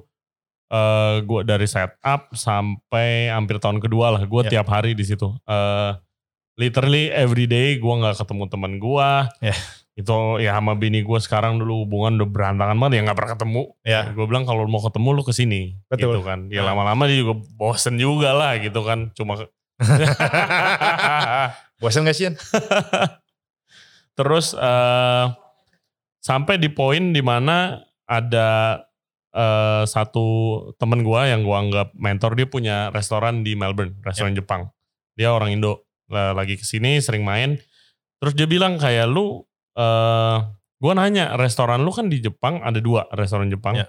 eh 0.66 1.22
gua 1.22 1.46
dari 1.46 1.68
setup 1.68 2.32
sampai 2.34 3.30
hampir 3.30 3.60
tahun 3.60 3.78
kedua 3.78 4.16
lah, 4.18 4.22
gua 4.24 4.42
Ya. 4.48 4.58
tiap 4.58 4.72
hari 4.72 4.96
di 4.96 5.04
situ. 5.04 5.28
Eh 5.44 5.92
literally 6.56 7.12
every 7.12 7.44
day 7.44 7.76
gua 7.76 8.00
nggak 8.00 8.24
ketemu 8.24 8.44
teman 8.48 8.72
gua. 8.80 9.28
Ya. 9.44 9.52
Itu 9.96 10.36
ya 10.38 10.60
sama 10.60 10.76
bini 10.76 11.00
gua 11.00 11.16
sekarang 11.16 11.56
dulu 11.56 11.88
hubungan 11.88 12.20
udah 12.20 12.28
berantakan 12.28 12.76
banget 12.76 13.00
ya 13.00 13.02
nggak 13.08 13.16
pernah 13.16 13.32
ketemu. 13.32 13.62
ya 13.80 14.00
Gue 14.12 14.28
bilang 14.28 14.44
kalau 14.44 14.68
mau 14.68 14.84
ketemu 14.84 15.08
lu 15.16 15.22
ke 15.24 15.32
sini. 15.32 15.80
Gitu 15.88 16.12
Betul. 16.12 16.20
kan. 16.20 16.40
Ya 16.52 16.60
Nah. 16.60 16.76
lama-lama 16.76 17.08
dia 17.08 17.24
juga 17.24 17.40
bosen 17.56 17.96
juga 17.96 18.36
lah 18.36 18.60
gitu 18.60 18.84
kan. 18.84 19.08
Cuma 19.16 19.40
bosan 21.80 22.04
gak 22.04 22.16
sih 22.16 22.28
terus 24.16 24.56
eh 24.56 25.24
sampai 26.20 26.56
di 26.56 26.72
poin 26.72 27.12
di 27.12 27.20
mana 27.20 27.84
ada 28.08 28.80
eh, 29.30 29.82
satu 29.84 30.26
temen 30.76 31.04
gua 31.04 31.28
yang 31.28 31.44
gua 31.44 31.60
anggap 31.60 31.92
mentor 31.92 32.32
dia 32.34 32.48
punya 32.48 32.88
restoran 32.90 33.44
di 33.44 33.52
Melbourne, 33.52 34.00
restoran 34.00 34.32
Jepang. 34.32 34.72
Dia 35.16 35.32
orang 35.32 35.52
Indo, 35.52 35.84
lagi 36.08 36.56
ke 36.56 36.64
sini 36.64 37.00
sering 37.00 37.24
main. 37.24 37.56
Terus 38.16 38.32
dia 38.32 38.44
bilang 38.44 38.76
kayak 38.76 39.08
lu, 39.08 39.44
eh 39.76 40.38
gua 40.76 40.92
nanya 40.92 41.36
restoran 41.36 41.84
lu 41.84 41.92
kan 41.92 42.08
di 42.08 42.20
Jepang 42.20 42.64
ada 42.64 42.80
dua 42.80 43.06
restoran 43.12 43.52
Jepang. 43.52 43.76
Ya. 43.76 43.86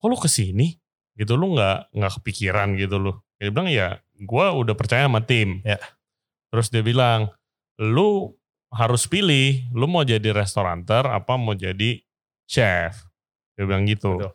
Kok 0.00 0.08
lu 0.08 0.16
ke 0.16 0.28
sini? 0.28 0.72
Gitu 1.14 1.36
lu 1.36 1.54
nggak 1.54 1.94
nggak 1.94 2.12
kepikiran 2.20 2.74
gitu 2.80 2.96
lu. 2.98 3.12
Dia 3.38 3.52
bilang 3.52 3.68
ya, 3.68 4.00
gua 4.24 4.56
udah 4.56 4.74
percaya 4.74 5.06
sama 5.06 5.20
tim. 5.22 5.60
Ya. 5.62 5.78
Terus 6.48 6.70
dia 6.70 6.86
bilang, 6.86 7.34
lu 7.82 8.30
harus 8.70 9.06
pilih, 9.10 9.66
lu 9.74 9.90
mau 9.90 10.06
jadi 10.06 10.30
restoranter 10.30 11.06
apa 11.06 11.34
mau 11.34 11.54
jadi 11.54 11.98
chef. 12.46 13.06
Dia 13.54 13.64
bilang 13.66 13.86
gitu. 13.86 14.18
Betul. 14.18 14.34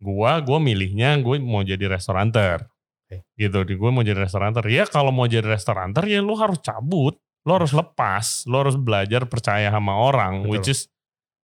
Gua, 0.00 0.40
gua 0.40 0.56
milihnya 0.56 1.20
gue 1.20 1.36
mau 1.36 1.60
jadi 1.60 1.84
restoranter. 1.84 2.64
Oke. 3.04 3.28
Gitu, 3.36 3.58
di 3.68 3.74
gue 3.76 3.90
mau 3.92 4.00
jadi 4.00 4.16
restoranter. 4.16 4.64
Ya 4.72 4.88
kalau 4.88 5.12
mau 5.12 5.28
jadi 5.28 5.44
restoranter 5.44 6.08
ya 6.08 6.24
lu 6.24 6.32
harus 6.40 6.56
cabut. 6.64 7.20
Lu 7.50 7.58
harus 7.58 7.74
lepas. 7.74 8.46
Lu 8.46 8.54
harus 8.56 8.78
belajar 8.78 9.26
percaya 9.26 9.66
sama 9.68 9.98
orang. 9.98 10.46
Betul. 10.46 10.50
Which 10.54 10.70
is, 10.70 10.86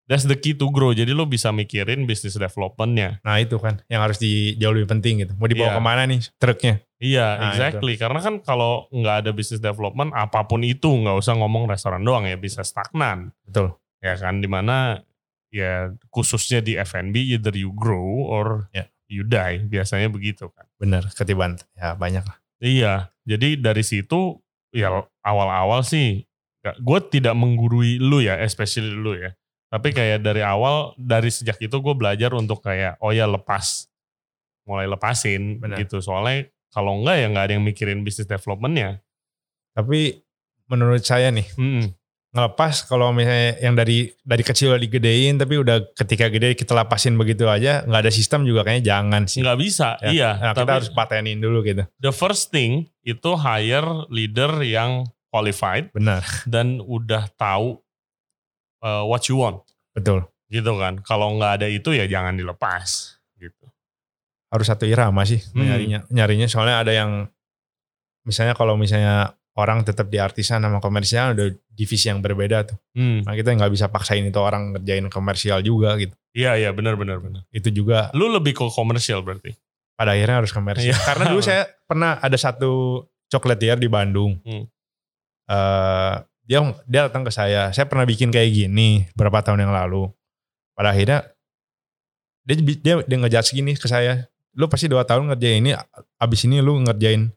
that's 0.07 0.23
the 0.23 0.39
key 0.39 0.55
to 0.55 0.71
grow. 0.71 0.95
Jadi 0.95 1.11
lu 1.11 1.27
bisa 1.27 1.51
mikirin 1.51 2.07
business 2.07 2.39
developmentnya. 2.39 3.19
nah 3.27 3.43
itu 3.43 3.59
kan 3.59 3.83
yang 3.91 3.99
harus 4.01 4.17
di 4.17 4.55
jauh 4.55 4.71
lebih 4.71 4.87
penting 4.89 5.27
gitu 5.27 5.35
mau 5.35 5.51
dibawa 5.51 5.75
Iya. 5.75 5.77
ke 5.77 5.83
mana 5.83 6.03
nih 6.07 6.21
truknya 6.39 6.75
Iya, 6.97 7.27
Nah, 7.37 7.47
exactly. 7.53 7.99
Karena 7.99 8.23
kan 8.23 8.41
kalau 8.41 8.89
nggak 8.89 9.17
ada 9.21 9.31
business 9.35 9.61
development, 9.61 10.17
apa 10.17 10.47
pun 10.47 10.63
itu 10.63 10.89
nggak 10.89 11.19
usah 11.19 11.37
ngomong 11.37 11.69
restoran 11.69 12.01
doang 12.01 12.25
ya, 12.25 12.39
bisa 12.39 12.63
stagnan. 12.63 13.35
betul 13.45 13.75
ya 13.99 14.15
kan 14.15 14.39
di 14.39 14.47
mana 14.47 15.03
ya 15.51 15.91
khususnya 16.09 16.61
di 16.61 16.79
F&B 16.79 17.35
either 17.35 17.53
you 17.53 17.73
grow 17.73 18.01
or 18.25 18.71
Ya. 18.71 18.87
you 19.09 19.23
die 19.23 19.61
biasanya 19.63 20.07
begitu 20.07 20.47
kan 20.51 20.65
bener 20.77 21.05
ketiban 21.13 21.59
ya 21.73 21.93
banyak 21.95 22.23
lah 22.23 22.37
iya 22.59 23.11
jadi 23.23 23.57
dari 23.57 23.83
situ 23.83 24.39
ya 24.77 24.93
awal-awal 25.25 25.81
sih 25.81 26.29
gue 26.61 26.99
tidak 27.09 27.33
menggurui 27.33 27.97
lu 27.97 28.21
ya 28.21 28.37
especially 28.43 28.93
lu 28.93 29.17
ya 29.17 29.33
tapi 29.73 29.97
kayak 29.97 30.23
dari 30.23 30.45
awal 30.45 30.93
dari 31.01 31.33
sejak 31.33 31.57
itu 31.59 31.77
gue 31.81 31.95
belajar 31.97 32.35
untuk 32.37 32.61
kayak 32.61 33.01
oh 33.01 33.11
ya 33.11 33.25
lepas 33.25 33.89
mulai 34.67 34.85
lepasin 34.91 35.63
Benar. 35.63 35.81
gitu 35.81 36.03
soalnya 36.03 36.51
kalau 36.75 37.01
enggak 37.01 37.17
ya 37.23 37.27
nggak 37.31 37.45
ada 37.49 37.53
yang 37.57 37.65
mikirin 37.65 38.03
bisnis 38.03 38.29
developmentnya 38.29 39.01
tapi 39.73 40.21
menurut 40.67 41.03
saya 41.03 41.31
nih 41.31 41.47
Mm-mm. 41.55 41.87
Ngelepas 42.37 42.85
kalau 42.85 43.11
misalnya 43.11 43.57
yang 43.59 43.73
dari 43.73 44.13
dari 44.21 44.45
kecil 44.45 44.71
udah 44.71 44.79
digedein 44.79 45.35
tapi 45.35 45.57
udah 45.57 45.81
ketika 45.97 46.29
gede 46.29 46.53
kita 46.53 46.77
lepasin 46.77 47.17
begitu 47.17 47.49
aja 47.49 47.81
nggak 47.83 48.01
ada 48.05 48.13
sistem 48.13 48.45
juga 48.45 48.61
kayaknya 48.61 48.93
jangan 48.93 49.23
sih. 49.25 49.41
Nggak 49.41 49.59
bisa 49.59 49.97
Ya, 50.05 50.11
iya 50.13 50.31
nah, 50.37 50.53
tapi 50.53 50.69
kita 50.69 50.73
harus 50.77 50.91
patenin 50.93 51.41
dulu 51.41 51.65
gitu. 51.65 51.89
the 51.97 52.13
first 52.13 52.53
thing 52.53 52.93
itu 53.01 53.31
hire 53.35 54.05
leader 54.07 54.61
yang 54.61 55.09
qualified 55.27 55.89
benar. 55.91 56.21
dan 56.45 56.79
udah 56.79 57.25
tahu 57.35 57.81
uh, 58.81 59.03
what 59.03 59.25
you 59.27 59.41
want. 59.41 59.65
Betul. 59.97 60.29
Gitu 60.47 60.73
kan 60.77 61.01
kalau 61.01 61.35
nggak 61.35 61.65
ada 61.65 61.67
itu 61.67 61.91
ya 61.91 62.05
jangan 62.05 62.37
dilepas 62.37 63.17
gitu. 63.35 63.65
Harus 64.47 64.69
satu 64.69 64.85
irama 64.85 65.25
sih 65.25 65.41
Hmm. 65.51 65.65
nyarinya 65.65 66.05
nyarinya. 66.07 66.47
Soalnya 66.47 66.85
ada 66.85 66.93
yang 66.93 67.11
misalnya 68.23 68.53
kalau 68.53 68.77
misalnya 68.77 69.33
orang 69.57 69.83
tetap 69.83 70.13
di 70.13 70.21
artisan 70.21 70.61
sama 70.61 70.79
komersial 70.79 71.33
udah 71.33 71.49
divisi 71.73 72.13
yang 72.13 72.21
berbeda 72.21 72.69
tuh. 72.69 72.77
Hmm. 72.93 73.25
nah 73.25 73.33
kita 73.33 73.57
nggak 73.57 73.73
bisa 73.73 73.89
paksain 73.89 74.25
itu 74.25 74.37
orang 74.37 74.77
ngerjain 74.77 75.09
komersial 75.09 75.65
juga 75.65 75.97
gitu. 75.97 76.13
Iya 76.37 76.61
iya 76.61 76.71
benar 76.77 77.01
benar 77.01 77.19
benar. 77.25 77.43
Itu 77.49 77.73
juga 77.73 78.13
lu 78.13 78.29
lebih 78.29 78.53
ke 78.53 78.65
komersial 78.69 79.25
berarti? 79.25 79.57
pada 79.97 80.13
akhirnya 80.13 80.45
harus 80.45 80.53
komersial. 80.53 80.93
Iya. 80.93 80.97
karena 81.09 81.25
dulu 81.33 81.43
saya 81.43 81.65
pernah 81.89 82.21
ada 82.21 82.37
satu 82.37 83.03
chocolatier 83.33 83.81
di 83.81 83.89
Bandung. 83.89 84.39
Hmm. 84.45 84.69
Eh, 85.49 86.15
dia 86.47 86.61
dia 86.87 87.11
datang 87.11 87.27
ke 87.27 87.33
saya 87.35 87.75
saya 87.75 87.91
pernah 87.91 88.07
bikin 88.07 88.31
kayak 88.31 88.53
gini 88.55 89.09
beberapa 89.17 89.43
tahun 89.43 89.67
yang 89.67 89.73
lalu. 89.75 90.13
Pada 90.77 90.93
akhirnya 90.93 91.25
dia 92.47 92.55
dia 92.61 92.95
dia 93.03 93.17
ngejudge 93.19 93.57
gini 93.57 93.75
ke 93.75 93.89
saya 93.89 94.29
lu 94.57 94.71
pasti 94.71 94.87
dua 94.87 95.03
tahun 95.03 95.33
ngerjain 95.33 95.65
ini 95.65 95.73
abis 96.21 96.47
ini 96.47 96.63
lu 96.63 96.79
ngerjain 96.81 97.29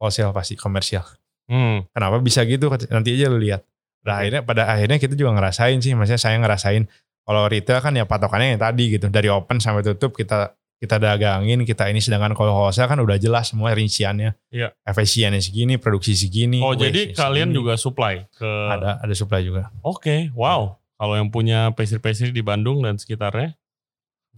wholesale 0.00 0.32
pasti 0.32 0.56
komersial 0.56 1.04
hmm. 1.50 1.90
kenapa 1.92 2.16
bisa 2.20 2.42
gitu? 2.44 2.70
Nanti 2.90 3.16
aja 3.16 3.26
lu 3.28 3.38
lihat. 3.40 3.64
Pada 4.04 4.20
akhirnya 4.20 4.40
pada 4.44 4.62
akhirnya 4.68 4.98
kita 5.00 5.16
juga 5.16 5.32
ngerasain 5.36 5.80
sih 5.80 5.96
maksudnya 5.96 6.20
saya 6.20 6.36
ngerasain 6.36 6.84
kalau 7.24 7.48
retail 7.48 7.80
kan 7.80 7.96
ya 7.96 8.04
patokannya 8.04 8.56
yang 8.56 8.62
tadi 8.62 8.84
gitu. 8.96 9.08
Dari 9.08 9.32
open 9.32 9.58
sampai 9.60 9.80
tutup 9.80 10.12
kita 10.12 10.52
kita 10.76 11.00
dagangin 11.00 11.64
kita 11.64 11.88
ini 11.88 12.02
sedangkan 12.04 12.36
kalau 12.36 12.52
wholesale 12.52 12.90
kan 12.90 13.00
udah 13.00 13.16
jelas 13.16 13.48
semua 13.54 13.72
rinciannya. 13.72 14.36
Iya. 14.52 14.76
efisiennya 14.84 15.40
segini 15.40 15.80
produksi 15.80 16.12
segini 16.12 16.60
oh 16.60 16.76
jadi 16.76 17.16
kalian 17.16 17.50
segini. 17.50 17.56
juga 17.56 17.72
supply 17.80 18.28
ke 18.28 18.50
ada 18.68 19.00
ada 19.00 19.14
supply 19.16 19.40
juga. 19.40 19.72
Oke 19.80 20.28
wow. 20.36 20.76
Kalau 20.94 21.18
yang 21.18 21.26
punya 21.28 21.74
pastry-pastry 21.74 22.30
di 22.30 22.44
Bandung 22.44 22.84
dan 22.84 23.00
sekitarnya 23.00 23.58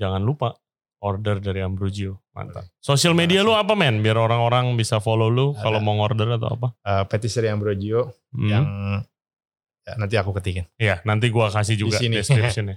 jangan 0.01 0.25
lupa 0.25 0.57
order 1.05 1.43
dari 1.43 1.61
Ambrogio 1.61 2.26
mantap 2.37 2.68
sosial 2.78 3.16
media 3.16 3.41
lu 3.41 3.51
apa 3.51 3.72
men 3.72 4.05
biar 4.05 4.14
orang-orang 4.14 4.76
bisa 4.76 5.01
follow 5.01 5.26
lu 5.26 5.57
kalau 5.57 5.80
mau 5.80 5.97
order 5.99 6.37
atau 6.37 6.53
apa 6.53 6.68
Eh, 6.84 7.05
patisserie 7.09 7.49
Ambrogio 7.49 8.12
Hmm. 8.37 8.47
yang 8.47 8.64
ya, 9.82 9.97
nanti 9.97 10.14
aku 10.14 10.37
ketikin 10.37 10.68
Iya, 10.76 11.01
nanti 11.03 11.32
gua 11.32 11.49
kasih 11.49 11.74
juga 11.74 11.97
Di 11.97 12.05
sini. 12.05 12.20
description-nya. 12.20 12.76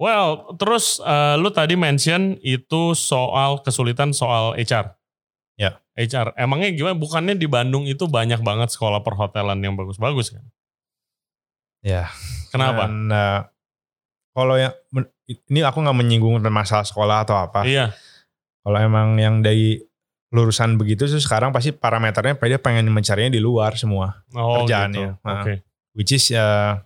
Well, 0.00 0.56
terus 0.56 0.96
eh, 0.98 1.36
lu 1.36 1.52
tadi 1.52 1.76
mention 1.76 2.40
itu 2.40 2.96
soal 2.96 3.60
kesulitan 3.60 4.10
soal 4.10 4.56
HR. 4.56 4.96
Ya. 5.54 5.78
HR. 5.94 6.32
Emangnya 6.34 6.72
gimana? 6.72 6.96
Bukannya 6.96 7.36
di 7.36 7.44
Bandung 7.44 7.84
itu 7.84 8.08
banyak 8.08 8.40
banget 8.40 8.72
sekolah 8.72 9.04
perhotelan 9.04 9.60
yang 9.60 9.76
bagus-bagus 9.76 10.32
kan? 10.32 10.42
ya 11.82 12.08
Kenapa? 12.50 12.86
Dan, 12.88 13.10
eh, 13.10 13.40
kalau 14.32 14.56
yang 14.56 14.72
ini 15.28 15.60
aku 15.60 15.78
nggak 15.80 15.98
menyinggung 15.98 16.40
masalah 16.48 16.82
sekolah 16.82 17.22
atau 17.22 17.36
apa. 17.36 17.62
Iya. 17.62 17.92
Kalau 18.62 18.78
emang 18.78 19.14
yang 19.16 19.40
dari 19.40 19.78
lurusan 20.28 20.80
begitu 20.80 21.04
terus 21.04 21.20
sekarang 21.20 21.52
pasti 21.52 21.70
parameternya 21.70 22.38
dia 22.38 22.56
pengen 22.56 22.88
mencarinya 22.88 23.28
di 23.28 23.38
luar 23.38 23.76
semua. 23.76 24.24
Oh, 24.32 24.64
Kerjaannya. 24.64 24.96
gitu. 24.96 25.04
Nah. 25.20 25.42
Oke. 25.44 25.54
Which 25.92 26.10
is 26.10 26.24
ya 26.28 26.78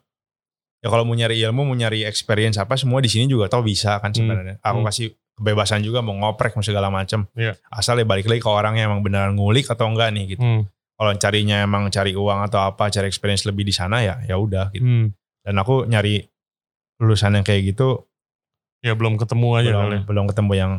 ya 0.76 0.88
kalau 0.88 1.02
mau 1.02 1.14
nyari 1.14 1.38
ilmu, 1.38 1.62
mau 1.62 1.72
nyari 1.72 2.02
experience 2.02 2.56
apa 2.56 2.74
semua 2.74 2.98
di 2.98 3.06
sini 3.06 3.26
juga 3.26 3.46
tau 3.46 3.62
bisa 3.62 3.98
kan 3.98 4.10
Hmm. 4.10 4.18
sebenarnya. 4.18 4.56
Aku 4.60 4.82
Hmm. 4.82 4.86
kasih 4.86 5.06
kebebasan 5.36 5.80
juga 5.80 6.00
mau 6.00 6.16
ngoprek 6.16 6.52
mau 6.52 6.64
segala 6.64 6.88
macam. 6.88 7.28
Iya. 7.32 7.54
Asal 7.68 8.00
ya 8.00 8.04
balik 8.04 8.26
lagi 8.26 8.40
ke 8.40 8.48
orang 8.48 8.76
yang 8.76 8.90
emang 8.90 9.04
beneran 9.04 9.36
ngulik 9.36 9.68
atau 9.68 9.86
enggak 9.86 10.10
nih 10.10 10.34
gitu. 10.34 10.42
Hmm. 10.42 10.62
Kalau 10.96 11.12
carinya 11.14 11.60
emang 11.60 11.86
cari 11.86 12.16
uang 12.16 12.40
atau 12.42 12.58
apa, 12.58 12.88
cari 12.88 13.04
experience 13.06 13.44
lebih 13.44 13.62
di 13.62 13.70
sana 13.70 14.00
ya 14.00 14.16
ya 14.24 14.40
udah 14.40 14.72
gitu. 14.72 14.82
Hmm. 14.82 15.06
Dan 15.44 15.54
aku 15.56 15.84
nyari 15.84 16.24
lulusan 16.98 17.36
yang 17.36 17.44
kayak 17.44 17.76
gitu 17.76 18.08
Ya 18.80 18.94
belum 18.94 19.16
ketemu 19.16 19.48
aja 19.54 19.70
belum, 19.70 19.82
kali. 19.82 19.96
belum 20.04 20.24
ketemu 20.30 20.52
yang 20.56 20.72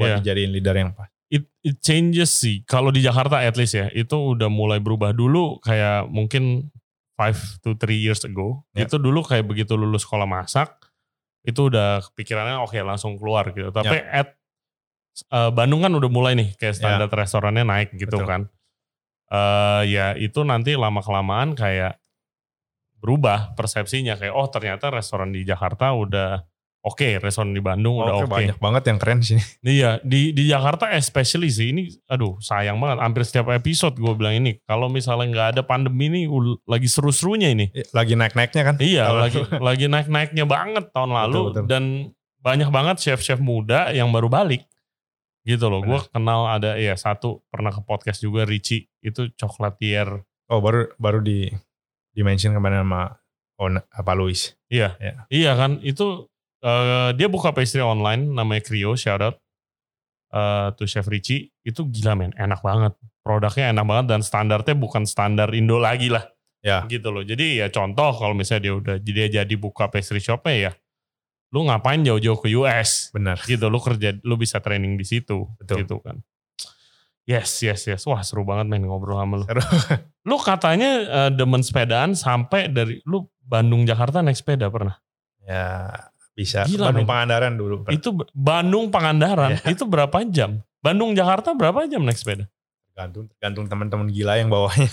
buat 0.00 0.08
Iya. 0.08 0.16
dijadiin 0.24 0.50
leader 0.50 0.72
yang 0.74 0.90
pas. 0.90 1.12
It, 1.28 1.44
it 1.60 1.78
changes 1.78 2.32
sih. 2.32 2.64
Kalau 2.64 2.88
di 2.88 2.98
Jakarta 2.98 3.38
at 3.38 3.54
least 3.54 3.76
ya, 3.76 3.86
itu 3.92 4.16
udah 4.34 4.48
mulai 4.48 4.80
berubah 4.80 5.12
dulu 5.12 5.60
kayak 5.60 6.08
mungkin 6.08 6.72
5 7.14 7.60
to 7.60 7.76
3 7.76 7.92
years 7.94 8.24
ago. 8.24 8.64
Ya. 8.72 8.88
Itu 8.88 8.96
dulu 8.96 9.20
kayak 9.20 9.44
begitu 9.44 9.76
lulus 9.76 10.02
sekolah 10.02 10.24
masak, 10.24 10.74
itu 11.44 11.68
udah 11.68 12.00
pikirannya 12.16 12.58
oke 12.58 12.74
langsung 12.80 13.14
keluar 13.14 13.52
gitu. 13.52 13.68
Tapi 13.68 13.94
Ya. 13.94 14.24
at 14.24 14.28
eh, 15.28 15.50
Bandung 15.52 15.84
kan 15.84 15.92
udah 15.92 16.08
mulai 16.08 16.32
nih 16.34 16.56
kayak 16.56 16.74
standar 16.74 17.06
Ya. 17.06 17.16
restorannya 17.20 17.62
naik 17.62 17.92
gitu 17.94 18.16
Betul. 18.18 18.26
kan. 18.26 18.42
eh 19.30 19.82
ya 19.86 20.18
itu 20.18 20.42
nanti 20.42 20.74
lama 20.74 20.98
kelamaan 20.98 21.54
kayak 21.54 22.02
berubah 22.98 23.54
persepsinya 23.54 24.18
kayak 24.18 24.34
oh 24.34 24.50
ternyata 24.50 24.90
restoran 24.90 25.30
di 25.30 25.46
Jakarta 25.46 25.94
udah 25.94 26.42
oke, 26.80 27.20
restoran 27.20 27.52
di 27.52 27.60
Bandung 27.60 28.00
udah 28.00 28.20
Oke, 28.20 28.24
oke. 28.24 28.32
banyak 28.32 28.58
banget 28.58 28.82
yang 28.88 28.98
keren 28.98 29.20
sih. 29.20 29.36
Iya, 29.60 30.00
di 30.00 30.32
di 30.32 30.48
Jakarta 30.48 30.88
especially 30.96 31.52
sih 31.52 31.70
ini 31.70 31.92
aduh 32.08 32.40
sayang 32.40 32.80
banget 32.80 32.98
hampir 33.04 33.22
setiap 33.22 33.52
episode 33.52 33.94
gue 33.94 34.12
bilang 34.16 34.36
ini 34.36 34.56
kalau 34.64 34.88
misalnya 34.88 35.26
nggak 35.28 35.48
ada 35.56 35.62
pandemi 35.62 36.08
ini 36.08 36.20
lagi 36.64 36.88
seru-serunya 36.88 37.52
ini. 37.52 37.68
Lagi 37.92 38.16
naik-naiknya 38.16 38.62
kan? 38.64 38.74
Iya, 38.80 39.04
Kalau- 39.06 39.20
lagi 39.20 39.40
lagi 39.68 39.86
naik-naiknya 39.86 40.44
banget 40.44 40.84
tahun 40.90 41.10
lalu 41.12 41.40
betul. 41.52 41.64
dan 41.68 41.84
banyak 42.40 42.72
banget 42.72 42.96
chef-chef 42.98 43.36
muda 43.36 43.92
yang 43.92 44.08
baru 44.08 44.32
balik. 44.32 44.64
Gitu 45.44 45.68
loh. 45.68 45.80
Gue 45.80 46.00
kenal 46.08 46.48
ada 46.48 46.76
ya 46.76 46.96
satu 46.96 47.44
pernah 47.48 47.72
ke 47.72 47.80
podcast 47.84 48.20
juga 48.20 48.44
Richie 48.44 48.88
itu 49.00 49.28
chocolatier. 49.36 50.08
Oh 50.48 50.60
baru 50.60 50.88
baru 50.96 51.20
di 51.20 51.48
dimention 52.12 52.52
kemarin 52.52 52.82
sama 52.84 53.16
Ona, 53.60 53.84
apa 53.92 54.12
Luis. 54.16 54.56
Iya. 54.72 54.96
Ya. 54.96 55.14
Iya 55.28 55.52
kan 55.52 55.84
itu 55.84 56.29
eh, 56.60 57.10
dia 57.16 57.28
buka 57.28 57.52
pastry 57.52 57.80
online 57.84 58.30
namanya 58.30 58.62
Creo 58.64 58.96
shout 58.96 59.20
out. 59.20 59.36
Eh, 60.30 60.68
to 60.78 60.86
Chef 60.86 61.06
Richie 61.10 61.50
itu 61.66 61.84
gila 61.90 62.14
men 62.14 62.32
enak 62.38 62.62
banget. 62.62 62.94
Produknya 63.20 63.74
enak 63.74 63.84
banget 63.84 64.06
dan 64.16 64.20
standarnya 64.22 64.74
bukan 64.78 65.04
standar 65.04 65.50
Indo 65.52 65.80
lagi 65.82 66.08
lah. 66.08 66.24
Ya. 66.60 66.84
gitu 66.92 67.08
loh. 67.08 67.24
Jadi 67.24 67.56
ya 67.56 67.72
contoh 67.72 68.12
kalau 68.12 68.36
misalnya 68.36 68.68
dia 68.68 68.74
udah 68.76 68.96
dia 69.00 69.26
jadi 69.40 69.54
buka 69.56 69.88
pastry 69.88 70.20
shopnya 70.20 70.68
ya 70.68 70.72
lu 71.50 71.66
ngapain 71.66 71.98
jauh-jauh 72.06 72.38
ke 72.38 72.48
US 72.54 73.10
Benar. 73.10 73.42
gitu 73.42 73.66
lu 73.66 73.82
kerja 73.82 74.14
lu 74.22 74.38
bisa 74.38 74.62
training 74.62 74.94
di 74.94 75.02
situ. 75.02 75.50
Betul. 75.58 75.82
gitu 75.82 75.96
kan. 75.98 76.22
Yes 77.26 77.62
yes 77.62 77.90
yes. 77.90 78.02
Wah 78.06 78.22
seru 78.22 78.46
banget 78.46 78.70
main 78.70 78.82
ngobrol 78.86 79.18
sama 79.18 79.34
lu. 79.42 79.44
Seru. 79.50 79.62
lu 80.30 80.36
katanya 80.38 80.90
eh, 81.02 81.30
demen 81.34 81.62
sepedaan 81.64 82.14
sampai 82.14 82.70
dari 82.70 83.02
lu 83.02 83.26
Bandung 83.42 83.82
Jakarta 83.82 84.22
naik 84.22 84.38
sepeda 84.38 84.70
pernah? 84.70 84.94
Ya 85.42 85.90
bisa. 86.40 86.64
Gila, 86.64 86.88
Bandung 86.88 87.04
men. 87.04 87.10
Pangandaran 87.10 87.52
dulu. 87.54 87.74
itu 87.88 88.08
Bandung 88.32 88.86
Pangandaran 88.88 89.50
Iya. 89.54 89.68
itu 89.70 89.84
berapa 89.84 90.16
jam 90.26 90.50
Bandung 90.78 91.12
Jakarta 91.12 91.52
berapa 91.52 91.84
jam 91.84 92.00
naik 92.00 92.16
sepeda 92.16 92.48
Tergantung, 92.90 93.28
tergantung 93.30 93.64
teman-teman 93.66 94.06
gila 94.08 94.34
yang 94.34 94.48
bawahnya. 94.48 94.88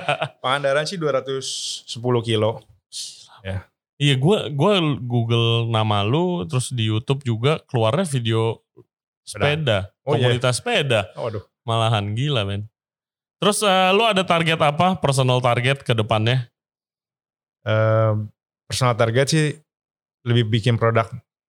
Pangandaran 0.42 0.82
sih 0.82 0.96
210 0.96 1.86
kilo. 2.22 2.62
iya 3.96 4.14
gue 4.14 4.38
gua 4.50 4.72
Google 4.96 5.46
nama 5.68 6.02
lu 6.02 6.42
terus 6.44 6.70
di 6.70 6.86
YouTube 6.86 7.22
juga 7.22 7.58
keluarnya 7.64 8.02
video 8.04 8.58
sepeda 9.22 9.90
Oh, 10.02 10.14
iya. 10.14 10.26
komunitas 10.26 10.58
sepeda 10.58 11.06
Oh, 11.14 11.26
Waduh. 11.26 11.42
malahan 11.62 12.10
gila 12.12 12.42
men 12.42 12.66
terus 13.38 13.62
eh, 13.62 13.90
lu 13.90 14.02
ada 14.02 14.22
target 14.22 14.58
apa 14.58 14.94
personal 14.96 15.38
target 15.38 15.82
ke 15.82 15.92
depannya 15.92 16.46
Eh, 17.62 18.12
personal 18.64 18.94
target 18.96 19.26
sih 19.28 19.46
lebih 20.22 20.48
bikin 20.48 20.78
produk 20.78 21.08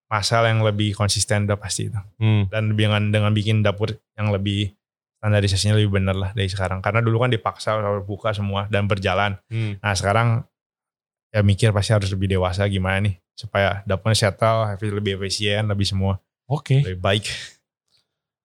masal 0.09 0.45
yang 0.45 0.61
lebih 0.61 0.93
konsisten 0.93 1.49
udah 1.49 1.57
pasti 1.57 1.89
itu. 1.89 1.99
hmm. 2.21 2.53
Dan 2.53 2.78
dengan 2.78 3.09
dengan 3.09 3.32
bikin 3.34 3.65
dapur 3.65 3.89
yang 4.13 4.30
lebih 4.30 4.74
standarisasinya 5.17 5.74
lebih 5.80 5.97
bener 5.97 6.13
lah 6.13 6.32
dari 6.38 6.49
sekarang. 6.51 6.84
Karena 6.84 7.01
dulu 7.01 7.24
kan 7.24 7.32
dipaksa 7.34 7.80
harus 7.80 8.03
buka 8.05 8.30
semua 8.36 8.69
dan 8.69 8.86
berjalan. 8.86 9.39
Hmm. 9.49 9.80
Nah 9.82 9.93
sekarang 9.97 10.45
ya 11.34 11.41
mikir 11.41 11.74
pasti 11.74 11.97
harus 11.97 12.13
lebih 12.13 12.38
dewasa 12.38 12.69
gimana 12.69 13.09
nih 13.09 13.15
supaya 13.34 13.82
dapurnya 13.89 14.30
settle, 14.30 14.78
lebih 14.78 15.17
efisien, 15.17 15.65
lebih 15.65 15.89
semua 15.89 16.21
oke 16.45 16.78
lebih 16.86 17.01
baik. 17.01 17.26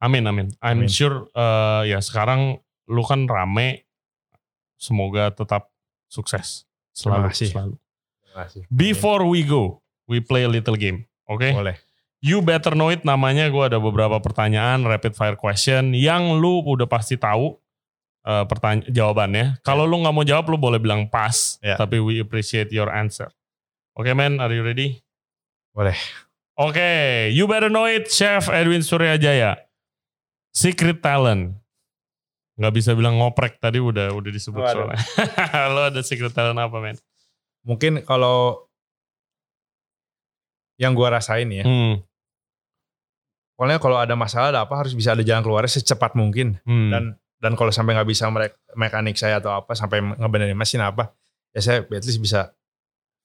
Amin 0.00 0.24
amin. 0.24 0.48
I'm 0.62 0.86
Amin. 0.86 0.88
sure 0.88 1.26
eh, 1.34 1.92
ya 1.92 1.98
sekarang 2.00 2.56
lu 2.88 3.02
kan 3.04 3.28
rame. 3.28 3.84
Semoga 4.78 5.34
tetap 5.34 5.74
sukses 6.06 6.62
selalu 6.94 7.18
Terima 7.18 7.30
kasih. 7.34 7.48
selalu. 7.50 7.74
Terima 8.22 8.36
kasih. 8.46 8.62
Before 8.70 9.26
we 9.26 9.42
go, 9.42 9.82
we 10.08 10.24
play 10.24 10.48
a 10.48 10.50
little 10.50 10.74
game. 10.74 11.04
Oke? 11.28 11.52
Boleh. 11.52 11.76
You 12.18 12.42
better 12.42 12.74
know 12.74 12.90
it 12.90 13.06
namanya. 13.06 13.46
Gue 13.52 13.70
ada 13.70 13.78
beberapa 13.78 14.18
pertanyaan 14.18 14.82
rapid 14.82 15.14
fire 15.14 15.38
question 15.38 15.94
yang 15.94 16.40
lu 16.42 16.64
udah 16.66 16.88
pasti 16.90 17.14
tahu 17.14 17.54
eh, 18.26 18.44
pertanya 18.48 18.88
jawabannya. 18.90 19.62
Kalau 19.62 19.86
lu 19.86 20.02
nggak 20.02 20.14
mau 20.16 20.26
jawab, 20.26 20.50
lu 20.50 20.58
boleh 20.58 20.82
bilang 20.82 21.06
pas. 21.06 21.60
Ya. 21.62 21.78
Tapi 21.78 22.02
we 22.02 22.18
appreciate 22.18 22.74
your 22.74 22.90
answer. 22.90 23.30
Oke 23.94 24.10
man, 24.16 24.42
are 24.42 24.50
you 24.50 24.66
ready? 24.66 24.98
Boleh. 25.70 25.94
Oke, 26.58 27.30
you 27.30 27.46
better 27.46 27.70
know 27.70 27.86
it, 27.86 28.10
Chef 28.10 28.50
Edwin 28.50 28.82
Suryajaya. 28.82 29.62
Secret 30.50 30.98
talent. 30.98 31.54
Nggak 32.58 32.74
bisa 32.74 32.90
bilang 32.98 33.14
ngoprek 33.22 33.62
tadi 33.62 33.78
udah 33.78 34.10
udah 34.10 34.30
disebut 34.34 34.58
Waduh. 34.58 34.90
soalnya. 34.90 34.98
Lo 35.78 35.86
ada 35.86 36.02
secret 36.02 36.34
talent 36.34 36.58
apa, 36.58 36.82
men? 36.82 36.98
Mungkin 37.62 38.02
kalau 38.02 38.66
yang 40.78 40.94
gua 40.94 41.18
rasain 41.18 41.50
ya, 41.50 41.66
Hmm, 41.66 42.00
pokoknya 43.58 43.78
kalau 43.82 43.98
ada 43.98 44.14
masalah 44.14 44.48
ada 44.54 44.60
apa 44.64 44.74
harus 44.78 44.94
bisa 44.94 45.12
ada 45.12 45.26
jalan 45.26 45.42
keluarnya 45.42 45.74
secepat 45.74 46.14
mungkin. 46.14 46.56
hmm. 46.62 46.90
Dan 46.90 47.04
dan 47.38 47.52
kalau 47.54 47.70
sampai 47.70 47.94
nggak 47.94 48.08
bisa 48.10 48.26
merek 48.30 48.58
mekanik 48.74 49.14
saya 49.14 49.38
atau 49.38 49.54
apa 49.54 49.74
sampai 49.74 50.02
ngebenerin 50.02 50.58
mesin 50.58 50.82
apa, 50.82 51.14
ya 51.54 51.60
saya 51.62 51.78
at 51.86 52.02
least 52.06 52.18
bisa 52.18 52.50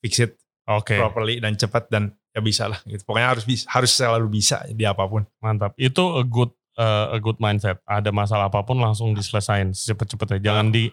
fix 0.01 0.21
it 0.21 0.37
Oke, 0.69 0.95
properly 0.95 1.41
dan 1.41 1.57
cepat 1.57 1.89
dan 1.89 2.13
ya 2.29 2.41
bisa 2.41 2.69
lah 2.69 2.77
gitu. 2.85 3.01
Pokoknya 3.05 3.33
harus 3.33 3.43
bisa, 3.43 3.65
harus 3.69 3.91
selalu 3.93 4.29
bisa 4.29 4.61
di 4.69 4.85
apa 4.85 5.05
pun. 5.05 5.25
mantap. 5.41 5.73
Itu 5.75 6.17
a 6.17 6.23
good 6.23 6.53
uh, 6.77 7.13
a 7.13 7.19
good 7.19 7.37
mindset. 7.41 7.81
Ada 7.83 8.13
masalah 8.13 8.47
apa 8.53 8.61
pun 8.61 8.77
langsung 8.79 9.11
diselesain 9.13 9.73
cepet-cepetnya. 9.73 10.39
Jangan 10.41 10.71
di 10.71 10.87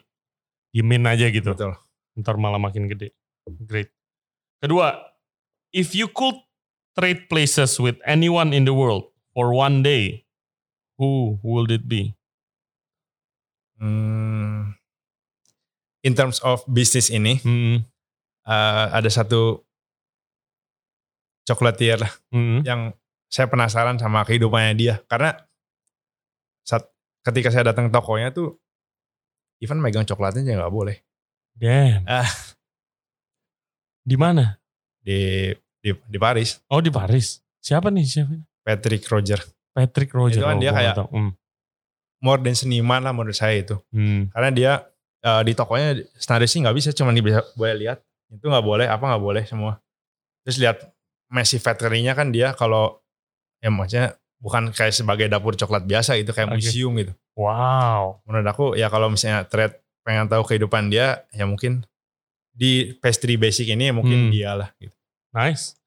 diemin 0.72 1.04
aja 1.06 1.28
gitu. 1.28 1.52
Betul. 1.54 1.76
Ntar 2.18 2.34
malah 2.40 2.58
makin 2.58 2.88
gede. 2.88 3.14
Great. 3.46 3.92
Kedua, 4.60 4.96
if 5.70 5.92
you 5.94 6.10
could 6.10 6.36
trade 7.00 7.32
places 7.32 7.80
with 7.80 7.96
anyone 8.04 8.52
in 8.52 8.68
the 8.68 8.76
world 8.76 9.08
for 9.32 9.56
one 9.56 9.80
day, 9.80 10.28
who 11.00 11.40
would 11.40 11.72
it 11.72 11.88
be? 11.88 12.12
Hmm, 13.80 14.76
in 16.04 16.12
terms 16.12 16.44
of 16.44 16.60
bisnis 16.68 17.08
ini, 17.08 17.40
Hmm, 17.40 17.80
eh, 18.44 18.86
ada 18.92 19.08
satu 19.08 19.64
chocolatier 21.48 21.96
lah 21.96 22.12
hmm. 22.36 22.60
yang 22.68 22.92
saya 23.32 23.48
penasaran 23.48 23.96
sama 23.96 24.20
kehidupannya 24.28 24.76
dia 24.76 24.94
karena 25.08 25.32
saat 26.68 26.84
ketika 27.24 27.48
saya 27.48 27.72
datang 27.72 27.88
tokonya 27.88 28.28
tuh 28.30 28.60
even 29.64 29.80
megang 29.80 30.04
coklatnya 30.04 30.44
aja 30.44 30.52
nggak 30.60 30.74
boleh 30.76 31.00
Damn. 31.60 32.04
Ah. 32.08 32.28
Di 34.00 34.16
mana? 34.16 34.60
di 35.00 35.48
di, 35.80 35.90
di 36.06 36.16
Paris 36.16 36.60
Oh 36.68 36.78
di 36.78 36.88
Paris. 36.88 37.40
Siapa 37.58 37.88
nih 37.88 38.04
siapa? 38.04 38.36
Patrick 38.60 39.04
Roger 39.04 39.40
Patrick 39.70 40.10
Roger. 40.10 40.40
Itu 40.40 40.46
kan 40.46 40.56
Oh, 40.56 40.60
dia 40.60 40.70
kayak-. 40.70 41.08
Hmm. 41.08 41.32
more 42.20 42.36
than 42.38 42.52
seniman 42.52 43.00
lah 43.00 43.10
menurut 43.10 43.32
saya 43.32 43.56
itu 43.58 43.80
Hmm. 43.88 44.28
karena 44.30 44.50
dia 44.50 44.72
eh, 45.20 45.42
di 45.42 45.52
tokonya 45.52 45.96
standar 46.14 46.44
sih 46.44 46.60
nggak 46.60 46.72
bisa 46.72 46.88
cuma 46.90 47.12
bisa 47.12 47.40
boleh 47.54 47.76
lihat 47.78 47.98
itu 48.28 48.40
nggak 48.42 48.60
boleh 48.62 48.84
apa 48.84 49.00
nggak 49.02 49.20
boleh 49.22 49.44
semua 49.44 49.80
terus 50.42 50.56
lihat 50.56 50.80
Messi 51.28 51.56
factory-nya 51.56 52.12
kan 52.12 52.28
dia 52.28 52.52
kalau 52.52 52.98
ya 53.58 53.68
maksudnya 53.68 54.16
bukan 54.36 54.68
kayak 54.70 54.90
sebagai 54.90 55.28
dapur 55.28 55.52
coklat 55.54 55.84
biasa 55.84 56.16
gitu 56.16 56.32
kayak 56.32 56.48
Oke. 56.50 56.56
museum 56.58 56.92
gitu 56.96 57.12
Wow. 57.36 58.20
menurut 58.24 58.46
aku 58.46 58.64
ya 58.74 58.88
kalau 58.88 59.08
misalnya 59.08 59.44
thread 59.44 59.76
pengen 60.00 60.26
tahu 60.26 60.42
kehidupan 60.42 60.88
dia 60.88 61.24
ya 61.30 61.44
mungkin 61.44 61.84
di 62.50 62.92
pastry 62.96 63.36
basic 63.36 63.68
ini 63.68 63.88
ya 63.88 63.94
mungkin 63.94 64.28
Hmm. 64.28 64.32
dia 64.32 64.50
lah 64.54 64.68
gitu. 64.76 64.92
Nice. 65.30 65.78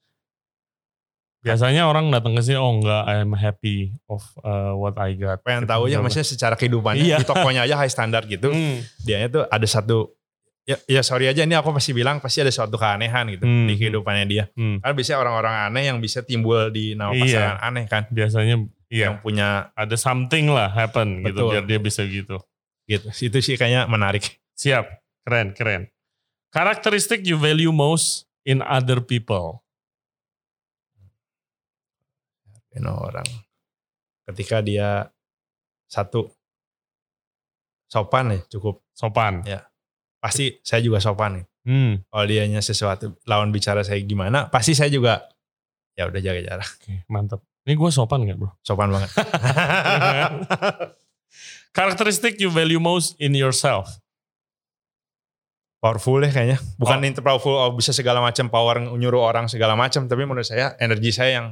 Biasanya 1.44 1.92
orang 1.92 2.08
datang 2.08 2.32
ke 2.32 2.42
sini, 2.42 2.56
oh 2.56 2.80
enggak, 2.80 3.04
I'm 3.04 3.36
happy 3.36 3.92
of 4.08 4.24
uh, 4.40 4.72
what 4.80 4.96
I 4.96 5.12
got. 5.14 5.44
pengen 5.44 5.68
Gitu, 5.68 5.72
tahu 5.76 5.84
ya 5.92 6.00
maksudnya 6.00 6.24
secara 6.24 6.56
kehidupannya 6.56 7.04
Iya. 7.04 7.20
di 7.20 7.28
tokonya 7.28 7.68
aja 7.68 7.76
high 7.76 7.92
standard 7.92 8.24
gitu 8.26 8.48
Hmm. 8.48 8.80
dianya 9.04 9.28
tuh 9.28 9.44
ada 9.52 9.68
satu 9.68 10.16
ya, 10.64 10.80
ya 10.88 11.04
sorry 11.04 11.28
aja 11.28 11.44
ini 11.44 11.52
aku 11.52 11.76
pasti 11.76 11.92
bilang 11.92 12.24
pasti 12.24 12.40
ada 12.40 12.48
suatu 12.48 12.80
keanehan 12.80 13.28
gitu 13.28 13.44
Hmm. 13.44 13.68
di 13.68 13.76
kehidupannya 13.76 14.24
dia 14.24 14.48
Hmm. 14.56 14.80
karena 14.80 14.96
biasanya 14.96 15.20
orang-orang 15.20 15.56
aneh 15.68 15.84
yang 15.92 16.00
bisa 16.00 16.24
timbul 16.24 16.72
di 16.72 16.96
nama 16.96 17.12
Iya. 17.12 17.20
pasangan 17.28 17.58
aneh 17.60 17.86
kan 17.92 18.04
Biasanya 18.08 18.56
iya, 18.88 19.12
yang 19.12 19.16
punya 19.20 19.68
ada 19.76 19.96
something 20.00 20.48
lah 20.48 20.72
happen 20.72 21.28
gitu 21.28 21.44
Betul. 21.44 21.52
biar 21.52 21.64
dia 21.68 21.80
bisa 21.84 22.08
gitu. 22.08 22.40
gitu 22.88 23.08
itu 23.12 23.38
sih 23.44 23.60
kayaknya 23.60 23.84
menarik 23.86 24.40
Siap, 24.56 24.86
keren, 25.28 25.52
keren. 25.52 25.92
Karakteristik 26.56 27.28
you 27.28 27.36
value 27.36 27.76
most 27.76 28.32
in 28.44 28.60
other 28.60 29.00
people. 29.00 29.64
Ini 32.74 32.90
orang 32.90 33.28
ketika 34.26 34.60
dia 34.60 35.06
satu 35.86 36.26
sopan 37.86 38.34
ya 38.34 38.40
cukup 38.50 38.82
Sopan. 38.94 39.42
Ya. 39.46 39.62
pasti 40.18 40.58
saya 40.62 40.82
juga 40.82 40.98
sopan 40.98 41.42
nih 41.42 41.46
Hmm. 41.64 42.04
kalau 42.12 42.28
dianya 42.28 42.60
sesuatu 42.60 43.16
lawan 43.24 43.48
bicara 43.48 43.88
saya 43.88 43.96
gimana 44.04 44.52
pasti 44.52 44.76
saya 44.76 44.92
juga 44.92 45.32
ya 45.96 46.12
udah 46.12 46.20
jaga 46.20 46.42
jarak 46.44 46.68
Oke, 46.76 47.08
mantap. 47.08 47.40
Ini 47.64 47.80
gue 47.80 47.88
sopan 47.88 48.28
gak 48.28 48.36
bro? 48.36 48.52
sopan 48.60 48.92
banget 48.92 49.08
Karakteristik 51.78 52.36
you 52.38 52.52
value 52.52 52.78
most 52.78 53.16
in 53.18 53.32
yourself. 53.34 53.90
Powerful 55.84 56.24
ya 56.24 56.32
kayaknya 56.32 56.58
bukan 56.80 57.04
Oh. 57.04 57.10
itu 57.12 57.20
powerful 57.20 57.52
oh, 57.54 57.76
bisa 57.76 57.92
segala 57.92 58.24
macam 58.24 58.48
power 58.48 58.80
nyuruh 58.80 59.20
orang 59.20 59.52
segala 59.52 59.76
macam 59.76 60.08
tapi 60.08 60.24
menurut 60.24 60.48
saya 60.48 60.80
energi 60.80 61.12
saya 61.12 61.44
yang 61.44 61.48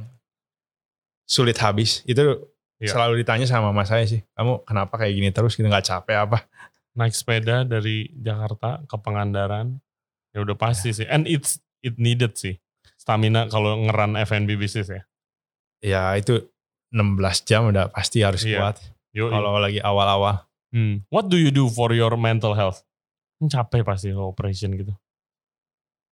sulit 1.28 1.60
habis 1.60 2.00
itu 2.04 2.48
Iya. 2.82 2.98
selalu 2.98 3.22
ditanya 3.22 3.46
sama 3.46 3.70
mama 3.70 3.86
saya 3.86 4.02
sih 4.02 4.26
kamu 4.34 4.66
kenapa 4.66 4.98
kayak 4.98 5.14
gini 5.14 5.28
terus 5.30 5.54
gitu 5.54 5.68
nggak 5.68 5.86
capek 5.86 6.16
apa 6.18 6.48
Naik 6.92 7.16
sepeda 7.16 7.64
dari 7.64 8.12
Jakarta 8.12 8.84
ke 8.84 9.00
Pangandaran. 9.00 9.80
Ya 10.28 10.44
udah 10.44 10.52
pasti 10.60 10.92
sih. 10.92 11.08
And 11.08 11.24
it's 11.24 11.56
it 11.80 11.96
needed 11.96 12.36
sih. 12.36 12.60
Stamina 13.00 13.48
kalau 13.48 13.80
ngeran 13.80 14.12
F&B 14.20 14.60
bisnis 14.60 14.92
ya. 14.92 15.00
ya 15.80 16.02
itu 16.20 16.52
16 16.92 17.48
jam 17.48 17.72
udah 17.72 17.88
pasti 17.88 18.20
harus 18.20 18.44
Iya. 18.44 18.60
kuat 18.60 18.76
kalau 19.08 19.56
lagi 19.56 19.80
awal-awal 19.80 20.44
Hmm. 20.68 21.00
What 21.08 21.32
do 21.32 21.40
you 21.40 21.48
do 21.48 21.72
for 21.72 21.96
your 21.96 22.12
mental 22.20 22.52
health? 22.52 22.84
Capek 23.44 23.82
pasti 23.82 24.10
operation 24.10 24.70
gitu. 24.72 24.92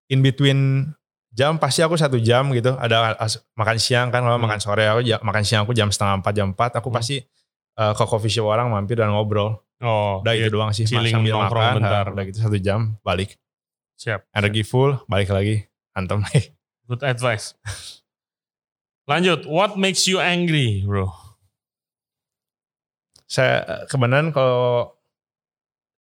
in 0.09 0.21
between 0.21 0.91
jam 1.31 1.55
pasti 1.55 1.81
aku 1.81 1.95
satu 1.95 2.19
jam 2.19 2.51
gitu 2.51 2.75
ada 2.75 3.15
as- 3.17 3.39
makan 3.53 3.79
siang 3.79 4.09
kan 4.09 4.21
kalau 4.21 4.35
Hmm. 4.35 4.45
makan 4.45 4.59
sore 4.59 4.83
aku 4.85 5.01
ja- 5.01 5.21
makan 5.21 5.43
siang 5.43 5.63
aku 5.63 5.71
jam 5.71 5.87
setengah 5.87 6.19
empat 6.19 6.33
jam 6.33 6.47
empat 6.49 6.71
aku 6.75 6.89
Hmm. 6.89 6.97
pasti 6.97 7.23
uh, 7.77 7.93
ke 7.93 8.05
coffee 8.05 8.27
shop 8.29 8.49
orang 8.49 8.67
mampir 8.67 8.97
dan 8.97 9.09
ngobrol 9.09 9.63
Oh, 9.79 10.21
udah 10.21 10.35
iya, 10.35 10.45
itu 10.45 10.53
doang 10.53 10.69
sih 10.71 10.85
chilling, 10.85 11.09
sambil 11.11 11.39
makan 11.39 11.79
bentar. 11.79 12.05
udah 12.07 12.23
gitu 12.25 12.39
satu 12.39 12.59
jam 12.59 12.99
balik 13.01 13.39
siap. 13.95 14.27
energi 14.31 14.61
full 14.61 14.99
balik 15.07 15.31
lagi 15.31 15.65
antem 15.93 16.21
lagi 16.21 16.51
Good 16.91 17.01
advice. 17.01 17.55
Lanjut, 19.07 19.47
what 19.47 19.75
makes 19.75 20.05
you 20.05 20.19
angry, 20.19 20.83
bro? 20.83 21.07
saya 23.25 23.55
eh, 23.63 23.83
kebenaran 23.87 24.31
kalau 24.31 24.91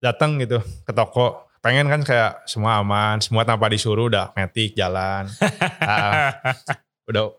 datang 0.04 0.36
gitu 0.36 0.60
ke 0.60 0.92
toko 0.92 1.48
pengen 1.58 1.88
kan 1.88 2.00
kayak 2.00 2.44
semua 2.44 2.76
aman 2.76 3.16
semua 3.18 3.40
tanpa 3.42 3.66
disuruh 3.66 4.06
udah 4.06 4.30
metik 4.34 4.76
jalan 4.76 5.24
Ah, 5.80 6.36
udah 7.04 7.32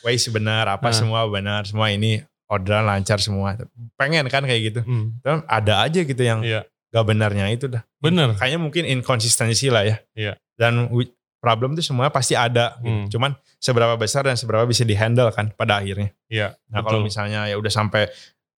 waste 0.00 0.28
benar 0.30 0.64
apa 0.66 0.88
Ah. 0.88 0.94
semua 0.94 1.20
benar 1.26 1.64
semua 1.64 1.88
ini 1.88 2.24
orderan 2.46 2.84
lancar 2.84 3.18
semua 3.18 3.52
pengen 3.94 4.24
kan 4.26 4.40
kayak 4.40 4.62
gitu 4.66 4.80
Hmm, 4.80 5.18
Tapi 5.18 5.44
ada 5.46 5.74
aja 5.82 6.00
gitu 6.00 6.22
yang 6.22 6.40
Iya. 6.40 6.64
gak 6.88 7.04
benarnya 7.04 7.50
itu 7.50 7.66
dah 7.66 7.84
bener. 7.98 8.32
kayaknya 8.32 8.58
mungkin 8.58 8.84
inkonsistensi 8.86 9.68
lah 9.68 9.84
ya 9.84 9.96
Iya. 10.14 10.32
dan 10.56 10.88
problem 11.36 11.74
tuh 11.74 11.84
semua 11.84 12.08
pasti 12.08 12.32
ada 12.32 12.80
gitu. 12.80 12.88
Hmm. 12.88 13.06
cuman 13.08 13.30
seberapa 13.58 13.92
besar 13.94 14.24
dan 14.24 14.34
seberapa 14.34 14.64
bisa 14.64 14.82
dihandle 14.82 15.28
kan 15.30 15.52
pada 15.52 15.78
akhirnya 15.78 16.16
Iya, 16.26 16.56
nah 16.66 16.80
kalau 16.80 17.02
misalnya 17.02 17.44
ya 17.44 17.54
udah 17.54 17.70
sampai 17.70 18.08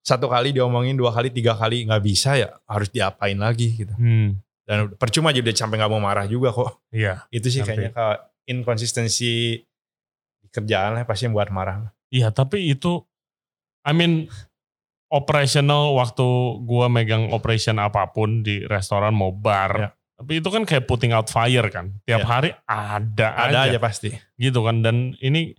satu 0.09 0.25
kali 0.27 0.57
diomongin 0.57 0.97
dua 0.97 1.13
kali 1.13 1.29
tiga 1.29 1.53
kali 1.53 1.85
nggak 1.85 2.01
bisa 2.01 2.33
ya 2.35 2.49
harus 2.65 2.89
diapain 2.89 3.37
lagi 3.37 3.77
gitu 3.77 3.93
Hmm, 3.93 4.41
dan 4.65 4.89
percuma 4.97 5.29
juga 5.31 5.53
sampai 5.53 5.77
nggak 5.77 5.93
mau 5.93 6.01
marah 6.01 6.25
juga 6.25 6.49
kok 6.49 6.81
iya. 6.89 7.29
itu 7.29 7.53
sih 7.53 7.61
kayaknya 7.61 7.93
kalau 7.93 8.17
inkonsistensi 8.49 9.61
di 10.41 10.49
kerjaan 10.49 10.97
lah 10.97 11.05
pasti 11.05 11.29
yang 11.29 11.37
buat 11.37 11.53
marah 11.53 11.93
Iya, 12.09 12.33
tapi 12.33 12.73
itu 12.73 13.05
I 13.85 13.93
mean 13.93 14.33
operational 15.09 15.93
waktu 15.93 16.25
gua 16.65 16.89
megang 16.89 17.29
operation 17.33 17.77
apa 17.77 18.09
pun 18.09 18.41
di 18.41 18.65
restoran 18.65 19.13
mau 19.13 19.29
bar. 19.29 19.73
Iya. 19.77 19.91
Tapi 20.19 20.33
itu 20.43 20.49
kan 20.51 20.63
kayak 20.67 20.85
putting 20.89 21.13
out 21.13 21.31
fire 21.31 21.69
kan. 21.69 21.95
Tiap 22.03 22.25
Iya. 22.25 22.29
hari 22.29 22.51
ada, 22.65 23.29
ada 23.39 23.59
aja. 23.65 23.71
aja 23.71 23.79
pasti 23.79 24.11
gitu 24.35 24.65
kan 24.65 24.81
dan 24.81 25.13
ini 25.21 25.53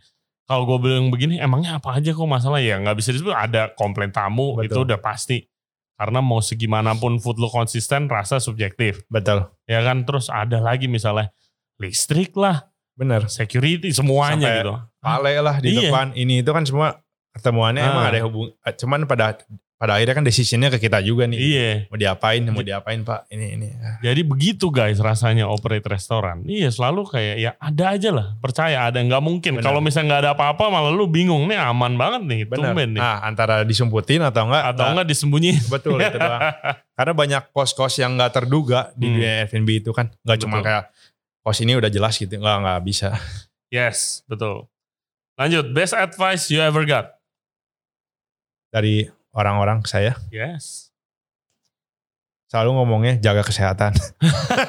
kalau 0.50 0.66
gue 0.66 0.78
bilang 0.82 1.14
begini 1.14 1.38
emangnya 1.38 1.78
apa 1.78 1.94
aja 1.94 2.10
kok 2.10 2.26
masalah? 2.26 2.58
Ya 2.58 2.82
nggak 2.82 2.98
bisa 2.98 3.14
disebut 3.14 3.32
ada 3.32 3.70
komplain 3.78 4.10
tamu 4.10 4.58
Betul. 4.58 4.66
itu 4.66 4.80
udah 4.84 4.98
pasti. 4.98 5.46
Karena 5.94 6.24
mau 6.24 6.42
segimanapun 6.42 7.20
food 7.20 7.38
lo 7.38 7.48
konsisten 7.48 8.10
rasa 8.10 8.42
subjektif. 8.42 9.06
Betul. 9.08 9.46
Ya 9.64 9.84
kan? 9.84 10.02
Terus 10.04 10.28
ada 10.28 10.58
lagi 10.58 10.90
misalnya 10.90 11.30
listrik 11.78 12.34
lah 12.34 12.66
bener. 12.96 13.30
security 13.30 13.94
semuanya 13.94 14.50
Sampai 14.50 14.60
gitu. 14.60 14.74
pale 15.00 15.34
lah 15.38 15.56
di 15.62 15.70
Iya. 15.72 15.82
depan. 15.88 16.08
Ini 16.12 16.42
itu 16.42 16.50
kan 16.50 16.64
semua 16.66 16.98
ketemuannya 17.32 17.80
Ah. 17.80 17.90
emang 17.94 18.06
ada 18.10 18.20
hubung 18.26 18.48
eh, 18.50 18.74
cuman 18.74 19.06
pada 19.06 19.38
pada 19.80 19.96
akhirnya 19.96 20.12
kan 20.12 20.28
decisionnya 20.28 20.68
ke 20.68 20.76
kita 20.76 21.00
juga 21.00 21.24
nih. 21.24 21.40
Iya. 21.40 21.72
Mau 21.88 21.96
diapain 21.96 22.44
mau 22.52 22.60
diapain 22.60 23.00
pak? 23.00 23.32
Ini 23.32 23.46
ini. 23.56 23.68
Jadi 24.04 24.28
begitu 24.28 24.68
guys 24.68 25.00
rasanya 25.00 25.48
operate 25.48 25.88
restoran. 25.88 26.44
Iya 26.44 26.68
selalu 26.68 27.08
kayak 27.08 27.36
ya 27.40 27.52
ada 27.56 27.96
aja 27.96 28.10
lah. 28.12 28.28
Percaya 28.44 28.92
ada. 28.92 29.00
Nggak 29.00 29.24
mungkin. 29.24 29.64
Kalau 29.64 29.80
misalnya 29.80 30.12
nggak 30.12 30.22
ada 30.28 30.32
apa-apa 30.36 30.68
malah 30.68 30.92
lu 30.92 31.08
bingung. 31.08 31.48
Nih 31.48 31.56
aman 31.56 31.96
banget 31.96 32.22
nih 32.28 32.42
bener 32.44 32.76
tumben 32.76 32.90
nih. 32.92 33.00
Nah 33.00 33.24
antara 33.24 33.64
disumputin 33.64 34.20
atau 34.20 34.52
enggak 34.52 34.64
atau 34.76 34.84
nah, 34.84 34.92
enggak 35.00 35.08
disembunyiin. 35.16 35.64
Betul 35.72 36.04
itu 36.04 36.20
doang. 36.20 36.42
karena 37.00 37.14
banyak 37.16 37.44
kos-kos 37.56 37.96
yang 38.04 38.20
nggak 38.20 38.36
terduga 38.36 38.92
di 39.00 39.08
Hmm. 39.08 39.16
dunia 39.16 39.32
F&B 39.48 39.70
itu 39.80 39.96
kan. 39.96 40.12
Nggak 40.28 40.38
cuma 40.44 40.60
kayak 40.60 40.92
kos 41.40 41.64
ini 41.64 41.80
udah 41.80 41.88
jelas 41.88 42.20
gitu. 42.20 42.36
Nggak 42.36 42.58
nggak 42.68 42.80
bisa. 42.84 43.16
Yes, 43.72 44.28
betul. 44.28 44.68
Lanjut, 45.40 45.72
best 45.72 45.96
advice 45.96 46.52
you 46.52 46.60
ever 46.60 46.84
got? 46.84 47.16
dari 48.70 49.10
orang-orang 49.32 49.82
ke 49.82 49.88
saya 49.88 50.14
Yes. 50.30 50.90
selalu 52.48 52.82
ngomongnya 52.82 53.14
jaga 53.20 53.42
kesehatan 53.42 53.94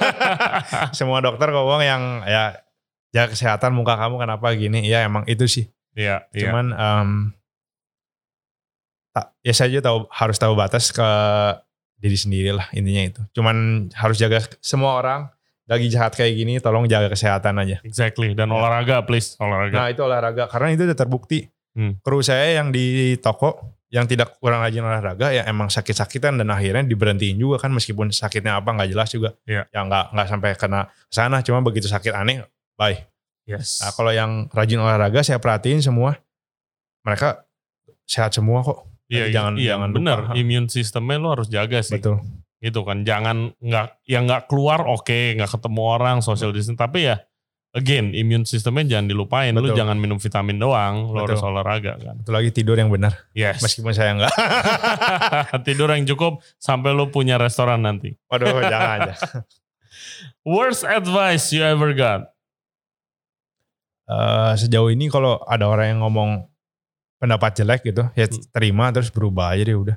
semua 0.97 1.21
dokter 1.21 1.49
ngomong 1.49 1.81
yang 1.81 2.03
ya 2.25 2.61
jaga 3.11 3.33
kesehatan 3.33 3.73
muka 3.73 3.97
kamu 3.97 4.21
kenapa 4.21 4.53
gini 4.53 4.85
ya 4.85 5.03
emang 5.03 5.25
itu 5.27 5.47
sih 5.47 5.67
Iya, 5.91 6.23
iya. 6.31 6.47
cuman 6.47 6.67
em, 6.71 7.11
tak- 9.11 9.35
ya 9.41 9.53
saya 9.53 9.69
juga 9.69 9.91
tahu 9.91 9.99
harus 10.09 10.37
tahu 10.37 10.55
batas 10.55 10.93
ke 10.93 11.09
diri 11.97 12.15
sendiri 12.15 12.51
lah 12.53 12.71
intinya 12.71 13.03
itu 13.03 13.21
cuman 13.33 13.89
harus 13.93 14.17
jaga 14.17 14.45
semua 14.61 14.97
orang 14.97 15.27
lagi 15.67 15.87
jahat 15.87 16.13
kayak 16.13 16.35
gini 16.35 16.59
tolong 16.59 16.85
jaga 16.85 17.07
kesehatan 17.09 17.55
aja 17.57 17.79
Exactly. 17.81 18.35
Dan 18.35 18.51
Ya. 18.51 18.59
olahraga, 18.59 19.07
please. 19.07 19.39
Olahraga. 19.39 19.71
nah 19.73 19.87
itu 19.87 20.03
olahraga 20.03 20.45
karena 20.47 20.75
itu 20.75 20.83
udah 20.85 20.99
terbukti 20.99 21.47
Hmm. 21.71 21.95
kru 22.03 22.19
saya 22.19 22.59
yang 22.59 22.75
di 22.75 23.15
toko 23.17 23.55
yang 23.91 24.07
tidak 24.07 24.39
kurang 24.39 24.63
rajin 24.63 24.81
olahraga 24.81 25.31
ya 25.31 25.43
emang 25.45 25.67
sakit-sakitan 25.67 26.39
dan 26.39 26.47
akhirnya 26.49 26.87
diberhentiin 26.87 27.35
juga 27.35 27.59
kan 27.59 27.75
meskipun 27.75 28.11
sakitnya 28.11 28.57
apa 28.57 28.71
nggak 28.71 28.89
jelas 28.89 29.11
juga 29.11 29.35
Iya. 29.43 29.67
ya 29.67 29.81
nggak 29.83 30.05
nggak 30.15 30.27
sampai 30.31 30.51
kena 30.55 30.81
sana 31.11 31.43
cuma 31.43 31.59
begitu 31.59 31.91
sakit 31.91 32.15
aneh 32.15 32.47
bye 32.75 33.03
yes. 33.45 33.83
Nah, 33.83 33.91
kalau 33.91 34.15
yang 34.15 34.47
rajin 34.49 34.79
olahraga 34.79 35.21
saya 35.21 35.43
perhatiin 35.43 35.83
semua 35.83 36.15
mereka 37.03 37.43
sehat 38.05 38.31
semua 38.31 38.63
kok. 38.63 38.87
iya, 39.07 39.27
Jadi 39.27 39.27
iya, 39.27 39.35
jangan- 39.35 39.57
iya, 39.59 39.69
jangan 39.75 39.91
bener. 39.91 40.19
lupa. 40.23 40.35
Immune 40.37 40.69
sistemnya 40.69 41.17
lo 41.19 41.29
harus 41.35 41.49
jaga 41.49 41.79
sih. 41.81 41.99
Betul. 41.99 42.23
Gitu 42.61 42.81
kan. 42.85 43.03
Jangan 43.03 43.37
nggak 43.57 43.87
yang 44.05 44.29
nggak 44.29 44.43
keluar 44.47 44.85
oke, 44.85 45.35
nggak 45.35 45.51
ketemu 45.51 45.81
orang, 45.83 46.17
social 46.21 46.53
distancing. 46.53 46.77
Tapi 46.77 47.09
ya 47.09 47.17
again, 47.73 48.11
immune 48.13 48.43
sistemnya 48.43 48.99
jangan 48.99 49.07
dilupain. 49.07 49.55
Lu 49.55 49.63
Betul. 49.71 49.79
jangan 49.79 49.97
minum 49.97 50.19
vitamin 50.19 50.59
doang, 50.59 51.11
Betul. 51.11 51.21
harus 51.27 51.41
olahraga 51.43 51.93
kan. 51.99 52.15
Satu 52.23 52.33
lagi 52.35 52.51
tidur 52.51 52.75
yang 52.75 52.91
benar. 52.91 53.15
Yes. 53.33 53.63
Meskipun 53.63 53.93
saya 53.95 54.15
enggak. 54.17 54.35
Tidur 55.67 55.91
yang 55.91 56.05
cukup 56.07 56.43
sampai 56.59 56.91
lo 56.93 57.09
punya 57.09 57.39
restoran 57.39 57.83
nanti. 57.83 58.15
Waduh 58.27 58.63
jangan 58.67 58.91
aja. 59.07 59.15
Worst 60.49 60.83
advice 60.83 61.53
you 61.53 61.63
ever 61.63 61.93
got? 61.93 62.31
Eh, 64.11 64.53
sejauh 64.59 64.91
ini 64.91 65.07
kalau 65.07 65.39
ada 65.47 65.71
orang 65.71 65.95
yang 65.95 66.01
ngomong 66.03 66.51
pendapat 67.23 67.63
jelek 67.63 67.85
gitu 67.87 68.09
ya 68.17 68.27
Hmm. 68.27 68.43
terima 68.51 68.91
terus 68.91 69.13
berubah 69.15 69.55
aja 69.55 69.63
deh 69.63 69.77
udah. 69.79 69.97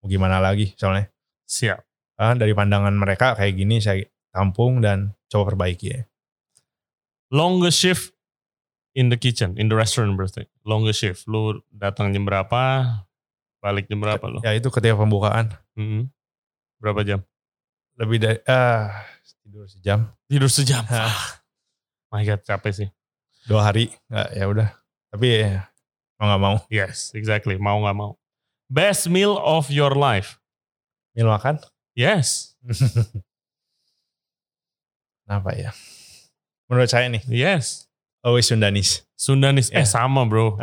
Mau 0.00 0.08
gimana 0.08 0.40
lagi 0.40 0.72
soalnya. 0.80 1.12
Siap. 1.44 1.78
Ah, 2.16 2.32
dari 2.32 2.56
pandangan 2.56 2.94
mereka 2.94 3.36
kayak 3.36 3.52
gini 3.52 3.82
saya 3.82 4.00
tampung 4.32 4.80
dan 4.80 5.12
coba 5.28 5.52
perbaiki 5.52 5.86
ya. 5.92 6.00
Longest 7.32 7.80
shift 7.80 8.12
in 8.92 9.08
the 9.08 9.16
kitchen, 9.16 9.56
in 9.56 9.72
the 9.72 9.76
restaurant 9.76 10.12
berarti. 10.20 10.44
Longest 10.68 11.00
shift. 11.00 11.24
Lu 11.24 11.64
datang 11.72 12.12
jam 12.12 12.28
berapa? 12.28 12.84
Balik 13.64 13.88
jam 13.88 14.04
berapa 14.04 14.20
lo? 14.28 14.44
Ya 14.44 14.52
itu 14.52 14.68
ketika 14.68 15.00
pembukaan. 15.00 15.48
Mhm. 15.72 16.12
Berapa 16.76 17.00
jam? 17.06 17.24
Lebih 17.96 18.18
dari, 18.20 18.38
ah 18.44 19.06
tidur 19.40 19.64
sejam. 19.64 20.12
Tidur 20.28 20.50
sejam. 20.52 20.84
Ah, 20.92 21.40
My 22.12 22.20
God, 22.28 22.44
capek 22.44 22.72
sih. 22.76 22.88
Dua 23.48 23.64
hari. 23.64 23.88
Nggak, 24.12 24.28
ya 24.36 24.44
udah. 24.52 24.68
Tapi 25.08 25.26
ya, 25.32 25.64
mau 26.20 26.28
gak 26.28 26.42
mau. 26.42 26.56
Yes, 26.68 27.16
exactly. 27.16 27.56
Mau 27.56 27.80
nggak 27.80 27.96
mau. 27.96 28.20
Best 28.68 29.08
meal 29.08 29.40
of 29.40 29.72
your 29.72 29.96
life. 29.96 30.36
Mil 31.16 31.28
makan. 31.28 31.60
Yes, 31.96 32.56
Apa 35.28 35.52
ya? 35.56 35.72
Menurut 36.72 36.88
saya 36.88 37.04
nih, 37.12 37.20
yes. 37.28 37.84
always 38.24 38.48
Sundanis. 38.48 39.04
Sundanis. 39.12 39.68
Eh 39.68 39.84
Ya. 39.84 39.84
sama 39.84 40.24
bro. 40.24 40.56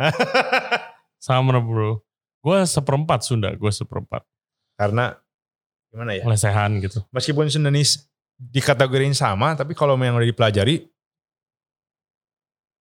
Sama 1.22 1.54
bro. 1.54 2.02
Gue 2.40 2.64
seperempat 2.66 3.20
Sunda. 3.22 3.52
Gue 3.54 3.68
seperempat. 3.70 4.24
Karena 4.74 5.12
gimana 5.92 6.16
ya? 6.16 6.24
Lesehan 6.26 6.80
gitu. 6.80 7.04
Meskipun 7.12 7.46
Sundanis 7.46 8.08
dikategorin 8.34 9.12
sama, 9.12 9.52
tapi 9.52 9.76
kalau 9.76 9.94
yang 10.00 10.16
udah 10.16 10.26
dipelajari, 10.26 10.88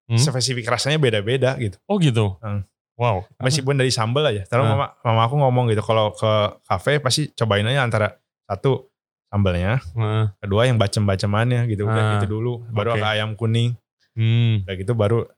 Hmm? 0.09 0.17
spesifik 0.17 0.65
rasanya 0.65 0.97
beda-beda 0.97 1.53
gitu. 1.61 1.77
Oh 1.86 2.01
gitu. 2.01 2.34
Hmm. 2.41 2.65
Wow. 2.97 3.30
Meskipun 3.38 3.77
dari 3.77 3.93
sambal 3.93 4.25
aja. 4.25 4.41
Terus 4.41 4.65
Ah. 4.65 4.73
mama, 4.73 4.88
mama 5.05 5.21
aku 5.30 5.36
ngomong 5.38 5.69
gitu, 5.69 5.86
kalau 5.86 6.09
ke 6.17 6.32
kafe 6.65 6.97
pasti 6.97 7.30
cobain 7.38 7.67
aja 7.69 7.86
antara 7.86 8.17
satu 8.49 8.89
sambalnya, 9.30 9.77
Nah, 9.93 10.34
kedua 10.41 10.65
yang 10.65 10.82
bacem-bacemannya 10.82 11.69
gitu. 11.69 11.86
Udah 11.86 12.03
Ah. 12.03 12.11
gitu 12.17 12.25
dulu. 12.38 12.65
Baru 12.69 12.93
Oke. 12.93 12.99
ada 12.99 13.07
ayam 13.13 13.38
kuning. 13.38 13.77
hmm. 14.17 14.65
Udah 14.65 14.75
gitu 14.75 14.93
baru 14.93 15.30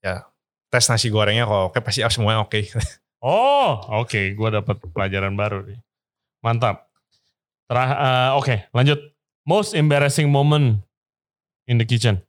ya 0.00 0.24
tes 0.66 0.82
nasi 0.88 1.08
gorengnya 1.08 1.46
kalau 1.46 1.70
oke 1.70 1.78
pasti 1.80 2.00
ah, 2.02 2.10
semuanya 2.10 2.42
oke. 2.42 2.60
Oh, 3.26 3.80
oke. 4.04 4.36
Gue 4.36 4.48
dapat 4.52 4.76
pelajaran 4.92 5.34
baru 5.34 5.64
nih. 5.66 5.80
Mantap. 6.44 6.86
Terah, 7.66 7.90
eh, 7.96 8.30
oke, 8.38 8.54
lanjut. 8.70 9.00
Most 9.42 9.72
embarrassing 9.74 10.28
moment 10.30 10.84
in 11.66 11.80
the 11.80 11.86
kitchen. 11.88 12.22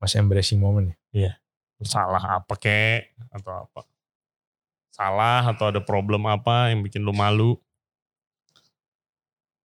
Masih 0.00 0.22
embarrassing 0.22 0.56
moment 0.62 0.94
ya. 1.12 1.36
Salah 1.82 2.40
apa 2.40 2.54
kek 2.56 3.12
atau 3.34 3.66
apa? 3.66 3.82
Salah 4.94 5.42
atau 5.50 5.68
ada 5.74 5.82
problem 5.82 6.24
apa 6.30 6.70
yang 6.70 6.80
bikin 6.86 7.02
lu 7.02 7.12
malu? 7.12 7.58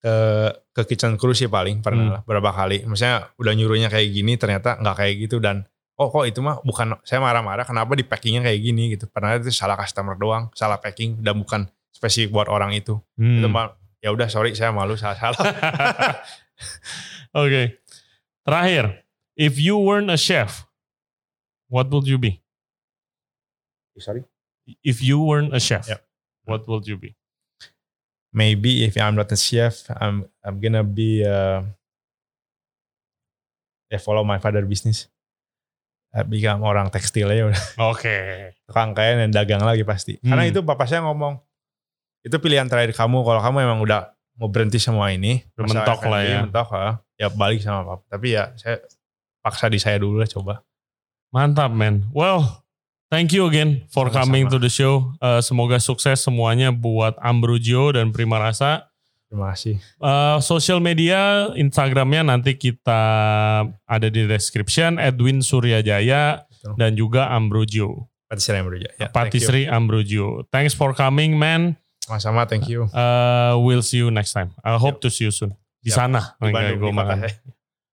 Ke, 0.02 0.16
ke 0.74 0.82
kitchen 0.90 1.14
crew 1.14 1.30
sih 1.32 1.46
paling 1.46 1.86
pernah 1.86 2.02
Hmm. 2.02 2.14
lah 2.18 2.22
berapa 2.26 2.50
kali. 2.50 2.90
Maksudnya 2.90 3.30
udah 3.38 3.54
nyuruhnya 3.54 3.86
kayak 3.88 4.10
gini 4.10 4.34
ternyata 4.34 4.82
nggak 4.82 4.96
kayak 4.98 5.14
gitu 5.22 5.38
dan 5.38 5.70
oh 6.02 6.10
kok 6.10 6.26
itu 6.26 6.42
mah 6.42 6.58
bukan 6.66 6.98
saya 7.06 7.22
marah-marah 7.22 7.62
kenapa 7.62 7.94
di 7.94 8.02
packingnya 8.02 8.42
kayak 8.42 8.60
gini 8.60 8.98
gitu. 8.98 9.06
Pernah 9.06 9.38
itu 9.38 9.54
salah 9.54 9.78
customer 9.78 10.18
doang, 10.18 10.50
salah 10.58 10.82
packing 10.82 11.22
dan 11.22 11.38
bukan 11.38 11.70
spesifik 11.94 12.34
buat 12.34 12.50
orang 12.50 12.74
itu. 12.74 12.98
Itu 13.14 13.46
Hmm. 13.46 13.54
mah 13.54 13.78
ya 14.02 14.10
udah 14.10 14.26
sorry 14.26 14.58
saya 14.58 14.74
malu 14.74 14.98
salah-salah. 14.98 15.38
Oke. 17.38 17.78
Terakhir, 18.42 19.06
if 19.38 19.62
you 19.62 19.78
weren't 19.78 20.10
a 20.10 20.18
chef, 20.18 20.66
what 21.70 21.86
would 21.94 22.10
you 22.10 22.18
be? 22.18 22.42
sorry. 24.02 24.26
If 24.82 25.06
you 25.06 25.22
weren't 25.22 25.54
a 25.54 25.62
chef, 25.62 25.86
Yep. 25.86 26.02
what 26.50 26.66
would 26.66 26.90
you 26.90 26.98
be? 26.98 27.14
Maybe 28.32 28.88
if 28.88 28.96
I'm 28.96 29.20
not 29.20 29.28
a 29.28 29.36
chef, 29.36 29.92
I'm 29.92 30.24
I'm 30.40 30.64
gonna 30.64 30.88
be 30.88 31.20
uh, 31.22 31.68
follow 34.00 34.24
my 34.24 34.40
father 34.40 34.64
business. 34.64 35.12
Uh, 36.12 36.24
become 36.28 36.60
orang 36.64 36.92
tekstil 36.92 37.32
ya 37.32 37.48
udah. 37.48 37.64
Oke. 37.92 38.52
tukang 38.68 38.92
kain 38.92 39.20
dan 39.20 39.32
dagang 39.32 39.64
lagi 39.64 39.84
pasti. 39.84 40.20
Karena 40.20 40.44
Hmm. 40.44 40.52
itu 40.52 40.60
papa 40.60 40.84
saya 40.84 41.04
ngomong, 41.08 41.40
itu 42.24 42.36
pilihan 42.36 42.68
terakhir 42.68 42.96
kamu 42.96 43.24
kalau 43.24 43.40
kamu 43.40 43.58
emang 43.64 43.80
udah 43.80 44.12
mau 44.36 44.48
berhenti 44.52 44.80
semua 44.80 45.12
ini. 45.12 45.44
Mentok 45.56 46.04
lah 46.08 46.22
ya. 46.24 46.40
Mentok 46.44 46.68
ah, 46.72 47.00
ya 47.16 47.28
balik 47.32 47.64
sama 47.64 47.84
papa. 47.84 48.04
Tapi 48.12 48.36
ya 48.36 48.52
saya 48.60 48.80
paksa 49.40 49.72
di 49.72 49.80
saya 49.80 50.00
dulu 50.00 50.20
lah 50.20 50.28
coba. 50.28 50.64
Mantap, 51.32 51.72
man. 51.72 52.04
Well, 52.12 52.61
thank 53.12 53.36
you 53.36 53.44
again 53.46 53.84
for 53.92 54.08
Sama-sama. 54.08 54.24
coming 54.24 54.46
to 54.48 54.58
the 54.58 54.72
show. 54.72 55.12
Uh, 55.20 55.44
semoga 55.44 55.78
sukses 55.84 56.24
semuanya 56.24 56.72
buat 56.72 57.20
Ambrugio 57.20 57.92
dan 57.92 58.16
Prima 58.16 58.40
Rasa. 58.40 58.88
Terima 59.28 59.52
kasih. 59.56 59.80
Uh, 60.00 60.40
social 60.44 60.80
media, 60.84 61.52
Instagramnya 61.56 62.24
nanti 62.24 62.56
kita 62.56 63.02
ada 63.68 64.08
di 64.12 64.28
description. 64.28 65.00
Edwin 65.00 65.40
Suryajaya 65.40 66.48
Betul. 66.48 66.74
dan 66.76 66.92
juga 66.96 67.32
Ambrugio. 67.32 68.12
Patisserie 68.32 68.64
yang 68.64 68.68
beruja. 68.72 68.90
Ya, 68.96 69.08
thank. 69.12 69.16
Patisserie 69.16 69.68
Ambrugio. 69.68 70.48
Thanks 70.52 70.72
for 70.72 70.96
coming, 70.96 71.36
man. 71.36 71.76
Sama-sama, 72.04 72.48
thank 72.48 72.68
you. 72.72 72.88
Uh, 72.96 73.60
we'll 73.60 73.84
see 73.84 74.00
you 74.00 74.08
next 74.08 74.32
time. 74.32 74.56
I 74.64 74.80
hope 74.80 75.04
to 75.04 75.12
see 75.12 75.28
you 75.28 75.36
soon. 75.36 75.52
Di 75.84 75.92
Siap. 75.92 76.12
sana. 76.12 76.36
Di 76.40 76.52
Bandung, 76.52 76.96
makan. 76.96 77.28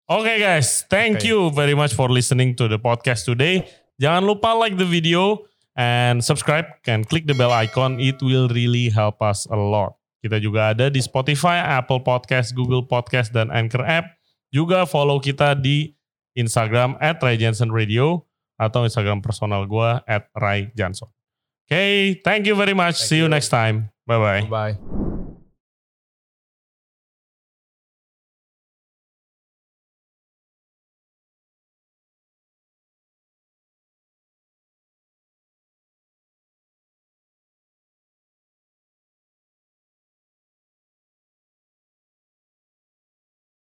Oke 0.07 0.39
guys, 0.39 0.87
thank 0.87 1.19
Oke. 1.19 1.27
you 1.27 1.51
very 1.51 1.75
much 1.75 1.91
for 1.91 2.07
listening 2.07 2.55
to 2.55 2.71
the 2.71 2.79
podcast 2.79 3.27
today. 3.27 3.67
Jangan 3.97 4.29
lupa 4.29 4.53
like 4.53 4.77
the 4.77 4.85
video 4.85 5.45
and 5.77 6.21
subscribe 6.21 6.65
and 6.85 7.05
click 7.05 7.25
the 7.25 7.33
bell 7.33 7.53
icon. 7.53 7.97
It 7.97 8.21
will 8.21 8.49
really 8.49 8.89
help 8.93 9.21
us 9.21 9.49
a 9.49 9.57
lot. 9.57 9.97
Kita 10.21 10.41
juga 10.41 10.73
ada 10.73 10.89
di 10.89 11.01
Spotify, 11.01 11.61
Apple 11.61 12.01
Podcast, 12.01 12.53
Google 12.57 12.85
Podcast, 12.85 13.33
dan 13.33 13.53
Anchor 13.53 13.85
App. 13.85 14.17
Juga 14.49 14.85
follow 14.89 15.21
kita 15.21 15.53
di 15.53 15.93
Instagram 16.37 16.97
at 17.01 17.21
Ray 17.21 17.37
Jensen 17.37 17.69
Radio 17.73 18.25
atau 18.57 18.85
Instagram 18.85 19.21
personal 19.21 19.65
gue 19.69 19.89
at 20.09 20.29
Ray 20.37 20.73
Johnson. 20.73 21.09
Okay, 21.67 22.17
thank 22.23 22.47
you 22.47 22.55
very 22.55 22.73
much. 22.73 22.97
Thank 23.01 23.09
See 23.11 23.19
you 23.21 23.27
you. 23.27 23.33
next 23.33 23.49
time. 23.49 23.93
Bye-bye. 24.07 24.47
Bye. 24.47 25.06